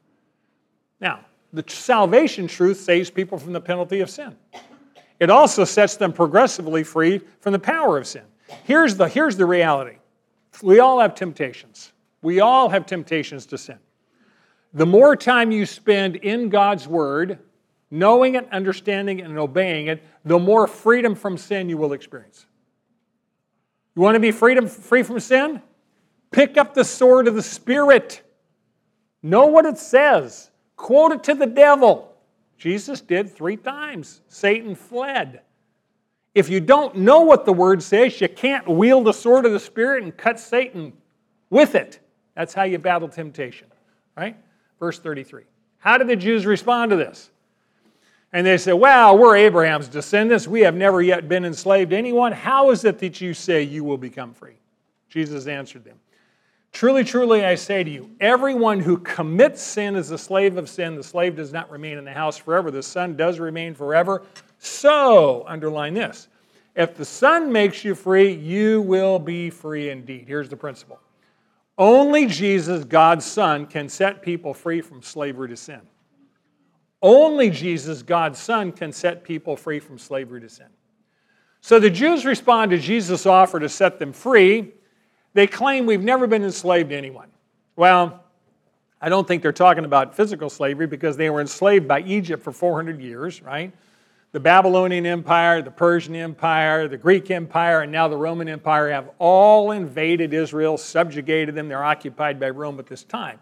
Now, 1.01 1.25
the 1.51 1.63
salvation 1.67 2.47
truth 2.47 2.79
saves 2.79 3.09
people 3.09 3.39
from 3.39 3.53
the 3.53 3.61
penalty 3.61 4.01
of 4.01 4.09
sin. 4.09 4.35
It 5.19 5.31
also 5.31 5.63
sets 5.63 5.97
them 5.97 6.13
progressively 6.13 6.83
free 6.83 7.21
from 7.39 7.53
the 7.53 7.59
power 7.59 7.97
of 7.97 8.05
sin. 8.05 8.23
Here's 8.65 8.95
the, 8.95 9.07
here's 9.07 9.35
the 9.35 9.47
reality 9.47 9.97
we 10.61 10.79
all 10.79 10.99
have 10.99 11.15
temptations. 11.15 11.91
We 12.21 12.39
all 12.39 12.69
have 12.69 12.85
temptations 12.85 13.47
to 13.47 13.57
sin. 13.57 13.79
The 14.73 14.85
more 14.85 15.15
time 15.15 15.51
you 15.51 15.65
spend 15.65 16.17
in 16.17 16.49
God's 16.49 16.87
Word, 16.87 17.39
knowing 17.89 18.35
it, 18.35 18.47
understanding 18.51 19.19
it, 19.19 19.25
and 19.25 19.37
obeying 19.37 19.87
it, 19.87 20.03
the 20.23 20.37
more 20.37 20.67
freedom 20.67 21.15
from 21.15 21.37
sin 21.37 21.69
you 21.69 21.77
will 21.77 21.93
experience. 21.93 22.45
You 23.95 24.01
want 24.01 24.15
to 24.15 24.19
be 24.19 24.31
freedom, 24.31 24.67
free 24.67 25.03
from 25.03 25.19
sin? 25.19 25.61
Pick 26.31 26.57
up 26.57 26.73
the 26.73 26.83
sword 26.83 27.27
of 27.27 27.35
the 27.35 27.41
Spirit. 27.41 28.21
Know 29.23 29.47
what 29.47 29.65
it 29.65 29.77
says. 29.77 30.51
Quote 30.75 31.11
it 31.13 31.23
to 31.23 31.33
the 31.33 31.47
devil. 31.47 32.15
Jesus 32.57 33.01
did 33.01 33.29
three 33.29 33.57
times. 33.57 34.21
Satan 34.27 34.75
fled. 34.75 35.41
If 36.35 36.49
you 36.49 36.59
don't 36.59 36.95
know 36.97 37.21
what 37.21 37.45
the 37.45 37.53
word 37.53 37.81
says, 37.81 38.21
you 38.21 38.29
can't 38.29 38.67
wield 38.67 39.05
the 39.05 39.13
sword 39.13 39.45
of 39.45 39.51
the 39.51 39.59
Spirit 39.59 40.03
and 40.03 40.15
cut 40.15 40.39
Satan 40.39 40.93
with 41.49 41.73
it. 41.73 41.99
That's 42.35 42.53
how 42.53 42.63
you 42.63 42.77
battle 42.77 43.09
temptation, 43.09 43.67
right? 44.15 44.37
Verse 44.79 44.99
33. 44.99 45.43
How 45.79 45.97
did 45.97 46.07
the 46.07 46.15
Jews 46.15 46.45
respond 46.45 46.91
to 46.91 46.97
this? 46.97 47.29
And 48.31 48.45
they 48.45 48.57
said, 48.57 48.73
Well, 48.73 49.17
we're 49.17 49.37
Abraham's 49.37 49.87
descendants. 49.87 50.47
We 50.47 50.61
have 50.61 50.75
never 50.75 51.01
yet 51.01 51.27
been 51.27 51.45
enslaved 51.45 51.91
to 51.91 51.97
anyone. 51.97 52.31
How 52.31 52.71
is 52.71 52.85
it 52.85 52.99
that 52.99 53.21
you 53.21 53.33
say 53.33 53.63
you 53.63 53.83
will 53.83 53.97
become 53.97 54.33
free? 54.33 54.57
Jesus 55.09 55.47
answered 55.47 55.83
them 55.83 55.97
Truly, 56.71 57.03
truly, 57.03 57.43
I 57.43 57.55
say 57.55 57.83
to 57.83 57.89
you, 57.89 58.11
everyone 58.19 58.79
who 58.79 58.97
commits 58.97 59.61
sin 59.61 59.95
is 59.95 60.11
a 60.11 60.17
slave 60.17 60.57
of 60.57 60.69
sin. 60.69 60.95
The 60.95 61.03
slave 61.03 61.35
does 61.35 61.51
not 61.51 61.69
remain 61.71 61.97
in 61.97 62.05
the 62.05 62.13
house 62.13 62.37
forever, 62.37 62.71
the 62.71 62.83
son 62.83 63.15
does 63.15 63.39
remain 63.39 63.73
forever. 63.73 64.23
So, 64.59 65.45
underline 65.47 65.93
this 65.93 66.27
if 66.75 66.95
the 66.95 67.05
son 67.05 67.51
makes 67.51 67.83
you 67.83 67.95
free, 67.95 68.31
you 68.31 68.81
will 68.81 69.17
be 69.19 69.49
free 69.49 69.89
indeed. 69.89 70.25
Here's 70.27 70.49
the 70.49 70.57
principle 70.57 70.99
only 71.79 72.27
Jesus, 72.27 72.83
God's 72.83 73.25
Son, 73.25 73.65
can 73.65 73.89
set 73.89 74.21
people 74.21 74.53
free 74.53 74.81
from 74.81 75.01
slavery 75.01 75.49
to 75.49 75.57
sin. 75.57 75.81
Only 77.01 77.49
Jesus, 77.49 78.03
God's 78.03 78.37
Son, 78.37 78.71
can 78.71 78.91
set 78.91 79.23
people 79.23 79.55
free 79.55 79.79
from 79.79 79.97
slavery 79.97 80.41
to 80.41 80.49
sin. 80.49 80.67
So 81.61 81.79
the 81.79 81.89
Jews 81.89 82.25
respond 82.25 82.69
to 82.71 82.77
Jesus' 82.77 83.25
offer 83.25 83.59
to 83.59 83.69
set 83.69 83.97
them 83.97 84.13
free 84.13 84.73
they 85.33 85.47
claim 85.47 85.85
we've 85.85 86.03
never 86.03 86.27
been 86.27 86.43
enslaved 86.43 86.89
to 86.89 86.97
anyone. 86.97 87.29
Well, 87.75 88.23
I 89.01 89.09
don't 89.09 89.27
think 89.27 89.41
they're 89.41 89.51
talking 89.51 89.85
about 89.85 90.15
physical 90.15 90.49
slavery 90.49 90.87
because 90.87 91.17
they 91.17 91.29
were 91.29 91.39
enslaved 91.39 91.87
by 91.87 92.01
Egypt 92.01 92.43
for 92.43 92.51
400 92.51 92.99
years, 92.99 93.41
right? 93.41 93.71
The 94.31 94.39
Babylonian 94.39 95.07
Empire, 95.07 95.61
the 95.61 95.71
Persian 95.71 96.15
Empire, 96.15 96.87
the 96.87 96.97
Greek 96.97 97.31
Empire, 97.31 97.81
and 97.81 97.91
now 97.91 98.07
the 98.07 98.17
Roman 98.17 98.47
Empire 98.47 98.91
have 98.91 99.09
all 99.17 99.71
invaded 99.71 100.33
Israel, 100.33 100.77
subjugated 100.77 101.55
them. 101.55 101.67
They're 101.67 101.83
occupied 101.83 102.39
by 102.39 102.51
Rome 102.51 102.79
at 102.79 102.85
this 102.85 103.03
time. 103.03 103.39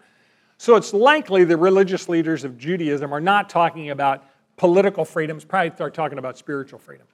So 0.57 0.75
it's 0.75 0.93
likely 0.93 1.43
the 1.43 1.57
religious 1.57 2.07
leaders 2.07 2.43
of 2.43 2.57
Judaism 2.57 3.13
are 3.13 3.19
not 3.19 3.49
talking 3.49 3.89
about 3.89 4.23
political 4.55 5.05
freedoms, 5.05 5.45
probably 5.45 5.69
they're 5.69 5.89
talking 5.89 6.17
about 6.17 6.37
spiritual 6.37 6.79
freedom. 6.79 7.05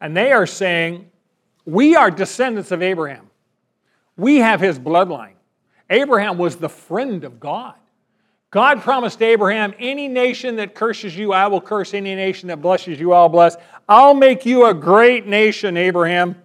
And 0.00 0.16
they 0.16 0.32
are 0.32 0.46
saying, 0.46 1.10
We 1.64 1.96
are 1.96 2.10
descendants 2.10 2.72
of 2.72 2.82
Abraham. 2.82 3.30
We 4.16 4.36
have 4.38 4.60
his 4.60 4.78
bloodline. 4.78 5.34
Abraham 5.88 6.36
was 6.36 6.56
the 6.56 6.68
friend 6.68 7.24
of 7.24 7.40
God. 7.40 7.74
God 8.54 8.82
promised 8.82 9.20
Abraham, 9.20 9.74
Any 9.80 10.06
nation 10.06 10.54
that 10.56 10.76
curses 10.76 11.16
you, 11.16 11.32
I 11.32 11.48
will 11.48 11.60
curse. 11.60 11.92
Any 11.92 12.14
nation 12.14 12.46
that 12.50 12.62
blesses 12.62 13.00
you, 13.00 13.12
I'll 13.12 13.28
bless. 13.28 13.56
I'll 13.88 14.14
make 14.14 14.46
you 14.46 14.66
a 14.66 14.72
great 14.72 15.26
nation, 15.26 15.76
Abraham. 15.76 16.40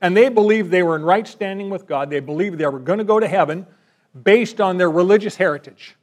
And 0.00 0.16
they 0.16 0.28
believed 0.28 0.70
they 0.70 0.84
were 0.84 0.94
in 0.94 1.02
right 1.02 1.26
standing 1.26 1.70
with 1.70 1.88
God. 1.88 2.08
They 2.08 2.20
believed 2.20 2.58
they 2.58 2.68
were 2.68 2.78
going 2.78 3.00
to 3.00 3.04
go 3.04 3.18
to 3.18 3.26
heaven 3.26 3.66
based 4.22 4.60
on 4.60 4.78
their 4.78 4.92
religious 4.92 5.34
heritage. 5.34 5.96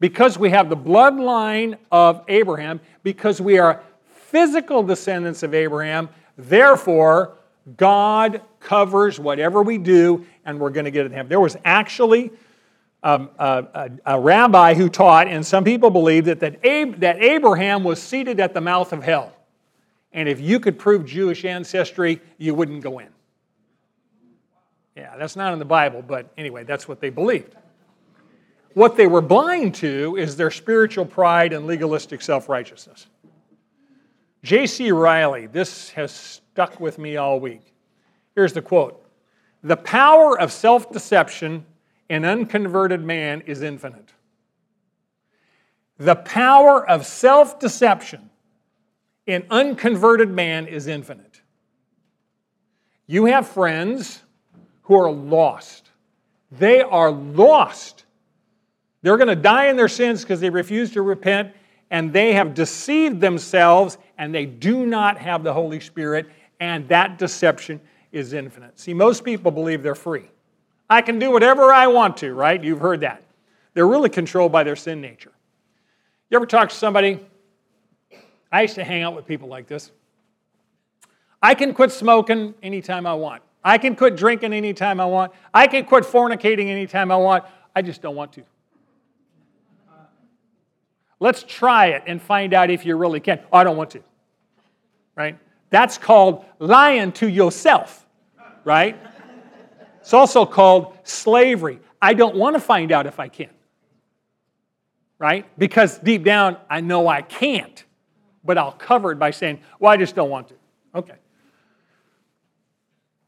Because 0.00 0.38
we 0.38 0.48
have 0.48 0.70
the 0.70 0.76
bloodline 0.76 1.76
of 1.92 2.24
Abraham, 2.26 2.80
because 3.02 3.42
we 3.42 3.58
are 3.58 3.82
physical 4.08 4.82
descendants 4.82 5.42
of 5.42 5.52
Abraham, 5.52 6.08
therefore, 6.38 7.36
God 7.76 8.40
covers 8.60 9.20
whatever 9.20 9.62
we 9.62 9.76
do, 9.76 10.24
and 10.46 10.58
we're 10.58 10.70
going 10.70 10.86
to 10.86 10.90
get 10.90 11.02
to 11.02 11.10
heaven. 11.10 11.28
There 11.28 11.40
was 11.40 11.58
actually 11.62 12.30
um, 13.06 13.30
a, 13.38 13.90
a, 14.04 14.16
a, 14.16 14.20
rabbi 14.20 14.74
who 14.74 14.88
taught, 14.88 15.28
and 15.28 15.46
some 15.46 15.62
people 15.62 15.90
believe 15.90 16.24
that, 16.24 16.40
that, 16.40 16.64
Ab- 16.64 16.98
that 16.98 17.22
Abraham 17.22 17.84
was 17.84 18.02
seated 18.02 18.40
at 18.40 18.52
the 18.52 18.60
mouth 18.60 18.92
of 18.92 19.04
hell. 19.04 19.32
And 20.12 20.28
if 20.28 20.40
you 20.40 20.58
could 20.58 20.76
prove 20.76 21.06
Jewish 21.06 21.44
ancestry, 21.44 22.20
you 22.36 22.52
wouldn't 22.52 22.82
go 22.82 22.98
in. 22.98 23.06
Yeah, 24.96 25.16
that's 25.16 25.36
not 25.36 25.52
in 25.52 25.60
the 25.60 25.64
Bible, 25.64 26.02
but 26.02 26.32
anyway, 26.36 26.64
that's 26.64 26.88
what 26.88 27.00
they 27.00 27.10
believed. 27.10 27.54
What 28.74 28.96
they 28.96 29.06
were 29.06 29.22
blind 29.22 29.76
to 29.76 30.16
is 30.16 30.36
their 30.36 30.50
spiritual 30.50 31.06
pride 31.06 31.52
and 31.52 31.64
legalistic 31.64 32.20
self 32.20 32.48
righteousness. 32.48 33.06
J.C. 34.42 34.90
Ryle, 34.90 35.46
this 35.52 35.90
has 35.90 36.12
stuck 36.12 36.80
with 36.80 36.98
me 36.98 37.16
all 37.16 37.38
week. 37.38 37.72
Here's 38.34 38.52
the 38.52 38.62
quote 38.62 39.00
The 39.62 39.76
power 39.76 40.40
of 40.40 40.50
self 40.50 40.90
deception 40.90 41.64
in 42.08 42.24
unconverted 42.24 43.02
man 43.02 43.42
is 43.42 43.62
infinite. 43.62 44.12
The 45.98 46.14
power 46.14 46.86
of 46.88 47.06
self 47.06 47.58
deception 47.58 48.30
in 49.26 49.44
unconverted 49.50 50.30
man 50.30 50.66
is 50.66 50.86
infinite. 50.86 51.40
You 53.06 53.26
have 53.26 53.48
friends 53.48 54.22
who 54.82 54.94
are 54.96 55.10
lost. 55.10 55.90
They 56.52 56.80
are 56.80 57.10
lost. 57.10 58.04
They're 59.02 59.16
going 59.16 59.28
to 59.28 59.36
die 59.36 59.66
in 59.66 59.76
their 59.76 59.88
sins 59.88 60.22
because 60.22 60.40
they 60.40 60.50
refuse 60.50 60.92
to 60.92 61.02
repent 61.02 61.52
and 61.90 62.12
they 62.12 62.32
have 62.32 62.54
deceived 62.54 63.20
themselves 63.20 63.98
and 64.18 64.34
they 64.34 64.46
do 64.46 64.86
not 64.86 65.18
have 65.18 65.44
the 65.44 65.52
Holy 65.52 65.78
Spirit, 65.78 66.26
and 66.58 66.88
that 66.88 67.18
deception 67.18 67.80
is 68.12 68.32
infinite. 68.32 68.78
See, 68.78 68.94
most 68.94 69.24
people 69.24 69.50
believe 69.50 69.82
they're 69.82 69.94
free. 69.94 70.30
I 70.88 71.02
can 71.02 71.18
do 71.18 71.30
whatever 71.30 71.72
I 71.72 71.86
want 71.88 72.18
to, 72.18 72.32
right? 72.32 72.62
You've 72.62 72.80
heard 72.80 73.00
that. 73.00 73.22
They're 73.74 73.86
really 73.86 74.08
controlled 74.08 74.52
by 74.52 74.64
their 74.64 74.76
sin 74.76 75.00
nature. 75.00 75.32
You 76.30 76.36
ever 76.36 76.46
talk 76.46 76.70
to 76.70 76.74
somebody? 76.74 77.20
I 78.50 78.62
used 78.62 78.76
to 78.76 78.84
hang 78.84 79.02
out 79.02 79.14
with 79.14 79.26
people 79.26 79.48
like 79.48 79.66
this. 79.66 79.90
I 81.42 81.54
can 81.54 81.74
quit 81.74 81.92
smoking 81.92 82.54
anytime 82.62 83.06
I 83.06 83.14
want. 83.14 83.42
I 83.62 83.78
can 83.78 83.96
quit 83.96 84.16
drinking 84.16 84.52
anytime 84.52 85.00
I 85.00 85.06
want. 85.06 85.32
I 85.52 85.66
can 85.66 85.84
quit 85.84 86.04
fornicating 86.04 86.68
anytime 86.68 87.10
I 87.10 87.16
want. 87.16 87.44
I 87.74 87.82
just 87.82 88.00
don't 88.00 88.14
want 88.14 88.32
to. 88.34 88.42
Let's 91.18 91.42
try 91.42 91.86
it 91.88 92.04
and 92.06 92.20
find 92.20 92.54
out 92.54 92.70
if 92.70 92.84
you 92.86 92.96
really 92.96 93.20
can. 93.20 93.40
Oh, 93.52 93.58
I 93.58 93.64
don't 93.64 93.76
want 93.76 93.90
to. 93.90 94.02
Right? 95.14 95.38
That's 95.70 95.98
called 95.98 96.44
lying 96.58 97.12
to 97.12 97.28
yourself. 97.28 98.06
Right? 98.64 98.96
It's 100.06 100.14
also 100.14 100.46
called 100.46 100.96
slavery. 101.02 101.80
I 102.00 102.14
don't 102.14 102.36
want 102.36 102.54
to 102.54 102.60
find 102.60 102.92
out 102.92 103.06
if 103.06 103.18
I 103.18 103.26
can. 103.26 103.50
Right? 105.18 105.44
Because 105.58 105.98
deep 105.98 106.22
down, 106.22 106.58
I 106.70 106.80
know 106.80 107.08
I 107.08 107.22
can't. 107.22 107.82
But 108.44 108.56
I'll 108.56 108.70
cover 108.70 109.10
it 109.10 109.18
by 109.18 109.32
saying, 109.32 109.58
well, 109.80 109.90
I 109.90 109.96
just 109.96 110.14
don't 110.14 110.30
want 110.30 110.46
to. 110.50 110.54
Okay. 110.94 111.16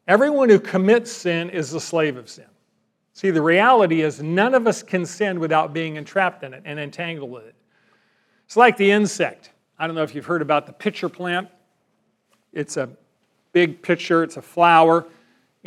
Everyone 0.07 0.49
who 0.49 0.61
commits 0.61 1.11
sin 1.11 1.51
is 1.51 1.75
a 1.75 1.81
slave 1.81 2.17
of 2.17 2.29
sin. 2.29 2.47
See, 3.13 3.33
the 3.33 3.43
reality 3.43 4.03
is 4.03 4.23
none 4.23 4.55
of 4.55 4.69
us 4.69 4.81
can 4.81 5.05
sin 5.05 5.41
without 5.41 5.73
being 5.73 5.97
entrapped 5.97 6.45
in 6.45 6.55
it 6.55 6.63
and 6.65 6.79
entangled 6.79 7.33
with 7.33 7.45
it. 7.45 7.57
It's 8.47 8.57
like 8.57 8.77
the 8.77 8.93
insect. 8.93 9.51
I 9.81 9.89
don't 9.89 9.97
know 9.97 10.05
if 10.05 10.15
you've 10.15 10.27
heard 10.27 10.43
about 10.43 10.67
the 10.67 10.73
pitcher 10.73 11.09
plant. 11.09 11.49
It's 12.53 12.77
a 12.77 12.89
big 13.51 13.83
pitcher, 13.83 14.23
it's 14.23 14.37
a 14.37 14.43
flower, 14.43 15.09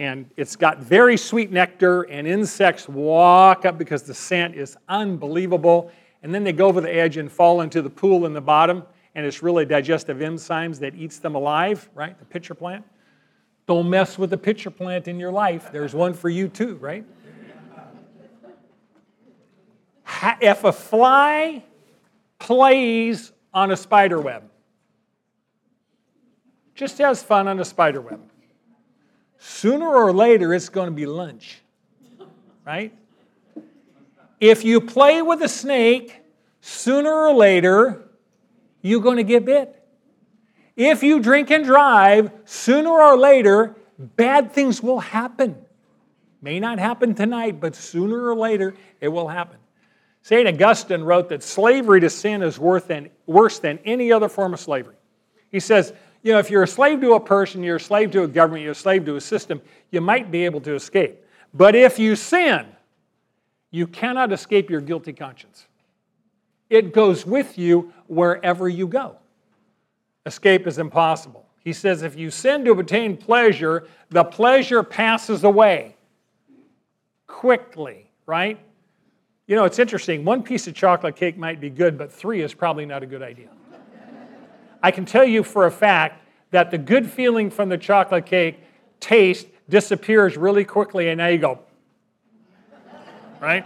and 0.01 0.27
it's 0.35 0.55
got 0.55 0.79
very 0.79 1.15
sweet 1.15 1.51
nectar, 1.51 2.01
and 2.03 2.25
insects 2.25 2.89
walk 2.89 3.65
up 3.65 3.77
because 3.77 4.01
the 4.01 4.15
scent 4.15 4.55
is 4.55 4.75
unbelievable. 4.89 5.91
And 6.23 6.33
then 6.33 6.43
they 6.43 6.53
go 6.53 6.65
over 6.65 6.81
the 6.81 6.91
edge 6.91 7.17
and 7.17 7.31
fall 7.31 7.61
into 7.61 7.83
the 7.83 7.89
pool 7.89 8.25
in 8.25 8.33
the 8.33 8.41
bottom, 8.41 8.81
and 9.13 9.27
it's 9.27 9.43
really 9.43 9.63
digestive 9.63 10.17
enzymes 10.17 10.79
that 10.79 10.95
eats 10.95 11.19
them 11.19 11.35
alive, 11.35 11.87
right? 11.93 12.17
The 12.17 12.25
pitcher 12.25 12.55
plant. 12.55 12.83
Don't 13.67 13.87
mess 13.91 14.17
with 14.17 14.31
the 14.31 14.39
pitcher 14.39 14.71
plant 14.71 15.07
in 15.07 15.19
your 15.19 15.31
life. 15.31 15.71
There's 15.71 15.93
one 15.93 16.15
for 16.15 16.29
you 16.29 16.47
too, 16.47 16.77
right? 16.77 17.05
If 20.41 20.63
a 20.63 20.71
fly 20.71 21.63
plays 22.39 23.33
on 23.53 23.69
a 23.69 23.77
spider 23.77 24.19
web, 24.19 24.49
just 26.73 26.97
has 26.97 27.21
fun 27.21 27.47
on 27.47 27.59
a 27.59 27.65
spider 27.65 28.01
web, 28.01 28.19
sooner 29.41 29.87
or 29.87 30.13
later 30.13 30.53
it's 30.53 30.69
going 30.69 30.85
to 30.85 30.95
be 30.95 31.07
lunch, 31.07 31.61
right? 32.65 32.93
If 34.39 34.63
you 34.63 34.79
play 34.81 35.21
with 35.23 35.41
a 35.41 35.49
snake, 35.49 36.21
sooner 36.61 37.11
or 37.11 37.33
later 37.33 38.07
you're 38.81 39.01
going 39.01 39.17
to 39.17 39.23
get 39.23 39.43
bit. 39.43 39.77
If 40.75 41.01
you 41.01 41.19
drink 41.19 41.49
and 41.49 41.65
drive, 41.65 42.31
sooner 42.45 42.91
or 42.91 43.17
later, 43.17 43.75
bad 43.97 44.51
things 44.51 44.81
will 44.81 44.99
happen. 44.99 45.57
May 46.41 46.59
not 46.59 46.79
happen 46.79 47.13
tonight, 47.13 47.59
but 47.59 47.75
sooner 47.75 48.29
or 48.29 48.35
later, 48.35 48.75
it 48.99 49.09
will 49.09 49.27
happen. 49.27 49.57
St. 50.21 50.47
Augustine 50.47 51.01
wrote 51.01 51.29
that 51.29 51.41
slavery 51.41 51.99
to 52.01 52.09
sin 52.09 52.43
is 52.43 52.59
worse 52.59 52.83
than, 52.83 53.09
worse 53.25 53.57
than 53.59 53.79
any 53.85 54.11
other 54.11 54.29
form 54.29 54.53
of 54.53 54.59
slavery. 54.59 54.95
He 55.51 55.59
says, 55.59 55.93
you 56.23 56.31
know, 56.31 56.39
if 56.39 56.49
you're 56.49 56.63
a 56.63 56.67
slave 56.67 57.01
to 57.01 57.13
a 57.13 57.19
person, 57.19 57.63
you're 57.63 57.77
a 57.77 57.79
slave 57.79 58.11
to 58.11 58.23
a 58.23 58.27
government, 58.27 58.63
you're 58.63 58.73
a 58.73 58.75
slave 58.75 59.05
to 59.05 59.15
a 59.15 59.21
system, 59.21 59.61
you 59.89 60.01
might 60.01 60.31
be 60.31 60.45
able 60.45 60.61
to 60.61 60.75
escape. 60.75 61.23
But 61.53 61.75
if 61.75 61.97
you 61.99 62.15
sin, 62.15 62.67
you 63.71 63.87
cannot 63.87 64.31
escape 64.31 64.69
your 64.69 64.81
guilty 64.81 65.13
conscience. 65.13 65.67
It 66.69 66.93
goes 66.93 67.25
with 67.25 67.57
you 67.57 67.93
wherever 68.07 68.69
you 68.69 68.87
go. 68.87 69.17
Escape 70.25 70.67
is 70.67 70.77
impossible. 70.77 71.45
He 71.63 71.73
says, 71.73 72.01
if 72.01 72.15
you 72.15 72.31
sin 72.31 72.65
to 72.65 72.71
obtain 72.71 73.17
pleasure, 73.17 73.87
the 74.09 74.23
pleasure 74.23 74.83
passes 74.83 75.43
away 75.43 75.95
quickly, 77.27 78.09
right? 78.25 78.59
You 79.47 79.55
know, 79.55 79.65
it's 79.65 79.79
interesting. 79.79 80.23
One 80.23 80.43
piece 80.43 80.67
of 80.67 80.75
chocolate 80.75 81.15
cake 81.15 81.37
might 81.37 81.59
be 81.59 81.69
good, 81.69 81.97
but 81.97 82.11
three 82.11 82.41
is 82.41 82.53
probably 82.53 82.85
not 82.85 83.03
a 83.03 83.05
good 83.05 83.21
idea. 83.21 83.49
I 84.83 84.91
can 84.91 85.05
tell 85.05 85.23
you 85.23 85.43
for 85.43 85.65
a 85.65 85.71
fact 85.71 86.23
that 86.51 86.71
the 86.71 86.77
good 86.77 87.09
feeling 87.09 87.49
from 87.49 87.69
the 87.69 87.77
chocolate 87.77 88.25
cake 88.25 88.59
taste 88.99 89.47
disappears 89.69 90.37
really 90.37 90.65
quickly, 90.65 91.09
and 91.09 91.17
now 91.17 91.27
you 91.27 91.37
go, 91.37 91.59
right? 93.39 93.65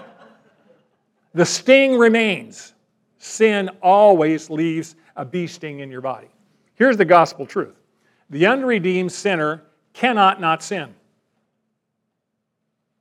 The 1.34 1.46
sting 1.46 1.98
remains. 1.98 2.74
Sin 3.18 3.70
always 3.82 4.50
leaves 4.50 4.96
a 5.16 5.26
bee 5.26 5.48
sting 5.48 5.80
in 5.80 5.90
your 5.90 6.02
body. 6.02 6.28
Here's 6.76 6.96
the 6.98 7.06
gospel 7.06 7.46
truth 7.46 7.76
the 8.30 8.46
unredeemed 8.46 9.12
sinner 9.12 9.64
cannot 9.94 10.40
not 10.40 10.62
sin. 10.62 10.94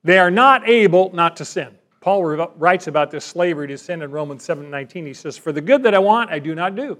They 0.03 0.19
are 0.19 0.31
not 0.31 0.69
able 0.69 1.11
not 1.15 1.37
to 1.37 1.45
sin. 1.45 1.77
Paul 2.01 2.25
writes 2.57 2.87
about 2.87 3.11
this 3.11 3.25
slavery 3.25 3.67
to 3.69 3.79
sin 3.79 4.03
in 4.03 4.11
Romans 4.11 4.43
7:19. 4.45 5.07
He 5.07 5.15
says, 5.15 5.39
"For 5.39 5.53
the 5.53 5.61
good 5.61 5.83
that 5.83 5.95
I 5.95 5.99
want, 5.99 6.31
I 6.31 6.39
do 6.39 6.55
not 6.55 6.75
do, 6.75 6.99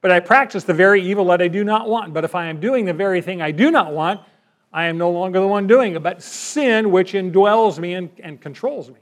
but 0.00 0.10
I 0.10 0.20
practice 0.20 0.64
the 0.64 0.74
very 0.74 1.02
evil 1.02 1.24
that 1.26 1.42
I 1.42 1.48
do 1.48 1.64
not 1.64 1.88
want. 1.88 2.14
But 2.14 2.24
if 2.24 2.34
I 2.34 2.46
am 2.46 2.60
doing 2.60 2.84
the 2.84 2.92
very 2.92 3.20
thing 3.20 3.42
I 3.42 3.50
do 3.50 3.70
not 3.70 3.92
want, 3.92 4.20
I 4.72 4.84
am 4.86 4.98
no 4.98 5.10
longer 5.10 5.40
the 5.40 5.46
one 5.46 5.66
doing 5.66 5.94
it, 5.94 6.02
but 6.02 6.22
sin 6.22 6.90
which 6.90 7.12
indwells 7.12 7.78
me 7.78 7.94
and, 7.94 8.10
and 8.22 8.40
controls 8.40 8.88
me." 8.88 8.98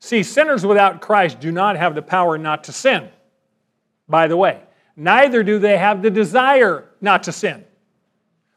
See, 0.00 0.22
sinners 0.22 0.64
without 0.64 1.00
Christ 1.00 1.40
do 1.40 1.52
not 1.52 1.76
have 1.76 1.94
the 1.94 2.02
power 2.02 2.38
not 2.38 2.64
to 2.64 2.72
sin. 2.72 3.08
By 4.08 4.26
the 4.26 4.36
way, 4.36 4.62
neither 4.96 5.42
do 5.42 5.58
they 5.58 5.76
have 5.76 6.02
the 6.02 6.10
desire 6.10 6.84
not 7.00 7.22
to 7.24 7.32
sin. 7.32 7.64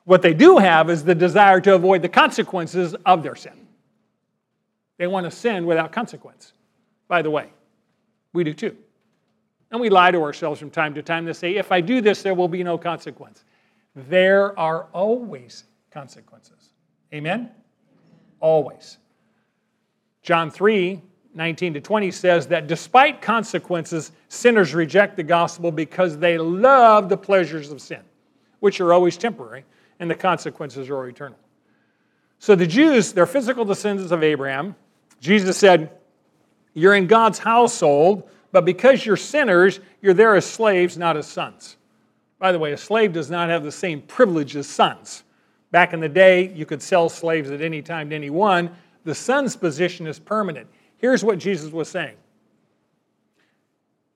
What 0.05 0.21
they 0.21 0.34
do 0.34 0.57
have 0.57 0.89
is 0.89 1.03
the 1.03 1.15
desire 1.15 1.61
to 1.61 1.75
avoid 1.75 2.01
the 2.01 2.09
consequences 2.09 2.95
of 3.05 3.23
their 3.23 3.36
sin. 3.36 3.67
They 4.97 5.07
want 5.07 5.25
to 5.25 5.31
sin 5.31 5.65
without 5.65 5.91
consequence. 5.91 6.53
By 7.07 7.21
the 7.21 7.31
way, 7.31 7.49
we 8.34 8.43
do 8.43 8.53
too. 8.53 8.77
And 9.74 9.82
we 9.82 9.89
lie 9.89 10.11
to 10.11 10.21
ourselves 10.21 10.59
from 10.59 10.69
time 10.69 10.93
to 10.93 11.01
time 11.01 11.26
to 11.26 11.34
say, 11.34 11.55
if 11.55 11.71
I 11.71 11.82
do 11.82 11.99
this, 11.99 12.21
there 12.21 12.36
will 12.36 12.47
be 12.47 12.63
no 12.63 12.78
consequence. 12.78 13.43
There 13.95 14.57
are 14.57 14.84
always 14.93 15.63
consequences. 15.89 16.69
Amen? 17.11 17.49
Always. 18.39 18.99
John 20.21 20.49
3 20.51 21.01
19 21.36 21.74
to 21.74 21.82
20 21.82 22.11
says 22.11 22.45
that 22.45 22.67
despite 22.67 23.19
consequences, 23.19 24.11
sinners 24.28 24.76
reject 24.76 25.15
the 25.15 25.24
gospel 25.24 25.71
because 25.71 26.19
they 26.19 26.38
love 26.38 27.09
the 27.09 27.17
pleasures 27.17 27.71
of 27.71 27.82
sin, 27.82 28.01
which 28.59 28.80
are 28.80 28.93
always 28.93 29.17
temporary, 29.17 29.65
and 29.99 30.07
the 30.07 30.13
consequences 30.13 30.91
are 30.91 31.07
eternal. 31.07 31.39
So 32.38 32.53
the 32.53 32.67
Jews, 32.67 33.13
they're 33.13 33.26
physical 33.26 33.65
descendants 33.65 34.11
of 34.11 34.21
Abraham. 34.21 34.76
Jesus 35.19 35.57
said, 35.57 35.89
You're 36.76 36.93
in 36.93 37.07
God's 37.07 37.39
household, 37.39 38.30
but 38.54 38.66
because 38.66 39.04
you're 39.04 39.18
sinners, 39.18 39.82
you're 40.01 40.14
there 40.14 40.36
as 40.36 40.45
slaves, 40.45 40.95
not 40.95 41.18
as 41.18 41.28
sons. 41.28 41.76
By 42.38 42.51
the 42.51 42.60
way, 42.60 42.72
a 42.72 42.78
slave 42.78 43.12
does 43.12 43.30
not 43.30 43.49
have 43.49 43.64
the 43.64 43.72
same 43.72 44.01
privilege 44.01 44.56
as 44.56 44.68
sons. 44.68 45.24
Back 45.72 45.91
in 45.91 45.99
the 45.99 46.08
day, 46.08 46.54
you 46.54 46.66
could 46.66 46.82
sell 46.82 47.10
slaves 47.10 47.49
at 47.49 47.62
any 47.62 47.82
time 47.82 48.12
to 48.12 48.16
anyone. 48.16 48.70
The 49.06 49.16
son's 49.16 49.56
position 49.56 50.06
is 50.06 50.20
permanent. 50.20 50.68
Here's 50.97 51.24
what 51.24 51.39
Jesus 51.39 51.72
was 51.72 51.89
saying 51.89 52.16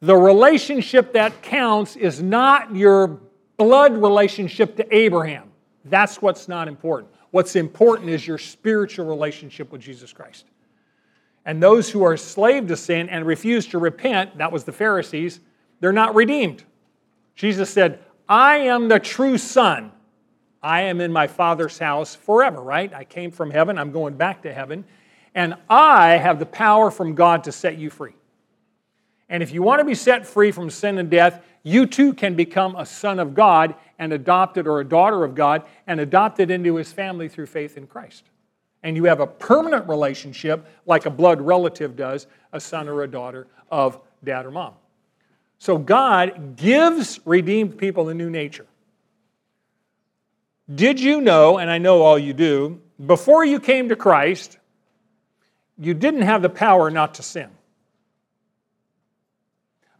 The 0.02 0.16
relationship 0.16 1.14
that 1.14 1.42
counts 1.42 1.96
is 1.96 2.22
not 2.22 2.76
your 2.76 3.20
blood 3.58 3.98
relationship 3.98 4.76
to 4.76 4.96
Abraham. 4.96 5.50
That's 5.86 6.22
what's 6.22 6.48
not 6.48 6.68
important. 6.68 7.12
What's 7.32 7.56
important 7.56 8.12
is 8.12 8.28
your 8.28 8.38
spiritual 8.38 9.08
relationship 9.08 9.72
with 9.72 9.82
Jesus 9.82 10.14
Christ. 10.14 10.46
And 11.48 11.64
those 11.64 11.90
who 11.90 12.04
are 12.04 12.16
slave 12.16 12.68
to 12.68 12.78
sin 12.78 13.10
and 13.10 13.26
refuse 13.26 13.66
to 13.68 13.80
repent, 13.80 14.38
that 14.38 14.52
was 14.52 14.66
the 14.66 14.72
Pharisees, 14.72 15.40
they're 15.80 15.92
not 15.92 16.14
redeemed. 16.14 16.64
Jesus 17.36 17.72
said, 17.72 18.04
I 18.30 18.58
am 18.58 18.88
the 18.88 19.00
true 19.00 19.40
Son. 19.40 19.92
I 20.62 20.82
am 20.82 21.02
in 21.02 21.12
my 21.12 21.26
Father's 21.26 21.80
house 21.80 22.14
forever, 22.14 22.62
right? 22.62 22.94
I 22.94 23.04
came 23.04 23.32
from 23.32 23.50
heaven, 23.50 23.80
I'm 23.80 23.92
going 23.92 24.16
back 24.16 24.44
to 24.44 24.54
heaven 24.54 24.86
and 25.38 25.54
I 25.70 26.18
have 26.18 26.40
the 26.40 26.48
power 26.48 26.90
from 26.90 27.14
God 27.14 27.44
to 27.44 27.52
set 27.52 27.78
you 27.78 27.92
free. 27.92 28.16
And 29.30 29.44
if 29.44 29.54
you 29.54 29.62
want 29.62 29.80
to 29.80 29.86
be 29.86 29.94
set 29.94 30.26
free 30.26 30.52
from 30.52 30.72
sin 30.72 30.98
and 30.98 31.12
death, 31.12 31.46
you 31.62 31.86
too 31.86 32.14
can 32.14 32.34
become 32.34 32.76
a 32.76 32.88
son 32.88 33.20
of 33.20 33.36
God 33.36 33.76
and 34.00 34.12
adopted 34.12 34.66
or 34.66 34.80
a 34.80 34.84
daughter 34.84 35.24
of 35.24 35.36
God 35.36 35.62
and 35.86 36.00
adopted 36.00 36.50
into 36.50 36.76
his 36.78 36.92
family 36.92 37.30
through 37.30 37.46
faith 37.46 37.78
in 37.78 37.86
Christ. 37.86 38.24
And 38.84 38.96
you 38.96 39.06
have 39.06 39.20
a 39.20 39.28
permanent 39.28 39.88
relationship 39.88 40.66
like 40.86 41.06
a 41.06 41.10
blood 41.10 41.42
relative 41.42 41.96
does, 41.96 42.28
a 42.54 42.60
son 42.60 42.88
or 42.88 43.04
a 43.04 43.08
daughter 43.08 43.48
of 43.72 44.00
dad 44.24 44.46
or 44.46 44.52
mom. 44.52 44.74
So 45.60 45.78
God 45.78 46.56
gives 46.56 47.20
redeemed 47.26 47.78
people 47.78 48.10
a 48.10 48.14
new 48.14 48.30
nature. 48.30 48.68
Did 50.74 51.00
you 51.00 51.22
know, 51.22 51.58
and 51.58 51.72
I 51.72 51.78
know 51.78 52.02
all 52.02 52.20
you 52.20 52.34
do, 52.34 52.82
before 53.04 53.46
you 53.46 53.60
came 53.60 53.90
to 53.90 53.96
Christ, 53.96 54.58
you 55.80 55.94
didn't 55.94 56.24
have 56.24 56.42
the 56.42 56.50
power 56.50 56.90
not 56.92 57.16
to 57.16 57.24
sin. 57.24 57.50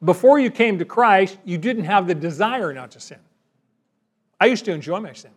Before 0.04 0.40
you 0.40 0.52
came 0.52 0.80
to 0.80 0.86
Christ, 0.86 1.38
you 1.44 1.58
didn't 1.58 1.86
have 1.86 2.08
the 2.08 2.16
desire 2.16 2.74
not 2.74 2.92
to 2.92 3.00
sin. 3.00 3.20
I 4.40 4.46
used 4.46 4.66
to 4.66 4.72
enjoy 4.72 5.00
my 5.00 5.14
sin. 5.14 5.32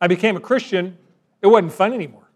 I 0.00 0.06
became 0.06 0.36
a 0.36 0.40
Christian, 0.40 0.98
it 1.42 1.48
wasn't 1.48 1.72
fun 1.72 1.92
anymore. 1.92 2.28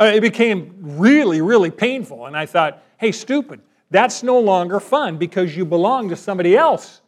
Uh, 0.00 0.06
it 0.06 0.20
became 0.20 0.76
really, 0.80 1.40
really 1.40 1.70
painful. 1.70 2.26
And 2.26 2.36
I 2.36 2.44
thought, 2.44 2.82
hey, 2.98 3.12
stupid, 3.12 3.60
that's 3.90 4.22
no 4.22 4.40
longer 4.40 4.80
fun 4.80 5.16
because 5.16 5.56
you 5.56 5.64
belong 5.64 6.08
to 6.08 6.16
somebody 6.16 6.56
else. 6.56 7.02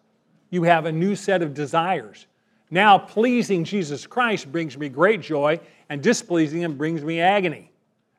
You 0.50 0.62
have 0.62 0.86
a 0.86 0.92
new 0.92 1.16
set 1.16 1.42
of 1.42 1.54
desires. 1.54 2.26
Now, 2.70 2.98
pleasing 2.98 3.64
Jesus 3.64 4.06
Christ 4.06 4.50
brings 4.50 4.78
me 4.78 4.88
great 4.88 5.20
joy, 5.20 5.60
and 5.88 6.02
displeasing 6.02 6.60
Him 6.60 6.76
brings 6.76 7.02
me 7.02 7.20
agony. 7.20 7.70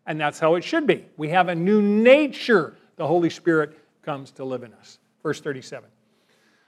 And 0.06 0.20
that's 0.20 0.40
how 0.40 0.56
it 0.56 0.64
should 0.64 0.86
be. 0.86 1.06
We 1.18 1.30
have 1.30 1.48
a 1.48 1.56
new 1.56 1.82
nature. 1.82 2.76
The 2.98 3.08
Holy 3.08 3.30
Spirit 3.30 3.78
comes 4.04 4.32
to 4.32 4.46
live 4.46 4.64
in 4.64 4.74
us. 4.74 5.00
Verse 5.24 5.42
37. 5.42 5.90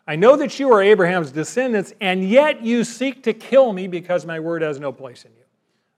I 0.08 0.16
know 0.16 0.38
that 0.38 0.58
you 0.60 0.72
are 0.72 0.82
Abraham's 0.82 1.32
descendants, 1.32 1.94
and 2.00 2.28
yet 2.28 2.64
you 2.64 2.84
seek 2.84 3.24
to 3.24 3.34
kill 3.34 3.74
me 3.74 3.88
because 3.88 4.26
my 4.26 4.40
word 4.40 4.62
has 4.62 4.80
no 4.80 4.92
place 4.92 5.26
in 5.26 5.32
you. 5.32 5.44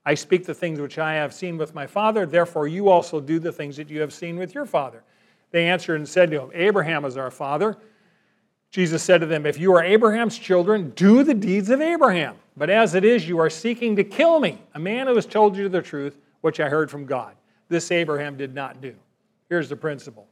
I 0.09 0.15
speak 0.15 0.43
the 0.43 0.55
things 0.55 0.79
which 0.79 0.97
I 0.97 1.13
have 1.13 1.35
seen 1.35 1.55
with 1.55 1.75
my 1.75 1.85
father, 1.85 2.25
therefore 2.25 2.67
you 2.67 2.89
also 2.89 3.21
do 3.21 3.37
the 3.37 3.51
things 3.51 3.77
that 3.77 3.91
you 3.91 4.01
have 4.01 4.11
seen 4.11 4.39
with 4.39 4.55
your 4.55 4.65
father. 4.65 5.03
They 5.51 5.69
answered 5.69 5.97
and 5.97 6.09
said 6.09 6.31
to 6.31 6.41
him, 6.41 6.49
Abraham 6.55 7.05
is 7.05 7.15
our 7.15 7.29
father. 7.29 7.77
Jesus 8.71 9.03
said 9.03 9.21
to 9.21 9.27
them, 9.27 9.45
If 9.45 9.59
you 9.59 9.71
are 9.75 9.83
Abraham's 9.83 10.35
children, 10.35 10.93
do 10.95 11.23
the 11.23 11.35
deeds 11.35 11.69
of 11.69 11.79
Abraham. 11.79 12.37
But 12.57 12.71
as 12.71 12.95
it 12.95 13.05
is, 13.05 13.27
you 13.27 13.37
are 13.37 13.51
seeking 13.51 13.95
to 13.97 14.03
kill 14.03 14.39
me, 14.39 14.59
a 14.73 14.79
man 14.79 15.05
who 15.05 15.13
has 15.13 15.27
told 15.27 15.55
you 15.55 15.69
the 15.69 15.79
truth, 15.79 16.17
which 16.41 16.59
I 16.59 16.69
heard 16.69 16.89
from 16.89 17.05
God. 17.05 17.35
This 17.67 17.91
Abraham 17.91 18.35
did 18.35 18.55
not 18.55 18.81
do. 18.81 18.95
Here's 19.47 19.69
the 19.69 19.75
principle 19.75 20.27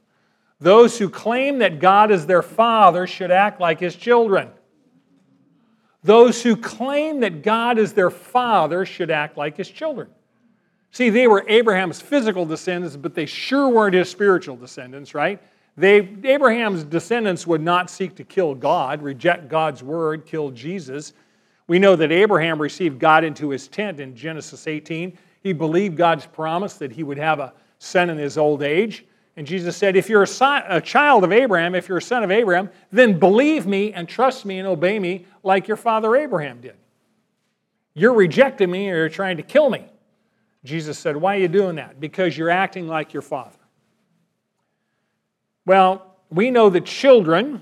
those 0.59 0.97
who 0.97 1.07
claim 1.07 1.59
that 1.59 1.77
God 1.77 2.09
is 2.09 2.25
their 2.25 2.41
father 2.41 3.05
should 3.05 3.29
act 3.29 3.61
like 3.61 3.79
his 3.79 3.95
children. 3.95 4.49
Those 6.07 6.41
who 6.41 6.55
claim 6.55 7.19
that 7.19 7.43
God 7.43 7.77
is 7.77 7.91
their 7.91 8.09
father 8.09 8.85
should 8.85 9.11
act 9.11 9.35
like 9.35 9.57
his 9.57 9.69
children. 9.69 10.07
See, 10.91 11.09
they 11.09 11.27
were 11.27 11.43
Abraham's 11.49 11.99
physical 11.99 12.45
descendants, 12.45 12.95
but 12.95 13.13
they 13.13 13.25
sure 13.25 13.67
weren't 13.67 13.93
his 13.93 14.09
spiritual 14.09 14.55
descendants, 14.55 15.13
right? 15.13 15.41
They, 15.75 15.97
Abraham's 16.23 16.85
descendants 16.85 17.45
would 17.45 17.61
not 17.61 17.89
seek 17.89 18.15
to 18.15 18.23
kill 18.23 18.55
God, 18.55 19.01
reject 19.01 19.49
God's 19.49 19.83
word, 19.83 20.25
kill 20.25 20.49
Jesus. 20.51 21.11
We 21.67 21.77
know 21.77 21.97
that 21.97 22.09
Abraham 22.09 22.61
received 22.61 22.99
God 22.99 23.25
into 23.25 23.49
his 23.49 23.67
tent 23.67 23.99
in 23.99 24.15
Genesis 24.15 24.65
18. 24.65 25.17
He 25.43 25.51
believed 25.51 25.97
God's 25.97 26.25
promise 26.25 26.75
that 26.75 26.93
he 26.93 27.03
would 27.03 27.17
have 27.17 27.41
a 27.41 27.51
son 27.79 28.09
in 28.09 28.17
his 28.17 28.37
old 28.37 28.63
age. 28.63 29.03
And 29.37 29.45
Jesus 29.45 29.77
said, 29.77 29.95
If 29.95 30.09
you're 30.09 30.23
a, 30.23 30.27
son, 30.27 30.63
a, 30.67 30.81
child 30.81 31.23
of 31.23 31.31
Abraham, 31.31 31.75
if 31.75 31.87
you're 31.87 31.99
a 31.99 32.01
son 32.01 32.23
of 32.23 32.31
Abraham, 32.31 32.69
then 32.91 33.19
believe 33.19 33.67
me 33.67 33.93
and 33.93 34.09
trust 34.09 34.45
me 34.45 34.57
and 34.57 34.67
obey 34.67 34.97
me 34.97 35.27
like 35.43 35.67
your 35.67 35.77
father 35.77 36.15
Abraham 36.15 36.59
did. 36.59 36.75
You're 37.93 38.13
rejecting 38.13 38.71
me 38.71 38.89
or 38.89 38.97
you're 38.97 39.09
trying 39.09 39.37
to 39.37 39.43
kill 39.43 39.69
me. 39.69 39.85
Jesus 40.63 40.97
said, 40.97 41.15
Why 41.15 41.37
are 41.37 41.39
you 41.39 41.47
doing 41.47 41.75
that? 41.75 41.99
Because 41.99 42.35
you're 42.35 42.49
acting 42.49 42.87
like 42.87 43.13
your 43.13 43.21
father. 43.21 43.59
Well, 45.67 46.15
we 46.31 46.49
know 46.49 46.71
that 46.71 46.85
children, 46.85 47.61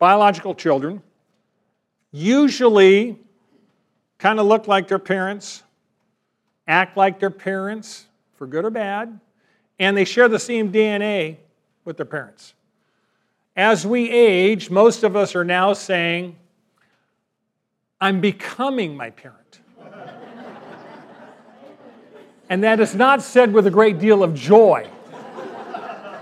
biological 0.00 0.54
children, 0.54 1.00
usually 2.10 3.20
kind 4.18 4.40
of 4.40 4.46
look 4.46 4.66
like 4.66 4.88
their 4.88 4.98
parents, 4.98 5.62
act 6.66 6.96
like 6.96 7.20
their 7.20 7.30
parents, 7.30 8.06
for 8.34 8.48
good 8.48 8.64
or 8.64 8.70
bad 8.70 9.20
and 9.78 9.96
they 9.96 10.04
share 10.04 10.28
the 10.28 10.38
same 10.38 10.72
DNA 10.72 11.36
with 11.84 11.96
their 11.96 12.06
parents. 12.06 12.54
As 13.56 13.86
we 13.86 14.10
age, 14.10 14.70
most 14.70 15.04
of 15.04 15.16
us 15.16 15.34
are 15.34 15.44
now 15.44 15.72
saying, 15.72 16.36
I'm 18.00 18.20
becoming 18.20 18.96
my 18.96 19.10
parent. 19.10 19.60
and 22.48 22.64
that 22.64 22.80
is 22.80 22.94
not 22.94 23.22
said 23.22 23.52
with 23.52 23.66
a 23.66 23.70
great 23.70 23.98
deal 23.98 24.22
of 24.22 24.34
joy. 24.34 24.88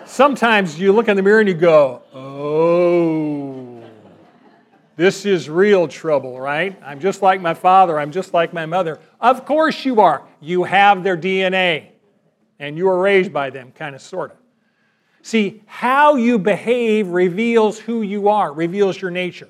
Sometimes 0.04 0.78
you 0.78 0.92
look 0.92 1.08
in 1.08 1.16
the 1.16 1.22
mirror 1.22 1.40
and 1.40 1.48
you 1.48 1.54
go, 1.54 2.02
oh, 2.12 3.82
this 4.96 5.24
is 5.24 5.48
real 5.48 5.88
trouble, 5.88 6.38
right? 6.38 6.78
I'm 6.84 7.00
just 7.00 7.22
like 7.22 7.40
my 7.40 7.54
father, 7.54 7.98
I'm 7.98 8.12
just 8.12 8.34
like 8.34 8.52
my 8.52 8.66
mother. 8.66 9.00
Of 9.20 9.46
course 9.46 9.86
you 9.86 10.02
are. 10.02 10.22
You 10.40 10.64
have 10.64 11.02
their 11.02 11.16
DNA 11.16 11.91
and 12.62 12.78
you 12.78 12.86
were 12.86 13.00
raised 13.00 13.32
by 13.32 13.50
them, 13.50 13.72
kind 13.72 13.94
of, 13.94 14.00
sort 14.00 14.30
of. 14.30 14.36
See, 15.22 15.62
how 15.66 16.14
you 16.14 16.38
behave 16.38 17.08
reveals 17.08 17.78
who 17.78 18.02
you 18.02 18.28
are, 18.28 18.52
reveals 18.52 19.02
your 19.02 19.10
nature. 19.10 19.48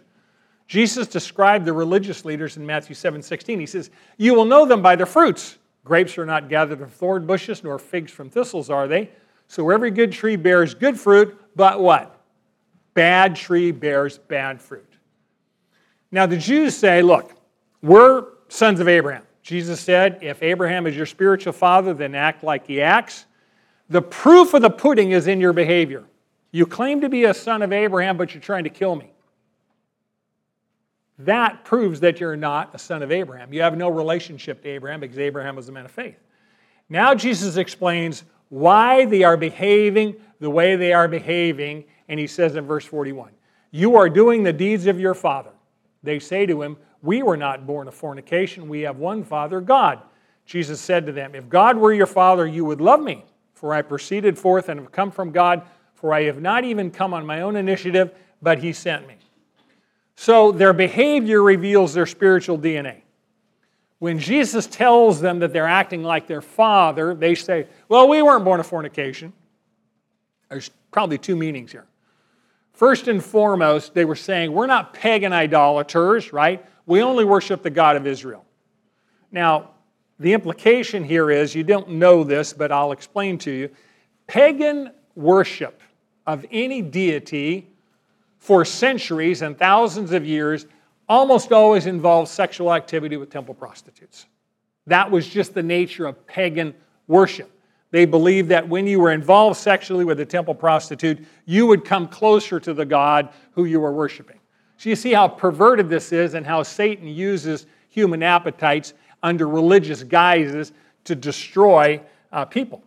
Jesus 0.67 1.07
described 1.07 1.67
the 1.67 1.75
religious 1.75 2.25
leaders 2.25 2.57
in 2.57 2.65
Matthew 2.65 2.95
7 2.95 3.23
16. 3.23 3.61
He 3.61 3.67
says, 3.67 3.91
You 4.17 4.35
will 4.35 4.47
know 4.47 4.65
them 4.65 4.81
by 4.81 4.97
their 4.97 5.07
fruits. 5.07 5.59
Grapes 5.85 6.17
are 6.17 6.25
not 6.25 6.49
gathered 6.49 6.79
from 6.79 6.89
thorn 6.89 7.27
bushes, 7.27 7.63
nor 7.63 7.79
figs 7.79 8.11
from 8.11 8.31
thistles, 8.31 8.71
are 8.71 8.89
they? 8.89 9.11
So 9.47 9.69
every 9.69 9.91
good 9.91 10.11
tree 10.11 10.37
bears 10.37 10.73
good 10.73 10.99
fruit, 10.99 11.39
but 11.55 11.81
what? 11.81 12.19
Bad 12.95 13.37
tree 13.37 13.73
bears 13.73 14.17
bad 14.17 14.61
fruit. 14.61 14.89
Now 16.11 16.25
the 16.25 16.39
Jews 16.39 16.75
say, 16.75 17.03
Look, 17.03 17.33
we're 17.83 18.25
sons 18.49 18.81
of 18.81 18.89
Abraham. 18.89 19.25
Jesus 19.43 19.81
said, 19.81 20.19
If 20.23 20.43
Abraham 20.43 20.87
is 20.87 20.97
your 20.97 21.07
spiritual 21.07 21.53
father, 21.53 21.95
then 21.95 22.15
act 22.15 22.45
like 22.45 22.67
he 22.67 22.81
acts. 22.81 23.27
The 23.89 24.03
proof 24.03 24.55
of 24.55 24.63
the 24.63 24.71
pudding 24.71 25.11
is 25.11 25.27
in 25.27 25.41
your 25.41 25.53
behavior. 25.53 26.05
You 26.53 26.67
claim 26.67 27.01
to 27.01 27.09
be 27.09 27.25
a 27.25 27.35
son 27.35 27.63
of 27.63 27.73
Abraham, 27.73 28.17
but 28.17 28.35
you're 28.35 28.43
trying 28.43 28.65
to 28.65 28.71
kill 28.71 28.95
me. 28.95 29.11
That 31.19 31.65
proves 31.65 32.01
that 32.01 32.21
you're 32.21 32.37
not 32.37 32.75
a 32.75 32.79
son 32.79 33.03
of 33.03 33.13
Abraham. 33.13 33.53
You 33.53 33.63
have 33.63 33.77
no 33.77 33.89
relationship 33.89 34.63
to 34.63 34.69
Abraham 34.69 35.01
because 35.01 35.19
Abraham 35.19 35.57
was 35.57 35.69
a 35.69 35.73
man 35.73 35.85
of 35.85 35.91
faith. 35.91 36.19
Now, 36.89 37.15
Jesus 37.15 37.57
explains 37.57 38.25
why 38.49 39.07
they 39.07 39.23
are 39.23 39.37
behaving 39.37 40.17
the 40.41 40.51
way 40.51 40.77
they 40.77 40.93
are 40.93 41.09
behaving, 41.09 41.85
and 42.09 42.19
he 42.19 42.27
says 42.27 42.57
in 42.57 42.67
verse 42.67 42.85
41 42.85 43.31
You 43.71 43.97
are 43.97 44.09
doing 44.09 44.43
the 44.43 44.53
deeds 44.53 44.87
of 44.87 45.01
your 45.01 45.15
father. 45.15 45.53
They 46.03 46.19
say 46.19 46.47
to 46.47 46.63
him, 46.63 46.77
we 47.03 47.23
were 47.23 47.37
not 47.37 47.67
born 47.67 47.89
of 47.89 47.95
fornication. 47.95 48.69
We 48.69 48.83
have 48.83 48.99
one 48.99 49.25
Father, 49.25 49.61
God. 49.61 50.01
Jesus 50.47 50.81
said 50.81 51.07
to 51.07 51.13
them, 51.13 51.35
If 51.35 51.49
God 51.49 51.77
were 51.77 51.93
your 51.93 52.07
Father, 52.07 52.47
you 52.47 52.65
would 52.65 52.81
love 52.81 53.01
me, 53.01 53.25
for 53.55 53.75
I 53.75 53.83
proceeded 53.83 54.39
forth 54.39 54.69
and 54.69 54.81
have 54.81 54.93
come 54.93 55.11
from 55.11 55.33
God, 55.33 55.63
for 55.95 56.15
I 56.15 56.25
have 56.25 56.41
not 56.41 56.65
even 56.65 56.91
come 56.91 57.13
on 57.13 57.27
my 57.27 57.43
own 57.43 57.57
initiative, 57.57 58.13
but 58.41 58.59
He 58.59 58.73
sent 58.73 59.07
me. 59.07 59.17
So 60.15 60.53
their 60.53 60.73
behavior 60.73 61.43
reveals 61.43 61.95
their 61.95 62.07
spiritual 62.07 62.59
DNA. 62.59 63.03
When 63.99 64.19
Jesus 64.19 64.67
tells 64.67 65.21
them 65.21 65.39
that 65.41 65.53
they're 65.53 65.67
acting 65.67 66.03
like 66.03 66.27
their 66.27 66.43
Father, 66.43 67.15
they 67.15 67.35
say, 67.35 67.67
Well, 67.89 68.09
we 68.09 68.23
weren't 68.23 68.45
born 68.45 68.61
of 68.61 68.67
fornication. 68.67 69.33
There's 70.49 70.71
probably 70.91 71.19
two 71.19 71.37
meanings 71.37 71.73
here. 71.73 71.87
First 72.73 73.09
and 73.09 73.23
foremost, 73.23 73.95
they 73.95 74.05
were 74.05 74.17
saying, 74.17 74.53
We're 74.53 74.67
not 74.67 74.95
pagan 74.95 75.33
idolaters, 75.33 76.33
right? 76.33 76.65
we 76.87 77.03
only 77.03 77.25
worship 77.25 77.63
the 77.63 77.71
God 77.71 77.97
of 77.97 78.07
Israel. 78.07 78.45
Now, 79.31 79.71
the 80.19 80.33
implication 80.33 81.05
here 81.05 81.31
is 81.31 81.55
you 81.55 81.65
don't 81.65 81.91
know 81.91 82.25
this, 82.25 82.53
but 82.53 82.71
I'll 82.71 82.93
explain 82.93 83.39
to 83.39 83.51
you. 83.51 83.71
Pagan 84.27 84.91
worship 85.15 85.81
of 86.27 86.47
any 86.51 86.83
deity 86.83 87.69
for 88.39 88.65
centuries 88.65 89.43
and 89.43 89.59
thousands 89.59 90.13
of 90.13 90.27
years 90.27 90.67
almost 91.09 91.53
always 91.53 91.87
involves 91.87 92.31
sexual 92.31 92.73
activity 92.73 93.17
with 93.17 93.31
temple 93.31 93.55
prostitutes. 93.55 94.27
That 94.87 95.11
was 95.11 95.27
just 95.27 95.55
the 95.55 95.63
nature 95.63 96.07
of 96.07 96.27
pagan 96.27 96.75
worship. 97.07 97.51
They 97.93 98.07
believed 98.07 98.49
that 98.49 98.69
when 98.69 98.87
you 98.87 98.99
were 98.99 99.13
involved 99.13 99.59
sexually 99.59 100.05
with 100.05 100.19
a 100.19 100.27
temple 100.27 100.55
prostitute, 100.55 101.25
you 101.45 101.67
would 101.67 101.85
come 101.85 102.09
closer 102.09 102.59
to 102.59 102.75
the 102.75 102.87
God 102.87 103.29
who 103.53 103.67
you 103.67 103.79
were 103.79 103.93
worshiping. 103.93 104.41
So 104.79 104.89
you 104.89 104.97
see 104.97 105.13
how 105.13 105.29
perverted 105.29 105.89
this 105.89 106.11
is 106.11 106.35
and 106.35 106.45
how 106.45 106.65
Satan 106.65 107.07
uses 107.07 107.67
human 107.91 108.23
appetites 108.23 108.95
under 109.23 109.47
religious 109.47 110.03
guises 110.03 110.73
to 111.05 111.15
destroy 111.15 112.01
uh, 112.33 112.47
people. 112.47 112.83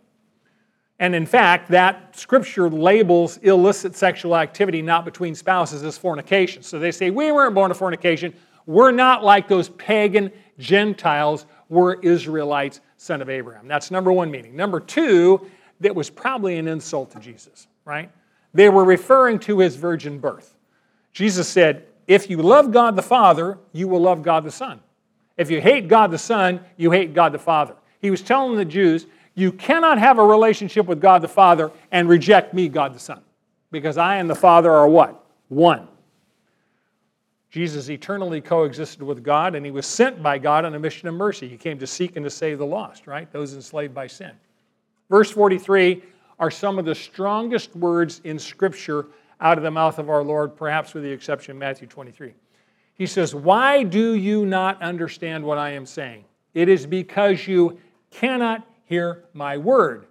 And 0.98 1.14
in 1.14 1.24
fact, 1.24 1.70
that 1.70 2.16
scripture 2.16 2.68
labels 2.68 3.36
illicit 3.38 3.94
sexual 3.94 4.36
activity 4.36 4.82
not 4.82 5.04
between 5.04 5.34
spouses 5.34 5.84
as 5.84 5.96
fornication. 5.96 6.62
So 6.62 6.78
they 6.78 6.90
say, 6.90 7.10
We 7.10 7.30
weren't 7.30 7.54
born 7.54 7.70
of 7.70 7.76
fornication. 7.76 8.34
We're 8.66 8.90
not 8.90 9.22
like 9.22 9.46
those 9.46 9.68
pagan 9.68 10.32
Gentiles. 10.58 11.46
We're 11.68 11.94
Israelites, 11.94 12.80
son 12.96 13.20
of 13.20 13.28
Abraham. 13.28 13.66
That's 13.68 13.90
number 13.90 14.12
one 14.12 14.30
meaning. 14.30 14.54
Number 14.54 14.80
two, 14.80 15.46
that 15.80 15.94
was 15.94 16.10
probably 16.10 16.58
an 16.58 16.68
insult 16.68 17.10
to 17.12 17.20
Jesus, 17.20 17.66
right? 17.84 18.10
They 18.54 18.68
were 18.68 18.84
referring 18.84 19.38
to 19.40 19.58
his 19.58 19.76
virgin 19.76 20.18
birth. 20.18 20.56
Jesus 21.12 21.48
said, 21.48 21.86
If 22.06 22.30
you 22.30 22.38
love 22.38 22.72
God 22.72 22.96
the 22.96 23.02
Father, 23.02 23.58
you 23.72 23.88
will 23.88 24.00
love 24.00 24.22
God 24.22 24.44
the 24.44 24.50
Son. 24.50 24.80
If 25.36 25.50
you 25.50 25.60
hate 25.60 25.88
God 25.88 26.10
the 26.10 26.18
Son, 26.18 26.60
you 26.76 26.90
hate 26.90 27.12
God 27.12 27.32
the 27.32 27.38
Father. 27.38 27.74
He 28.00 28.10
was 28.10 28.22
telling 28.22 28.56
the 28.56 28.64
Jews, 28.64 29.06
You 29.34 29.52
cannot 29.52 29.98
have 29.98 30.18
a 30.18 30.24
relationship 30.24 30.86
with 30.86 31.00
God 31.00 31.20
the 31.20 31.28
Father 31.28 31.70
and 31.90 32.08
reject 32.08 32.54
me, 32.54 32.68
God 32.68 32.94
the 32.94 32.98
Son, 32.98 33.20
because 33.70 33.98
I 33.98 34.16
and 34.16 34.30
the 34.30 34.34
Father 34.34 34.70
are 34.70 34.88
what? 34.88 35.24
One. 35.48 35.88
Jesus 37.50 37.88
eternally 37.88 38.40
coexisted 38.40 39.02
with 39.02 39.22
God, 39.22 39.54
and 39.54 39.64
he 39.64 39.70
was 39.70 39.86
sent 39.86 40.22
by 40.22 40.38
God 40.38 40.64
on 40.64 40.74
a 40.74 40.78
mission 40.78 41.08
of 41.08 41.14
mercy. 41.14 41.48
He 41.48 41.56
came 41.56 41.78
to 41.78 41.86
seek 41.86 42.16
and 42.16 42.24
to 42.24 42.30
save 42.30 42.58
the 42.58 42.66
lost, 42.66 43.06
right? 43.06 43.30
Those 43.32 43.54
enslaved 43.54 43.94
by 43.94 44.08
sin. 44.08 44.32
Verse 45.08 45.30
43 45.30 46.02
are 46.38 46.50
some 46.50 46.78
of 46.78 46.84
the 46.84 46.94
strongest 46.94 47.74
words 47.76 48.20
in 48.24 48.38
Scripture 48.38 49.06
out 49.40 49.58
of 49.58 49.64
the 49.64 49.70
mouth 49.70 49.98
of 49.98 50.10
our 50.10 50.22
Lord, 50.22 50.56
perhaps 50.56 50.94
with 50.94 51.04
the 51.04 51.10
exception 51.10 51.52
of 51.52 51.58
Matthew 51.58 51.86
23. 51.86 52.34
He 52.94 53.06
says, 53.06 53.34
Why 53.34 53.82
do 53.82 54.14
you 54.14 54.44
not 54.44 54.80
understand 54.82 55.44
what 55.44 55.58
I 55.58 55.70
am 55.70 55.86
saying? 55.86 56.24
It 56.54 56.68
is 56.68 56.86
because 56.86 57.46
you 57.46 57.78
cannot 58.10 58.66
hear 58.84 59.24
my 59.34 59.56
word. 59.56 60.06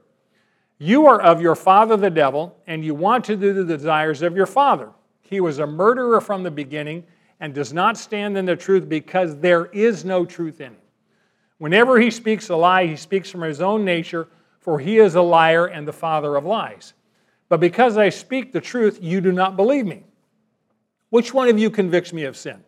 You 0.78 1.08
are 1.08 1.22
of 1.22 1.42
your 1.42 1.56
father 1.56 1.98
the 1.98 2.10
devil, 2.10 2.56
and 2.68 2.84
you 2.84 2.94
want 2.94 3.26
to 3.26 3.36
do 3.36 3.54
the 3.54 3.64
desires 3.64 4.22
of 4.22 4.36
your 4.36 4.46
father. 4.46 4.90
He 5.22 5.40
was 5.40 5.60
a 5.60 5.66
murderer 5.66 6.22
from 6.22 6.44
the 6.44 6.52
beginning 6.52 7.04
and 7.46 7.54
does 7.54 7.72
not 7.72 7.96
stand 7.96 8.36
in 8.39 8.46
the 8.46 8.56
truth 8.56 8.89
because 8.89 9.38
there 9.38 9.68
is 9.68 10.04
no 10.04 10.26
truth 10.26 10.60
in 10.62 10.72
him. 10.72 10.82
Whenever 11.60 12.00
he 12.00 12.10
speaks 12.10 12.50
a 12.50 12.56
lie, 12.56 12.88
he 12.88 12.96
speaks 12.96 13.30
from 13.30 13.41
his 13.41 13.62
own 13.62 13.86
nature, 13.86 14.28
for 14.62 14.80
he 14.80 14.98
is 14.98 15.14
a 15.14 15.22
liar 15.22 15.68
and 15.68 15.88
the 15.88 15.93
father 15.93 16.38
of 16.38 16.43
lies. 16.43 16.96
But 17.48 17.60
because 17.60 18.00
I 18.00 18.10
speak 18.10 18.52
the 18.52 18.62
truth, 18.62 18.98
you 19.00 19.22
do 19.22 19.32
not 19.32 19.56
believe 19.56 19.86
me. 19.86 20.06
Which 21.12 21.36
one 21.36 21.48
of 21.48 21.60
you 21.60 21.70
convicts 21.70 22.12
me 22.12 22.24
of 22.24 22.36
sin? 22.36 22.64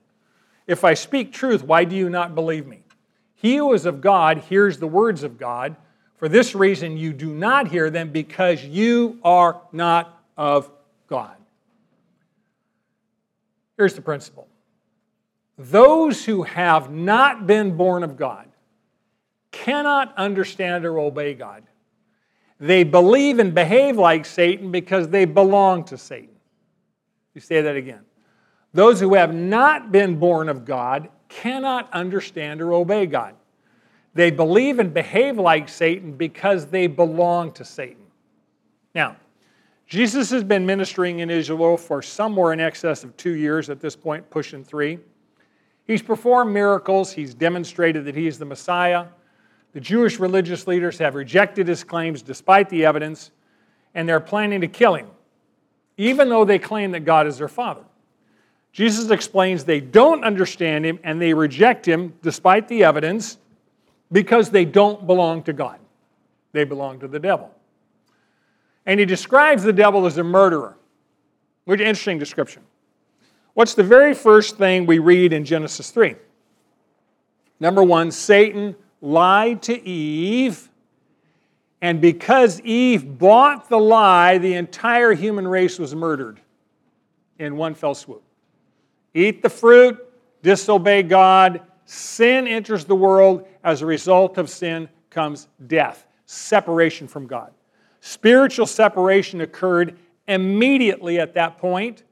If 0.68 0.84
I 0.84 0.94
speak 0.94 1.34
truth, 1.34 1.64
why 1.64 1.84
do 1.84 1.96
you 1.96 2.12
not 2.12 2.36
believe 2.36 2.68
me? 2.68 2.84
He 3.34 3.56
who 3.56 3.74
is 3.74 3.88
of 3.88 4.00
God 4.00 4.38
hears 4.38 4.78
the 4.78 4.86
words 4.86 5.24
of 5.24 5.40
God. 5.40 5.76
For 6.18 6.30
this 6.30 6.54
reason, 6.54 6.98
you 6.98 7.14
do 7.14 7.34
not 7.34 7.68
hear 7.68 7.90
them 7.90 8.12
because 8.12 8.64
you 8.64 9.18
are 9.24 9.60
not 9.72 10.24
of 10.38 10.70
God. 11.08 11.36
Here's 13.76 13.96
the 13.96 14.02
principle 14.02 14.47
those 15.58 16.24
who 16.24 16.44
have 16.44 16.92
not 16.92 17.48
been 17.48 17.76
born 17.76 18.04
of 18.04 18.16
God 18.16 18.48
cannot 19.52 20.14
understand 20.18 20.86
or 20.86 21.00
obey 21.00 21.34
God. 21.34 21.64
They 22.60 22.84
believe 22.84 23.40
and 23.40 23.54
behave 23.54 23.98
like 23.98 24.26
Satan 24.26 24.72
because 24.72 25.10
they 25.10 25.26
belong 25.26 25.84
to 25.86 25.98
Satan. 25.98 26.36
You 27.34 27.42
say 27.42 27.62
that 27.62 27.76
again. 27.76 28.02
Those 28.74 29.00
who 29.00 29.14
have 29.16 29.34
not 29.34 29.92
been 29.92 30.20
born 30.20 30.50
of 30.50 30.66
God 30.66 31.10
cannot 31.30 31.92
understand 31.94 32.62
or 32.62 32.74
obey 32.74 33.06
God. 33.06 33.36
They 34.14 34.32
believe 34.32 34.80
and 34.80 34.94
behave 34.94 35.38
like 35.38 35.70
Satan 35.70 36.14
because 36.14 36.68
they 36.68 36.88
belong 36.88 37.52
to 37.54 37.66
Satan. 37.66 38.04
Now, 38.96 39.16
Jesus 39.86 40.32
has 40.32 40.44
been 40.44 40.66
ministering 40.66 41.20
in 41.20 41.30
Israel 41.30 41.78
for 41.78 42.02
somewhere 42.02 42.54
in 42.54 42.60
excess 42.60 43.04
of 43.04 43.16
two 43.16 43.36
years 43.36 43.70
at 43.70 43.80
this 43.80 43.96
point, 43.96 44.30
pushing 44.30 44.64
three. 44.64 45.00
He's 45.88 46.02
performed 46.02 46.54
miracles, 46.54 47.14
he's 47.14 47.34
demonstrated 47.34 48.06
that 48.06 48.16
he 48.16 48.28
is 48.28 48.38
the 48.38 48.46
Messiah. 48.46 49.06
The 49.72 49.80
Jewish 49.80 50.20
religious 50.20 50.68
leaders 50.68 50.98
have 50.98 51.16
rejected 51.16 51.68
his 51.68 51.84
claims 51.84 52.22
despite 52.22 52.70
the 52.70 52.86
evidence, 52.86 53.32
and 53.96 54.08
they're 54.08 54.20
planning 54.20 54.62
to 54.62 54.68
kill 54.68 54.96
him, 54.96 55.08
even 55.96 56.28
though 56.30 56.44
they 56.44 56.60
claim 56.60 56.92
that 56.92 57.06
God 57.06 57.26
is 57.26 57.38
their 57.38 57.48
Father. 57.48 57.84
Jesus 58.74 59.10
explains 59.10 59.64
they 59.64 59.80
don't 59.80 60.24
understand 60.24 60.86
him 60.86 61.00
and 61.04 61.22
they 61.22 61.34
reject 61.34 61.88
him 61.88 62.14
despite 62.22 62.68
the 62.68 62.84
evidence 62.84 63.38
because 64.12 64.50
they 64.50 64.66
don't 64.66 65.08
belong 65.08 65.42
to 65.44 65.54
God. 65.54 65.80
They 66.52 66.64
belong 66.64 67.00
to 67.00 67.08
the 67.08 67.20
devil. 67.20 67.52
And 68.86 69.00
he 69.00 69.06
describes 69.06 69.64
the 69.64 69.74
devil 69.74 70.06
as 70.06 70.18
a 70.18 70.24
murderer, 70.24 70.78
which 71.66 71.80
is 71.80 71.86
an 71.86 71.88
interesting 71.88 72.20
description. 72.20 72.62
What's 73.58 73.74
the 73.74 73.82
very 73.82 74.14
first 74.14 74.58
thing 74.58 74.86
we 74.86 75.00
read 75.00 75.34
in 75.34 75.44
Genesis 75.44 75.90
3? 75.90 76.14
Number 77.60 77.82
one, 77.82 78.12
Satan 78.12 78.76
lied 79.02 79.64
to 79.64 79.84
Eve, 79.84 80.70
and 81.82 82.00
because 82.00 82.62
Eve 82.62 83.18
bought 83.18 83.68
the 83.68 83.80
lie, 83.80 84.38
the 84.38 84.54
entire 84.54 85.14
human 85.14 85.48
race 85.48 85.80
was 85.80 85.96
murdered 85.96 86.40
in 87.40 87.58
one 87.58 87.74
fell 87.74 87.96
swoop. 87.96 88.22
Eat 89.16 89.42
the 89.42 89.50
fruit, 89.50 90.08
disobey 90.44 91.02
God, 91.02 91.62
sin 91.86 92.48
enters 92.48 92.86
the 92.86 92.96
world. 92.96 93.48
As 93.64 93.82
a 93.82 93.88
result 93.88 94.38
of 94.38 94.52
sin 94.52 94.88
comes 95.10 95.48
death, 95.66 96.06
separation 96.28 97.08
from 97.08 97.26
God. 97.26 97.52
Spiritual 98.02 98.68
separation 98.68 99.42
occurred 99.42 99.98
immediately 100.28 101.20
at 101.20 101.34
that 101.34 101.58
point, 101.58 102.04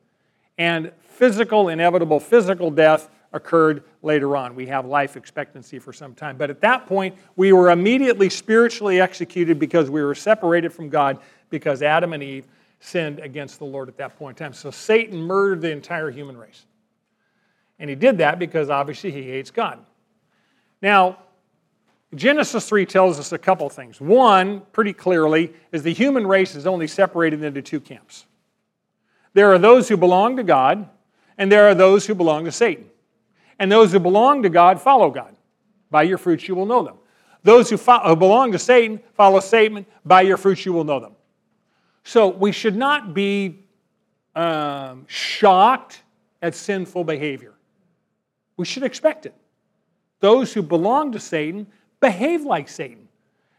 and 0.57 0.91
physical, 1.15 1.69
inevitable 1.69 2.19
physical 2.19 2.69
death 2.69 3.09
occurred 3.33 3.83
later 4.01 4.37
on. 4.37 4.55
We 4.55 4.65
have 4.67 4.85
life 4.85 5.17
expectancy 5.17 5.79
for 5.79 5.91
some 5.91 6.13
time. 6.13 6.37
But 6.37 6.49
at 6.49 6.61
that 6.61 6.87
point, 6.87 7.15
we 7.35 7.53
were 7.53 7.71
immediately 7.71 8.29
spiritually 8.29 9.01
executed 9.01 9.59
because 9.59 9.89
we 9.89 10.03
were 10.03 10.15
separated 10.15 10.71
from 10.71 10.89
God 10.89 11.19
because 11.49 11.81
Adam 11.81 12.13
and 12.13 12.23
Eve 12.23 12.47
sinned 12.79 13.19
against 13.19 13.59
the 13.59 13.65
Lord 13.65 13.89
at 13.89 13.97
that 13.97 14.17
point 14.17 14.39
in 14.39 14.45
time. 14.45 14.53
So 14.53 14.71
Satan 14.71 15.21
murdered 15.21 15.61
the 15.61 15.71
entire 15.71 16.11
human 16.11 16.37
race. 16.37 16.65
And 17.79 17.89
he 17.89 17.95
did 17.95 18.19
that 18.19 18.39
because 18.39 18.69
obviously 18.69 19.11
he 19.11 19.23
hates 19.23 19.51
God. 19.51 19.79
Now, 20.81 21.17
Genesis 22.13 22.69
3 22.69 22.85
tells 22.85 23.19
us 23.19 23.31
a 23.31 23.37
couple 23.37 23.69
things. 23.69 23.99
One, 23.99 24.61
pretty 24.71 24.93
clearly, 24.93 25.53
is 25.71 25.83
the 25.83 25.93
human 25.93 26.25
race 26.25 26.55
is 26.55 26.65
only 26.67 26.87
separated 26.87 27.43
into 27.43 27.61
two 27.61 27.79
camps. 27.81 28.25
There 29.33 29.51
are 29.51 29.57
those 29.57 29.89
who 29.89 29.97
belong 29.97 30.37
to 30.37 30.43
God, 30.43 30.87
and 31.37 31.51
there 31.51 31.67
are 31.67 31.75
those 31.75 32.05
who 32.05 32.15
belong 32.15 32.45
to 32.45 32.51
Satan. 32.51 32.85
And 33.59 33.71
those 33.71 33.91
who 33.91 33.99
belong 33.99 34.43
to 34.43 34.49
God 34.49 34.81
follow 34.81 35.09
God. 35.09 35.35
By 35.89 36.03
your 36.03 36.17
fruits 36.17 36.47
you 36.47 36.55
will 36.55 36.65
know 36.65 36.83
them. 36.83 36.97
Those 37.43 37.69
who, 37.69 37.77
who 37.77 38.15
belong 38.15 38.51
to 38.51 38.59
Satan 38.59 38.99
follow 39.13 39.39
Satan. 39.39 39.85
By 40.03 40.21
your 40.21 40.37
fruits 40.37 40.65
you 40.65 40.73
will 40.73 40.83
know 40.83 40.99
them. 40.99 41.13
So 42.03 42.27
we 42.27 42.51
should 42.51 42.75
not 42.75 43.13
be 43.13 43.63
um, 44.35 45.05
shocked 45.07 46.03
at 46.41 46.55
sinful 46.55 47.03
behavior. 47.03 47.53
We 48.57 48.65
should 48.65 48.83
expect 48.83 49.25
it. 49.25 49.33
Those 50.19 50.53
who 50.53 50.61
belong 50.61 51.11
to 51.13 51.19
Satan 51.19 51.67
behave 51.99 52.43
like 52.43 52.69
Satan. 52.69 53.07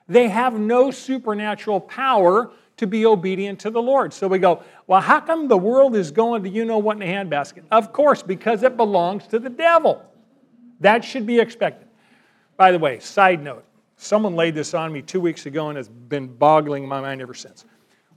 They 0.09 0.29
have 0.29 0.59
no 0.59 0.91
supernatural 0.91 1.81
power 1.81 2.51
to 2.77 2.87
be 2.87 3.07
obedient 3.07 3.59
to 3.61 3.71
the 3.71 3.81
Lord. 3.81 4.13
So 4.13 4.29
we 4.29 4.39
go, 4.39 4.63
well, 4.87 5.01
how 5.01 5.21
come 5.21 5.49
the 5.49 5.57
world 5.57 5.97
is 5.97 6.11
going 6.11 6.43
to 6.43 6.49
you 6.49 6.65
know 6.65 6.79
what 6.79 6.97
in 6.97 7.03
a 7.03 7.07
handbasket? 7.07 7.63
Of 7.71 7.93
course, 7.93 8.23
because 8.23 8.63
it 8.63 8.77
belongs 8.77 9.27
to 9.29 9.39
the 9.39 9.49
devil. 9.49 10.05
That 10.81 11.05
should 11.05 11.27
be 11.27 11.41
expected. 11.41 11.89
By 12.57 12.73
the 12.73 12.79
way, 12.79 12.99
side 12.99 13.43
note, 13.43 13.65
someone 13.97 14.35
laid 14.35 14.55
this 14.55 14.75
on 14.75 14.93
me 14.93 15.03
two 15.03 15.21
weeks 15.21 15.47
ago 15.47 15.69
and 15.69 15.77
has 15.77 15.89
been 15.89 16.27
boggling 16.27 16.87
my 16.87 17.01
mind 17.01 17.23
ever 17.23 17.35
since. 17.35 17.65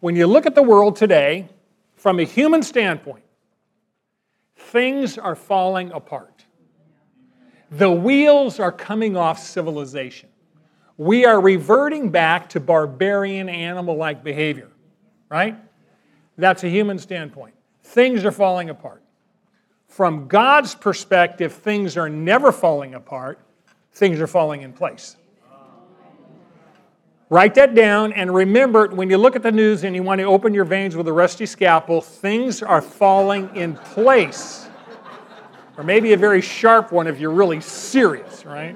When 0.02 0.16
you 0.16 0.28
look 0.28 0.46
at 0.46 0.56
the 0.56 0.64
world 0.64 0.96
today, 0.96 1.48
from 1.96 2.20
a 2.20 2.24
human 2.24 2.64
standpoint, 2.64 3.24
things 4.56 5.18
are 5.18 5.36
falling 5.36 5.92
apart. 5.92 6.46
The 7.72 7.92
wheels 7.92 8.60
are 8.60 8.72
coming 8.72 9.16
off 9.16 9.40
civilization 9.40 10.29
we 11.00 11.24
are 11.24 11.40
reverting 11.40 12.10
back 12.10 12.50
to 12.50 12.60
barbarian 12.60 13.48
animal 13.48 13.96
like 13.96 14.22
behavior, 14.22 14.68
right? 15.30 15.56
That's 16.38 16.66
a 16.66 16.70
human 16.70 17.00
standpoint. 17.00 17.56
Things 17.84 18.26
are 18.26 18.34
falling 18.34 18.70
apart. 18.70 19.02
From 19.88 20.28
God's 20.28 20.76
perspective, 20.76 21.54
things 21.54 21.96
are 21.96 22.10
never 22.10 22.52
falling 22.52 22.96
apart, 22.96 23.40
things 23.94 24.20
are 24.20 24.28
falling 24.28 24.62
in 24.62 24.74
place. 24.74 25.16
Write 27.30 27.56
that 27.56 27.76
down 27.76 28.12
and 28.12 28.36
remember 28.36 28.90
when 28.90 29.10
you 29.10 29.18
look 29.18 29.38
at 29.38 29.44
the 29.44 29.54
news 29.54 29.86
and 29.86 29.96
you 29.96 30.04
want 30.04 30.20
to 30.20 30.26
open 30.26 30.54
your 30.54 30.66
veins 30.66 30.98
with 30.98 31.08
a 31.08 31.14
rusty 31.14 31.46
scalpel, 31.46 32.02
things 32.02 32.62
are 32.62 32.82
falling 32.82 33.56
in 33.56 33.76
place. 33.76 34.68
Or 35.78 35.84
maybe 35.86 36.12
a 36.12 36.18
very 36.18 36.42
sharp 36.42 36.92
one 36.92 37.08
if 37.08 37.22
you're 37.22 37.32
really 37.32 37.62
serious, 37.62 38.46
right? 38.46 38.76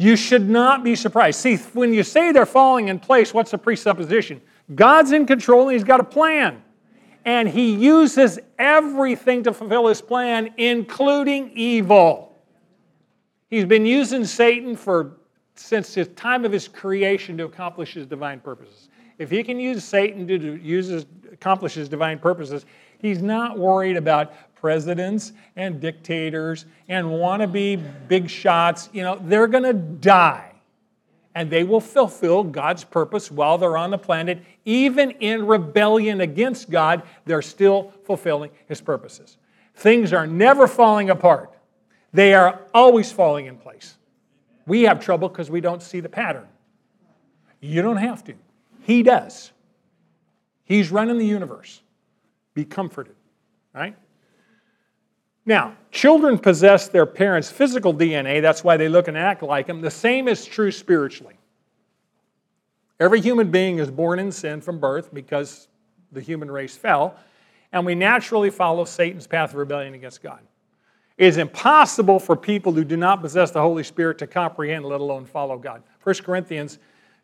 You 0.00 0.16
should 0.16 0.48
not 0.48 0.82
be 0.82 0.96
surprised. 0.96 1.40
See, 1.40 1.56
when 1.74 1.92
you 1.92 2.02
say 2.02 2.32
they're 2.32 2.46
falling 2.46 2.88
in 2.88 2.98
place, 2.98 3.34
what's 3.34 3.50
the 3.50 3.58
presupposition? 3.58 4.40
God's 4.74 5.12
in 5.12 5.26
control 5.26 5.64
and 5.64 5.72
He's 5.72 5.84
got 5.84 6.00
a 6.00 6.04
plan. 6.04 6.62
And 7.26 7.46
He 7.46 7.74
uses 7.74 8.38
everything 8.58 9.42
to 9.42 9.52
fulfill 9.52 9.88
His 9.88 10.00
plan, 10.00 10.54
including 10.56 11.50
evil. 11.54 12.34
He's 13.50 13.66
been 13.66 13.84
using 13.84 14.24
Satan 14.24 14.74
for 14.74 15.18
since 15.54 15.94
the 15.94 16.06
time 16.06 16.46
of 16.46 16.52
his 16.52 16.66
creation 16.66 17.36
to 17.36 17.44
accomplish 17.44 17.92
his 17.92 18.06
divine 18.06 18.40
purposes. 18.40 18.88
If 19.18 19.30
he 19.30 19.42
can 19.42 19.60
use 19.60 19.84
Satan 19.84 20.26
to 20.26 20.56
use 20.56 20.86
his, 20.86 21.04
accomplish 21.30 21.74
his 21.74 21.88
divine 21.88 22.18
purposes, 22.18 22.64
he's 22.98 23.20
not 23.20 23.58
worried 23.58 23.98
about 23.98 24.32
presidents 24.60 25.32
and 25.56 25.80
dictators 25.80 26.66
and 26.88 27.06
wannabe 27.06 27.82
big 28.08 28.28
shots, 28.28 28.88
you 28.92 29.02
know, 29.02 29.18
they're 29.22 29.46
going 29.46 29.64
to 29.64 29.72
die. 29.72 30.46
And 31.34 31.48
they 31.48 31.62
will 31.62 31.80
fulfill 31.80 32.42
God's 32.42 32.84
purpose 32.84 33.30
while 33.30 33.56
they're 33.56 33.76
on 33.76 33.90
the 33.90 33.98
planet. 33.98 34.42
Even 34.64 35.12
in 35.12 35.46
rebellion 35.46 36.20
against 36.20 36.70
God, 36.70 37.02
they're 37.24 37.42
still 37.42 37.92
fulfilling 38.04 38.50
His 38.66 38.80
purposes. 38.80 39.38
Things 39.76 40.12
are 40.12 40.26
never 40.26 40.66
falling 40.66 41.10
apart, 41.10 41.56
they 42.12 42.34
are 42.34 42.60
always 42.74 43.10
falling 43.12 43.46
in 43.46 43.56
place. 43.56 43.96
We 44.66 44.82
have 44.82 45.00
trouble 45.00 45.28
because 45.28 45.50
we 45.50 45.60
don't 45.60 45.82
see 45.82 46.00
the 46.00 46.08
pattern. 46.08 46.46
You 47.60 47.82
don't 47.82 47.96
have 47.96 48.24
to, 48.24 48.34
He 48.82 49.02
does. 49.02 49.52
He's 50.64 50.90
running 50.90 51.18
the 51.18 51.26
universe. 51.26 51.82
Be 52.54 52.64
comforted, 52.64 53.16
right? 53.74 53.96
Now, 55.46 55.76
children 55.90 56.38
possess 56.38 56.88
their 56.88 57.06
parents' 57.06 57.50
physical 57.50 57.94
DNA, 57.94 58.42
that's 58.42 58.62
why 58.62 58.76
they 58.76 58.88
look 58.88 59.08
and 59.08 59.16
act 59.16 59.42
like 59.42 59.66
them. 59.66 59.80
The 59.80 59.90
same 59.90 60.28
is 60.28 60.44
true 60.44 60.70
spiritually. 60.70 61.38
Every 62.98 63.20
human 63.20 63.50
being 63.50 63.78
is 63.78 63.90
born 63.90 64.18
in 64.18 64.30
sin 64.30 64.60
from 64.60 64.78
birth 64.78 65.12
because 65.12 65.68
the 66.12 66.20
human 66.20 66.50
race 66.50 66.76
fell, 66.76 67.16
and 67.72 67.86
we 67.86 67.94
naturally 67.94 68.50
follow 68.50 68.84
Satan's 68.84 69.26
path 69.26 69.50
of 69.50 69.56
rebellion 69.56 69.94
against 69.94 70.22
God. 70.22 70.40
It 71.16 71.26
is 71.26 71.38
impossible 71.38 72.18
for 72.18 72.36
people 72.36 72.72
who 72.72 72.84
do 72.84 72.96
not 72.96 73.22
possess 73.22 73.50
the 73.50 73.60
Holy 73.60 73.84
Spirit 73.84 74.18
to 74.18 74.26
comprehend, 74.26 74.84
let 74.84 75.00
alone 75.00 75.24
follow 75.24 75.56
God. 75.58 75.82
1 76.02 76.14
Corinthians 76.16 76.78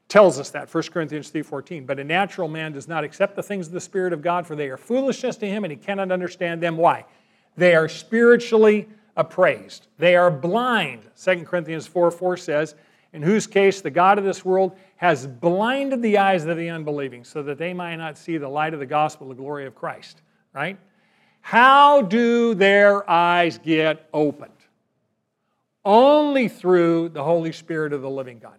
tells 0.09 0.39
us 0.39 0.51
that 0.51 0.73
1 0.73 0.85
corinthians 0.93 1.31
3.14 1.33 1.85
but 1.85 1.99
a 1.99 2.05
natural 2.05 2.49
man 2.49 2.73
does 2.73 2.87
not 2.87 3.03
accept 3.03 3.35
the 3.35 3.43
things 3.43 3.67
of 3.67 3.73
the 3.73 3.81
spirit 3.81 4.13
of 4.13 4.23
god 4.23 4.47
for 4.47 4.55
they 4.55 4.69
are 4.69 4.77
foolishness 4.77 5.37
to 5.37 5.49
him 5.49 5.65
and 5.65 5.73
he 5.73 5.77
cannot 5.77 6.13
understand 6.13 6.63
them 6.63 6.77
why 6.77 7.05
they 7.57 7.75
are 7.75 7.89
spiritually 7.89 8.89
appraised 9.17 9.87
they 9.99 10.15
are 10.15 10.31
blind 10.31 11.03
2 11.21 11.45
corinthians 11.45 11.87
4 11.87 12.11
4 12.11 12.37
says 12.37 12.75
in 13.13 13.23
whose 13.23 13.47
case 13.47 13.81
the 13.81 13.91
god 13.91 14.19
of 14.19 14.25
this 14.25 14.45
world 14.45 14.77
has 14.97 15.27
blinded 15.27 16.03
the 16.03 16.19
eyes 16.19 16.45
of 16.45 16.57
the 16.57 16.69
unbelieving 16.69 17.25
so 17.25 17.43
that 17.43 17.59
they 17.59 17.73
might 17.73 17.97
not 17.97 18.19
see 18.19 18.37
the 18.39 18.49
light 18.49 18.75
of 18.75 18.81
the 18.81 18.87
gospel 18.87 19.29
the 19.29 19.35
glory 19.35 19.67
of 19.67 19.75
christ 19.75 20.23
right 20.53 20.79
how 21.41 22.03
do 22.03 22.55
their 22.55 23.09
eyes 23.09 23.59
get 23.59 24.09
opened 24.13 24.53
only 25.85 26.49
through 26.49 27.09
the 27.11 27.23
holy 27.23 27.53
spirit 27.53 27.93
of 27.93 28.03
the 28.03 28.11
living 28.11 28.39
god 28.39 28.59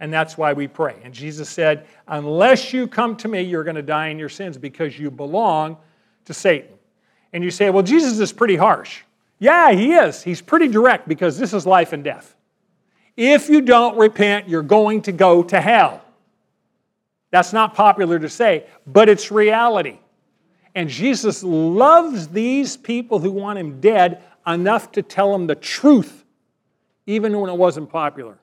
and 0.00 0.10
that's 0.10 0.38
why 0.38 0.54
we 0.54 0.66
pray. 0.66 0.96
And 1.04 1.12
Jesus 1.12 1.48
said, 1.48 1.86
Unless 2.08 2.72
you 2.72 2.88
come 2.88 3.16
to 3.16 3.28
me, 3.28 3.42
you're 3.42 3.64
going 3.64 3.76
to 3.76 3.82
die 3.82 4.08
in 4.08 4.18
your 4.18 4.30
sins 4.30 4.56
because 4.56 4.98
you 4.98 5.10
belong 5.10 5.76
to 6.24 6.34
Satan. 6.34 6.72
And 7.32 7.44
you 7.44 7.50
say, 7.50 7.70
Well, 7.70 7.82
Jesus 7.82 8.18
is 8.18 8.32
pretty 8.32 8.56
harsh. 8.56 9.02
Yeah, 9.38 9.72
he 9.72 9.94
is. 9.94 10.22
He's 10.22 10.42
pretty 10.42 10.68
direct 10.68 11.08
because 11.08 11.38
this 11.38 11.54
is 11.54 11.66
life 11.66 11.92
and 11.92 12.04
death. 12.04 12.36
If 13.16 13.48
you 13.48 13.62
don't 13.62 13.98
repent, 13.98 14.48
you're 14.48 14.62
going 14.62 15.02
to 15.02 15.12
go 15.12 15.42
to 15.42 15.60
hell. 15.60 16.02
That's 17.30 17.52
not 17.52 17.74
popular 17.74 18.18
to 18.18 18.28
say, 18.28 18.66
but 18.86 19.08
it's 19.08 19.30
reality. 19.30 19.98
And 20.74 20.88
Jesus 20.88 21.42
loves 21.42 22.28
these 22.28 22.76
people 22.76 23.18
who 23.18 23.30
want 23.30 23.58
him 23.58 23.80
dead 23.80 24.22
enough 24.46 24.92
to 24.92 25.02
tell 25.02 25.32
them 25.32 25.46
the 25.46 25.54
truth, 25.54 26.24
even 27.06 27.38
when 27.38 27.50
it 27.50 27.56
wasn't 27.56 27.90
popular. 27.90 28.38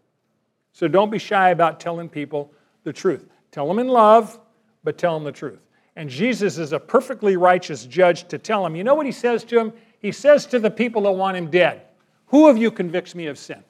So 0.73 0.88
don't 0.88 1.09
be 1.09 1.19
shy 1.19 1.49
about 1.49 1.79
telling 1.79 2.09
people 2.09 2.51
the 2.83 2.93
truth. 2.93 3.27
Tell 3.51 3.67
them 3.67 3.79
in 3.79 3.88
love, 3.88 4.39
but 4.83 4.97
tell 4.97 5.13
them 5.13 5.23
the 5.23 5.31
truth. 5.31 5.59
And 5.97 6.11
Jesus 6.11 6.59
is 6.59 6.73
a 6.73 6.79
perfectly 6.79 7.37
righteous 7.37 7.87
judge 7.87 8.27
to 8.27 8.37
tell 8.37 8.63
him. 8.63 8.75
You 8.75 8.83
know 8.83 8.93
what 8.93 9.07
he 9.07 9.11
says 9.11 9.43
to 9.45 9.59
him? 9.59 9.73
He 9.99 10.11
says 10.11 10.45
to 10.45 10.59
the 10.59 10.69
people 10.69 11.01
that 11.01 11.11
want 11.11 11.35
him 11.35 11.49
dead, 11.49 11.81
Who 12.27 12.47
of 12.47 12.55
you 12.55 12.69
convicts 12.69 13.15
me 13.15 13.25
of 13.25 13.39
sin? 13.39 13.63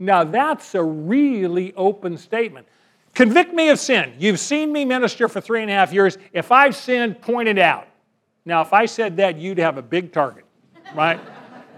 Now 0.00 0.24
that's 0.24 0.74
a 0.74 0.82
really 0.82 1.72
open 1.74 2.18
statement. 2.18 2.66
Convict 3.14 3.54
me 3.54 3.68
of 3.68 3.78
sin. 3.78 4.14
You've 4.18 4.40
seen 4.40 4.72
me 4.72 4.84
minister 4.84 5.28
for 5.28 5.40
three 5.40 5.62
and 5.62 5.70
a 5.70 5.74
half 5.74 5.92
years. 5.92 6.18
If 6.32 6.50
I've 6.50 6.74
sinned, 6.74 7.22
point 7.22 7.46
it 7.46 7.58
out. 7.58 7.86
Now, 8.44 8.62
if 8.62 8.72
I 8.72 8.86
said 8.86 9.18
that, 9.18 9.38
you'd 9.38 9.58
have 9.58 9.78
a 9.78 9.82
big 9.82 10.12
target, 10.12 10.44
right? 10.96 11.20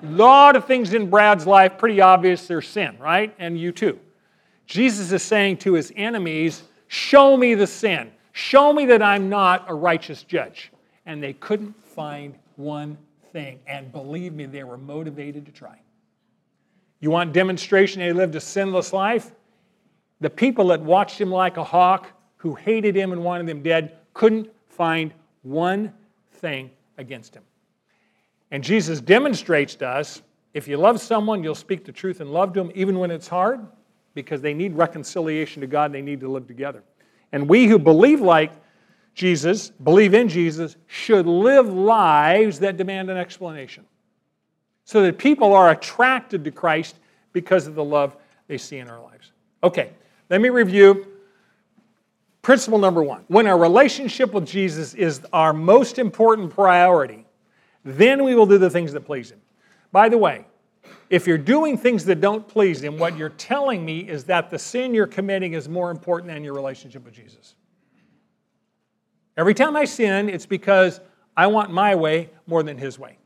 A 0.02 0.06
lot 0.06 0.56
of 0.56 0.64
things 0.64 0.94
in 0.94 1.10
Brad's 1.10 1.46
life, 1.46 1.76
pretty 1.76 2.00
obvious, 2.00 2.46
they're 2.46 2.62
sin, 2.62 2.96
right? 2.98 3.34
And 3.38 3.58
you 3.58 3.72
too. 3.72 3.98
Jesus 4.64 5.12
is 5.12 5.22
saying 5.22 5.58
to 5.58 5.74
his 5.74 5.92
enemies, 5.94 6.62
Show 6.88 7.36
me 7.36 7.54
the 7.54 7.66
sin. 7.66 8.10
Show 8.36 8.72
me 8.72 8.84
that 8.86 9.00
I'm 9.00 9.28
not 9.28 9.64
a 9.68 9.74
righteous 9.74 10.24
judge. 10.24 10.72
And 11.06 11.22
they 11.22 11.34
couldn't 11.34 11.72
find 11.84 12.34
one 12.56 12.98
thing. 13.32 13.60
And 13.68 13.92
believe 13.92 14.32
me, 14.34 14.46
they 14.46 14.64
were 14.64 14.76
motivated 14.76 15.46
to 15.46 15.52
try. 15.52 15.78
You 16.98 17.12
want 17.12 17.32
demonstration 17.32 18.02
he 18.02 18.12
lived 18.12 18.34
a 18.34 18.40
sinless 18.40 18.92
life? 18.92 19.30
The 20.20 20.30
people 20.30 20.66
that 20.68 20.80
watched 20.80 21.20
him 21.20 21.30
like 21.30 21.58
a 21.58 21.64
hawk, 21.64 22.08
who 22.36 22.56
hated 22.56 22.96
him 22.96 23.12
and 23.12 23.22
wanted 23.22 23.48
him 23.48 23.62
dead, 23.62 23.98
couldn't 24.14 24.50
find 24.66 25.14
one 25.42 25.92
thing 26.32 26.72
against 26.98 27.36
him. 27.36 27.44
And 28.50 28.64
Jesus 28.64 29.00
demonstrates 29.00 29.76
to 29.76 29.86
us 29.86 30.22
if 30.54 30.66
you 30.66 30.76
love 30.76 31.00
someone, 31.00 31.44
you'll 31.44 31.54
speak 31.54 31.84
the 31.84 31.92
truth 31.92 32.20
and 32.20 32.32
love 32.32 32.52
to 32.54 32.60
them, 32.60 32.72
even 32.74 32.98
when 32.98 33.12
it's 33.12 33.28
hard, 33.28 33.60
because 34.14 34.40
they 34.40 34.54
need 34.54 34.74
reconciliation 34.74 35.60
to 35.60 35.68
God 35.68 35.86
and 35.86 35.94
they 35.94 36.02
need 36.02 36.20
to 36.20 36.28
live 36.28 36.48
together. 36.48 36.82
And 37.34 37.48
we 37.48 37.66
who 37.66 37.80
believe 37.80 38.20
like 38.20 38.52
Jesus, 39.12 39.70
believe 39.70 40.14
in 40.14 40.28
Jesus, 40.28 40.76
should 40.86 41.26
live 41.26 41.66
lives 41.66 42.60
that 42.60 42.76
demand 42.76 43.10
an 43.10 43.16
explanation. 43.16 43.84
So 44.84 45.02
that 45.02 45.18
people 45.18 45.52
are 45.52 45.70
attracted 45.70 46.44
to 46.44 46.52
Christ 46.52 46.94
because 47.32 47.66
of 47.66 47.74
the 47.74 47.82
love 47.82 48.16
they 48.46 48.56
see 48.56 48.78
in 48.78 48.88
our 48.88 49.02
lives. 49.02 49.32
Okay, 49.64 49.90
let 50.30 50.40
me 50.40 50.48
review 50.48 51.08
principle 52.40 52.78
number 52.78 53.02
one. 53.02 53.24
When 53.26 53.48
our 53.48 53.58
relationship 53.58 54.32
with 54.32 54.46
Jesus 54.46 54.94
is 54.94 55.20
our 55.32 55.52
most 55.52 55.98
important 55.98 56.54
priority, 56.54 57.26
then 57.84 58.22
we 58.22 58.36
will 58.36 58.46
do 58.46 58.58
the 58.58 58.70
things 58.70 58.92
that 58.92 59.06
please 59.06 59.32
Him. 59.32 59.40
By 59.90 60.08
the 60.08 60.18
way, 60.18 60.46
if 61.14 61.28
you're 61.28 61.38
doing 61.38 61.78
things 61.78 62.04
that 62.06 62.20
don't 62.20 62.46
please 62.48 62.82
Him, 62.82 62.98
what 62.98 63.16
you're 63.16 63.28
telling 63.28 63.84
me 63.84 64.00
is 64.00 64.24
that 64.24 64.50
the 64.50 64.58
sin 64.58 64.92
you're 64.92 65.06
committing 65.06 65.52
is 65.52 65.68
more 65.68 65.92
important 65.92 66.32
than 66.32 66.42
your 66.42 66.54
relationship 66.54 67.04
with 67.04 67.14
Jesus. 67.14 67.54
Every 69.36 69.54
time 69.54 69.76
I 69.76 69.84
sin, 69.84 70.28
it's 70.28 70.44
because 70.44 71.00
I 71.36 71.46
want 71.46 71.70
my 71.70 71.94
way 71.94 72.30
more 72.48 72.64
than 72.64 72.76
His 72.76 72.98
way. 72.98 73.16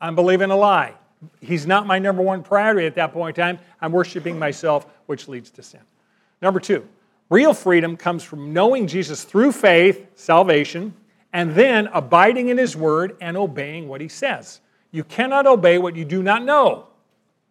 I'm 0.00 0.14
believing 0.14 0.50
a 0.50 0.56
lie. 0.56 0.94
He's 1.42 1.66
not 1.66 1.86
my 1.86 1.98
number 1.98 2.22
one 2.22 2.42
priority 2.42 2.86
at 2.86 2.94
that 2.94 3.12
point 3.12 3.36
in 3.36 3.42
time. 3.44 3.58
I'm 3.82 3.92
worshiping 3.92 4.38
myself, 4.38 4.86
which 5.04 5.28
leads 5.28 5.50
to 5.50 5.62
sin. 5.62 5.82
Number 6.40 6.58
two, 6.58 6.88
real 7.28 7.52
freedom 7.52 7.98
comes 7.98 8.24
from 8.24 8.54
knowing 8.54 8.86
Jesus 8.86 9.24
through 9.24 9.52
faith, 9.52 10.06
salvation, 10.14 10.94
and 11.34 11.54
then 11.54 11.88
abiding 11.88 12.48
in 12.48 12.56
His 12.56 12.74
Word 12.74 13.18
and 13.20 13.36
obeying 13.36 13.88
what 13.88 14.00
He 14.00 14.08
says. 14.08 14.62
You 14.92 15.02
cannot 15.02 15.46
obey 15.46 15.78
what 15.78 15.96
you 15.96 16.04
do 16.04 16.22
not 16.22 16.44
know. 16.44 16.86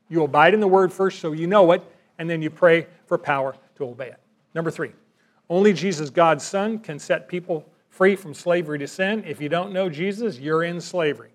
You 0.07 0.23
abide 0.23 0.53
in 0.53 0.59
the 0.59 0.67
Word 0.67 0.93
first 0.93 1.19
so 1.19 1.33
you 1.33 1.47
know 1.47 1.71
it, 1.73 1.83
and 2.17 2.29
then 2.29 2.41
you 2.41 2.49
pray 2.49 2.87
for 3.07 3.17
power 3.17 3.55
to 3.75 3.85
obey 3.85 4.07
it. 4.07 4.19
Number 4.53 4.71
three, 4.71 4.91
only 5.49 5.73
Jesus, 5.73 6.09
God's 6.09 6.45
Son, 6.45 6.79
can 6.79 6.99
set 6.99 7.27
people 7.27 7.65
free 7.89 8.15
from 8.15 8.33
slavery 8.33 8.79
to 8.79 8.87
sin. 8.87 9.23
If 9.25 9.41
you 9.41 9.49
don't 9.49 9.73
know 9.73 9.89
Jesus, 9.89 10.39
you're 10.39 10.63
in 10.63 10.79
slavery. 10.79 11.31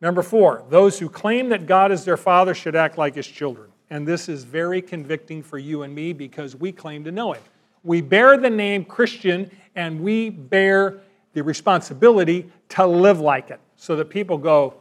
Number 0.00 0.22
four, 0.22 0.64
those 0.70 0.98
who 0.98 1.08
claim 1.08 1.48
that 1.50 1.66
God 1.66 1.92
is 1.92 2.04
their 2.04 2.16
Father 2.16 2.54
should 2.54 2.76
act 2.76 2.98
like 2.98 3.14
His 3.14 3.26
children. 3.26 3.70
And 3.90 4.06
this 4.06 4.28
is 4.28 4.44
very 4.44 4.80
convicting 4.80 5.42
for 5.42 5.58
you 5.58 5.82
and 5.82 5.94
me 5.94 6.12
because 6.12 6.54
we 6.54 6.72
claim 6.72 7.04
to 7.04 7.12
know 7.12 7.32
Him. 7.32 7.42
We 7.82 8.00
bear 8.00 8.36
the 8.36 8.50
name 8.50 8.84
Christian 8.84 9.50
and 9.74 10.00
we 10.00 10.30
bear 10.30 11.00
the 11.32 11.42
responsibility 11.42 12.50
to 12.70 12.86
live 12.86 13.20
like 13.20 13.50
it 13.50 13.60
so 13.76 13.96
that 13.96 14.06
people 14.06 14.38
go, 14.38 14.74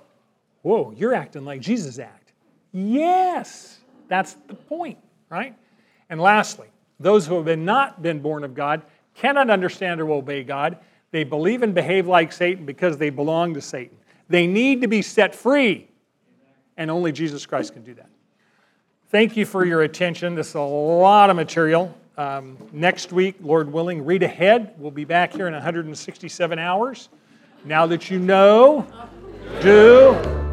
Whoa, 0.68 0.94
you're 0.98 1.14
acting 1.14 1.46
like 1.46 1.62
Jesus 1.62 1.98
act. 1.98 2.34
Yes, 2.74 3.80
that's 4.10 4.34
the 4.50 4.54
point, 4.54 4.98
right? 5.30 5.56
And 6.10 6.20
lastly, 6.20 6.68
those 7.00 7.26
who 7.26 7.36
have 7.36 7.46
been 7.46 7.64
not 7.64 8.02
been 8.02 8.20
born 8.20 8.44
of 8.44 8.54
God 8.54 8.82
cannot 9.16 9.50
understand 9.50 10.02
or 10.02 10.12
obey 10.12 10.44
God. 10.44 10.78
They 11.12 11.24
believe 11.24 11.64
and 11.64 11.74
behave 11.74 12.06
like 12.06 12.34
Satan 12.34 12.66
because 12.66 12.98
they 12.98 13.10
belong 13.10 13.54
to 13.54 13.62
Satan. 13.62 13.96
They 14.28 14.46
need 14.46 14.82
to 14.82 14.90
be 14.90 15.02
set 15.02 15.34
free, 15.34 15.88
and 16.76 16.92
only 16.92 17.14
Jesus 17.14 17.46
Christ 17.46 17.72
can 17.72 17.84
do 17.84 17.94
that. 17.94 18.10
Thank 19.10 19.38
you 19.38 19.46
for 19.46 19.64
your 19.64 19.84
attention. 19.84 20.36
This 20.36 20.50
is 20.50 20.56
a 20.56 20.60
lot 20.60 21.30
of 21.30 21.38
material. 21.38 21.98
Um, 22.18 22.58
next 22.74 23.14
week, 23.14 23.38
Lord 23.40 23.72
willing, 23.72 24.04
read 24.04 24.22
ahead. 24.22 24.74
We'll 24.78 24.92
be 24.92 25.06
back 25.06 25.32
here 25.32 25.48
in 25.48 25.54
167 25.54 26.60
hours. 26.60 27.08
Now 27.64 27.86
that 27.88 28.12
you 28.12 28.20
know, 28.20 28.86
do. 29.62 30.47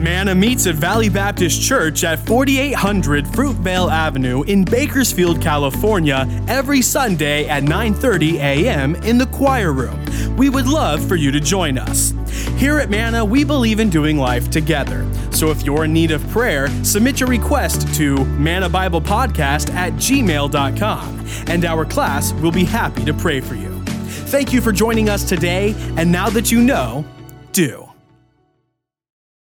Manna 0.00 0.34
meets 0.34 0.66
at 0.66 0.76
Valley 0.76 1.10
Baptist 1.10 1.60
Church 1.60 2.04
at 2.04 2.18
4800 2.26 3.26
Fruitvale 3.26 3.92
Avenue 3.92 4.42
in 4.44 4.64
Bakersfield, 4.64 5.42
California, 5.42 6.26
every 6.48 6.80
Sunday 6.80 7.46
at 7.46 7.64
9:30 7.64 8.36
a.m. 8.36 8.94
in 8.96 9.18
the 9.18 9.26
choir 9.26 9.74
room. 9.74 10.02
We 10.36 10.48
would 10.48 10.66
love 10.66 11.06
for 11.06 11.16
you 11.16 11.30
to 11.32 11.38
join 11.38 11.76
us. 11.76 12.14
Here 12.56 12.78
at 12.78 12.88
Manna, 12.88 13.22
we 13.22 13.44
believe 13.44 13.78
in 13.78 13.90
doing 13.90 14.16
life 14.16 14.50
together. 14.50 15.06
So 15.32 15.50
if 15.50 15.64
you're 15.64 15.84
in 15.84 15.92
need 15.92 16.12
of 16.12 16.26
prayer, 16.30 16.68
submit 16.82 17.20
your 17.20 17.28
request 17.28 17.94
to 17.96 18.24
Manna 18.24 18.70
Bible 18.70 19.02
Podcast 19.02 19.70
at 19.74 19.92
gmail.com, 19.94 21.26
and 21.48 21.64
our 21.66 21.84
class 21.84 22.32
will 22.34 22.52
be 22.52 22.64
happy 22.64 23.04
to 23.04 23.12
pray 23.12 23.40
for 23.40 23.54
you. 23.54 23.82
Thank 24.30 24.54
you 24.54 24.62
for 24.62 24.72
joining 24.72 25.10
us 25.10 25.28
today, 25.28 25.74
and 25.98 26.10
now 26.10 26.30
that 26.30 26.50
you 26.50 26.62
know, 26.62 27.04
do. 27.52 27.89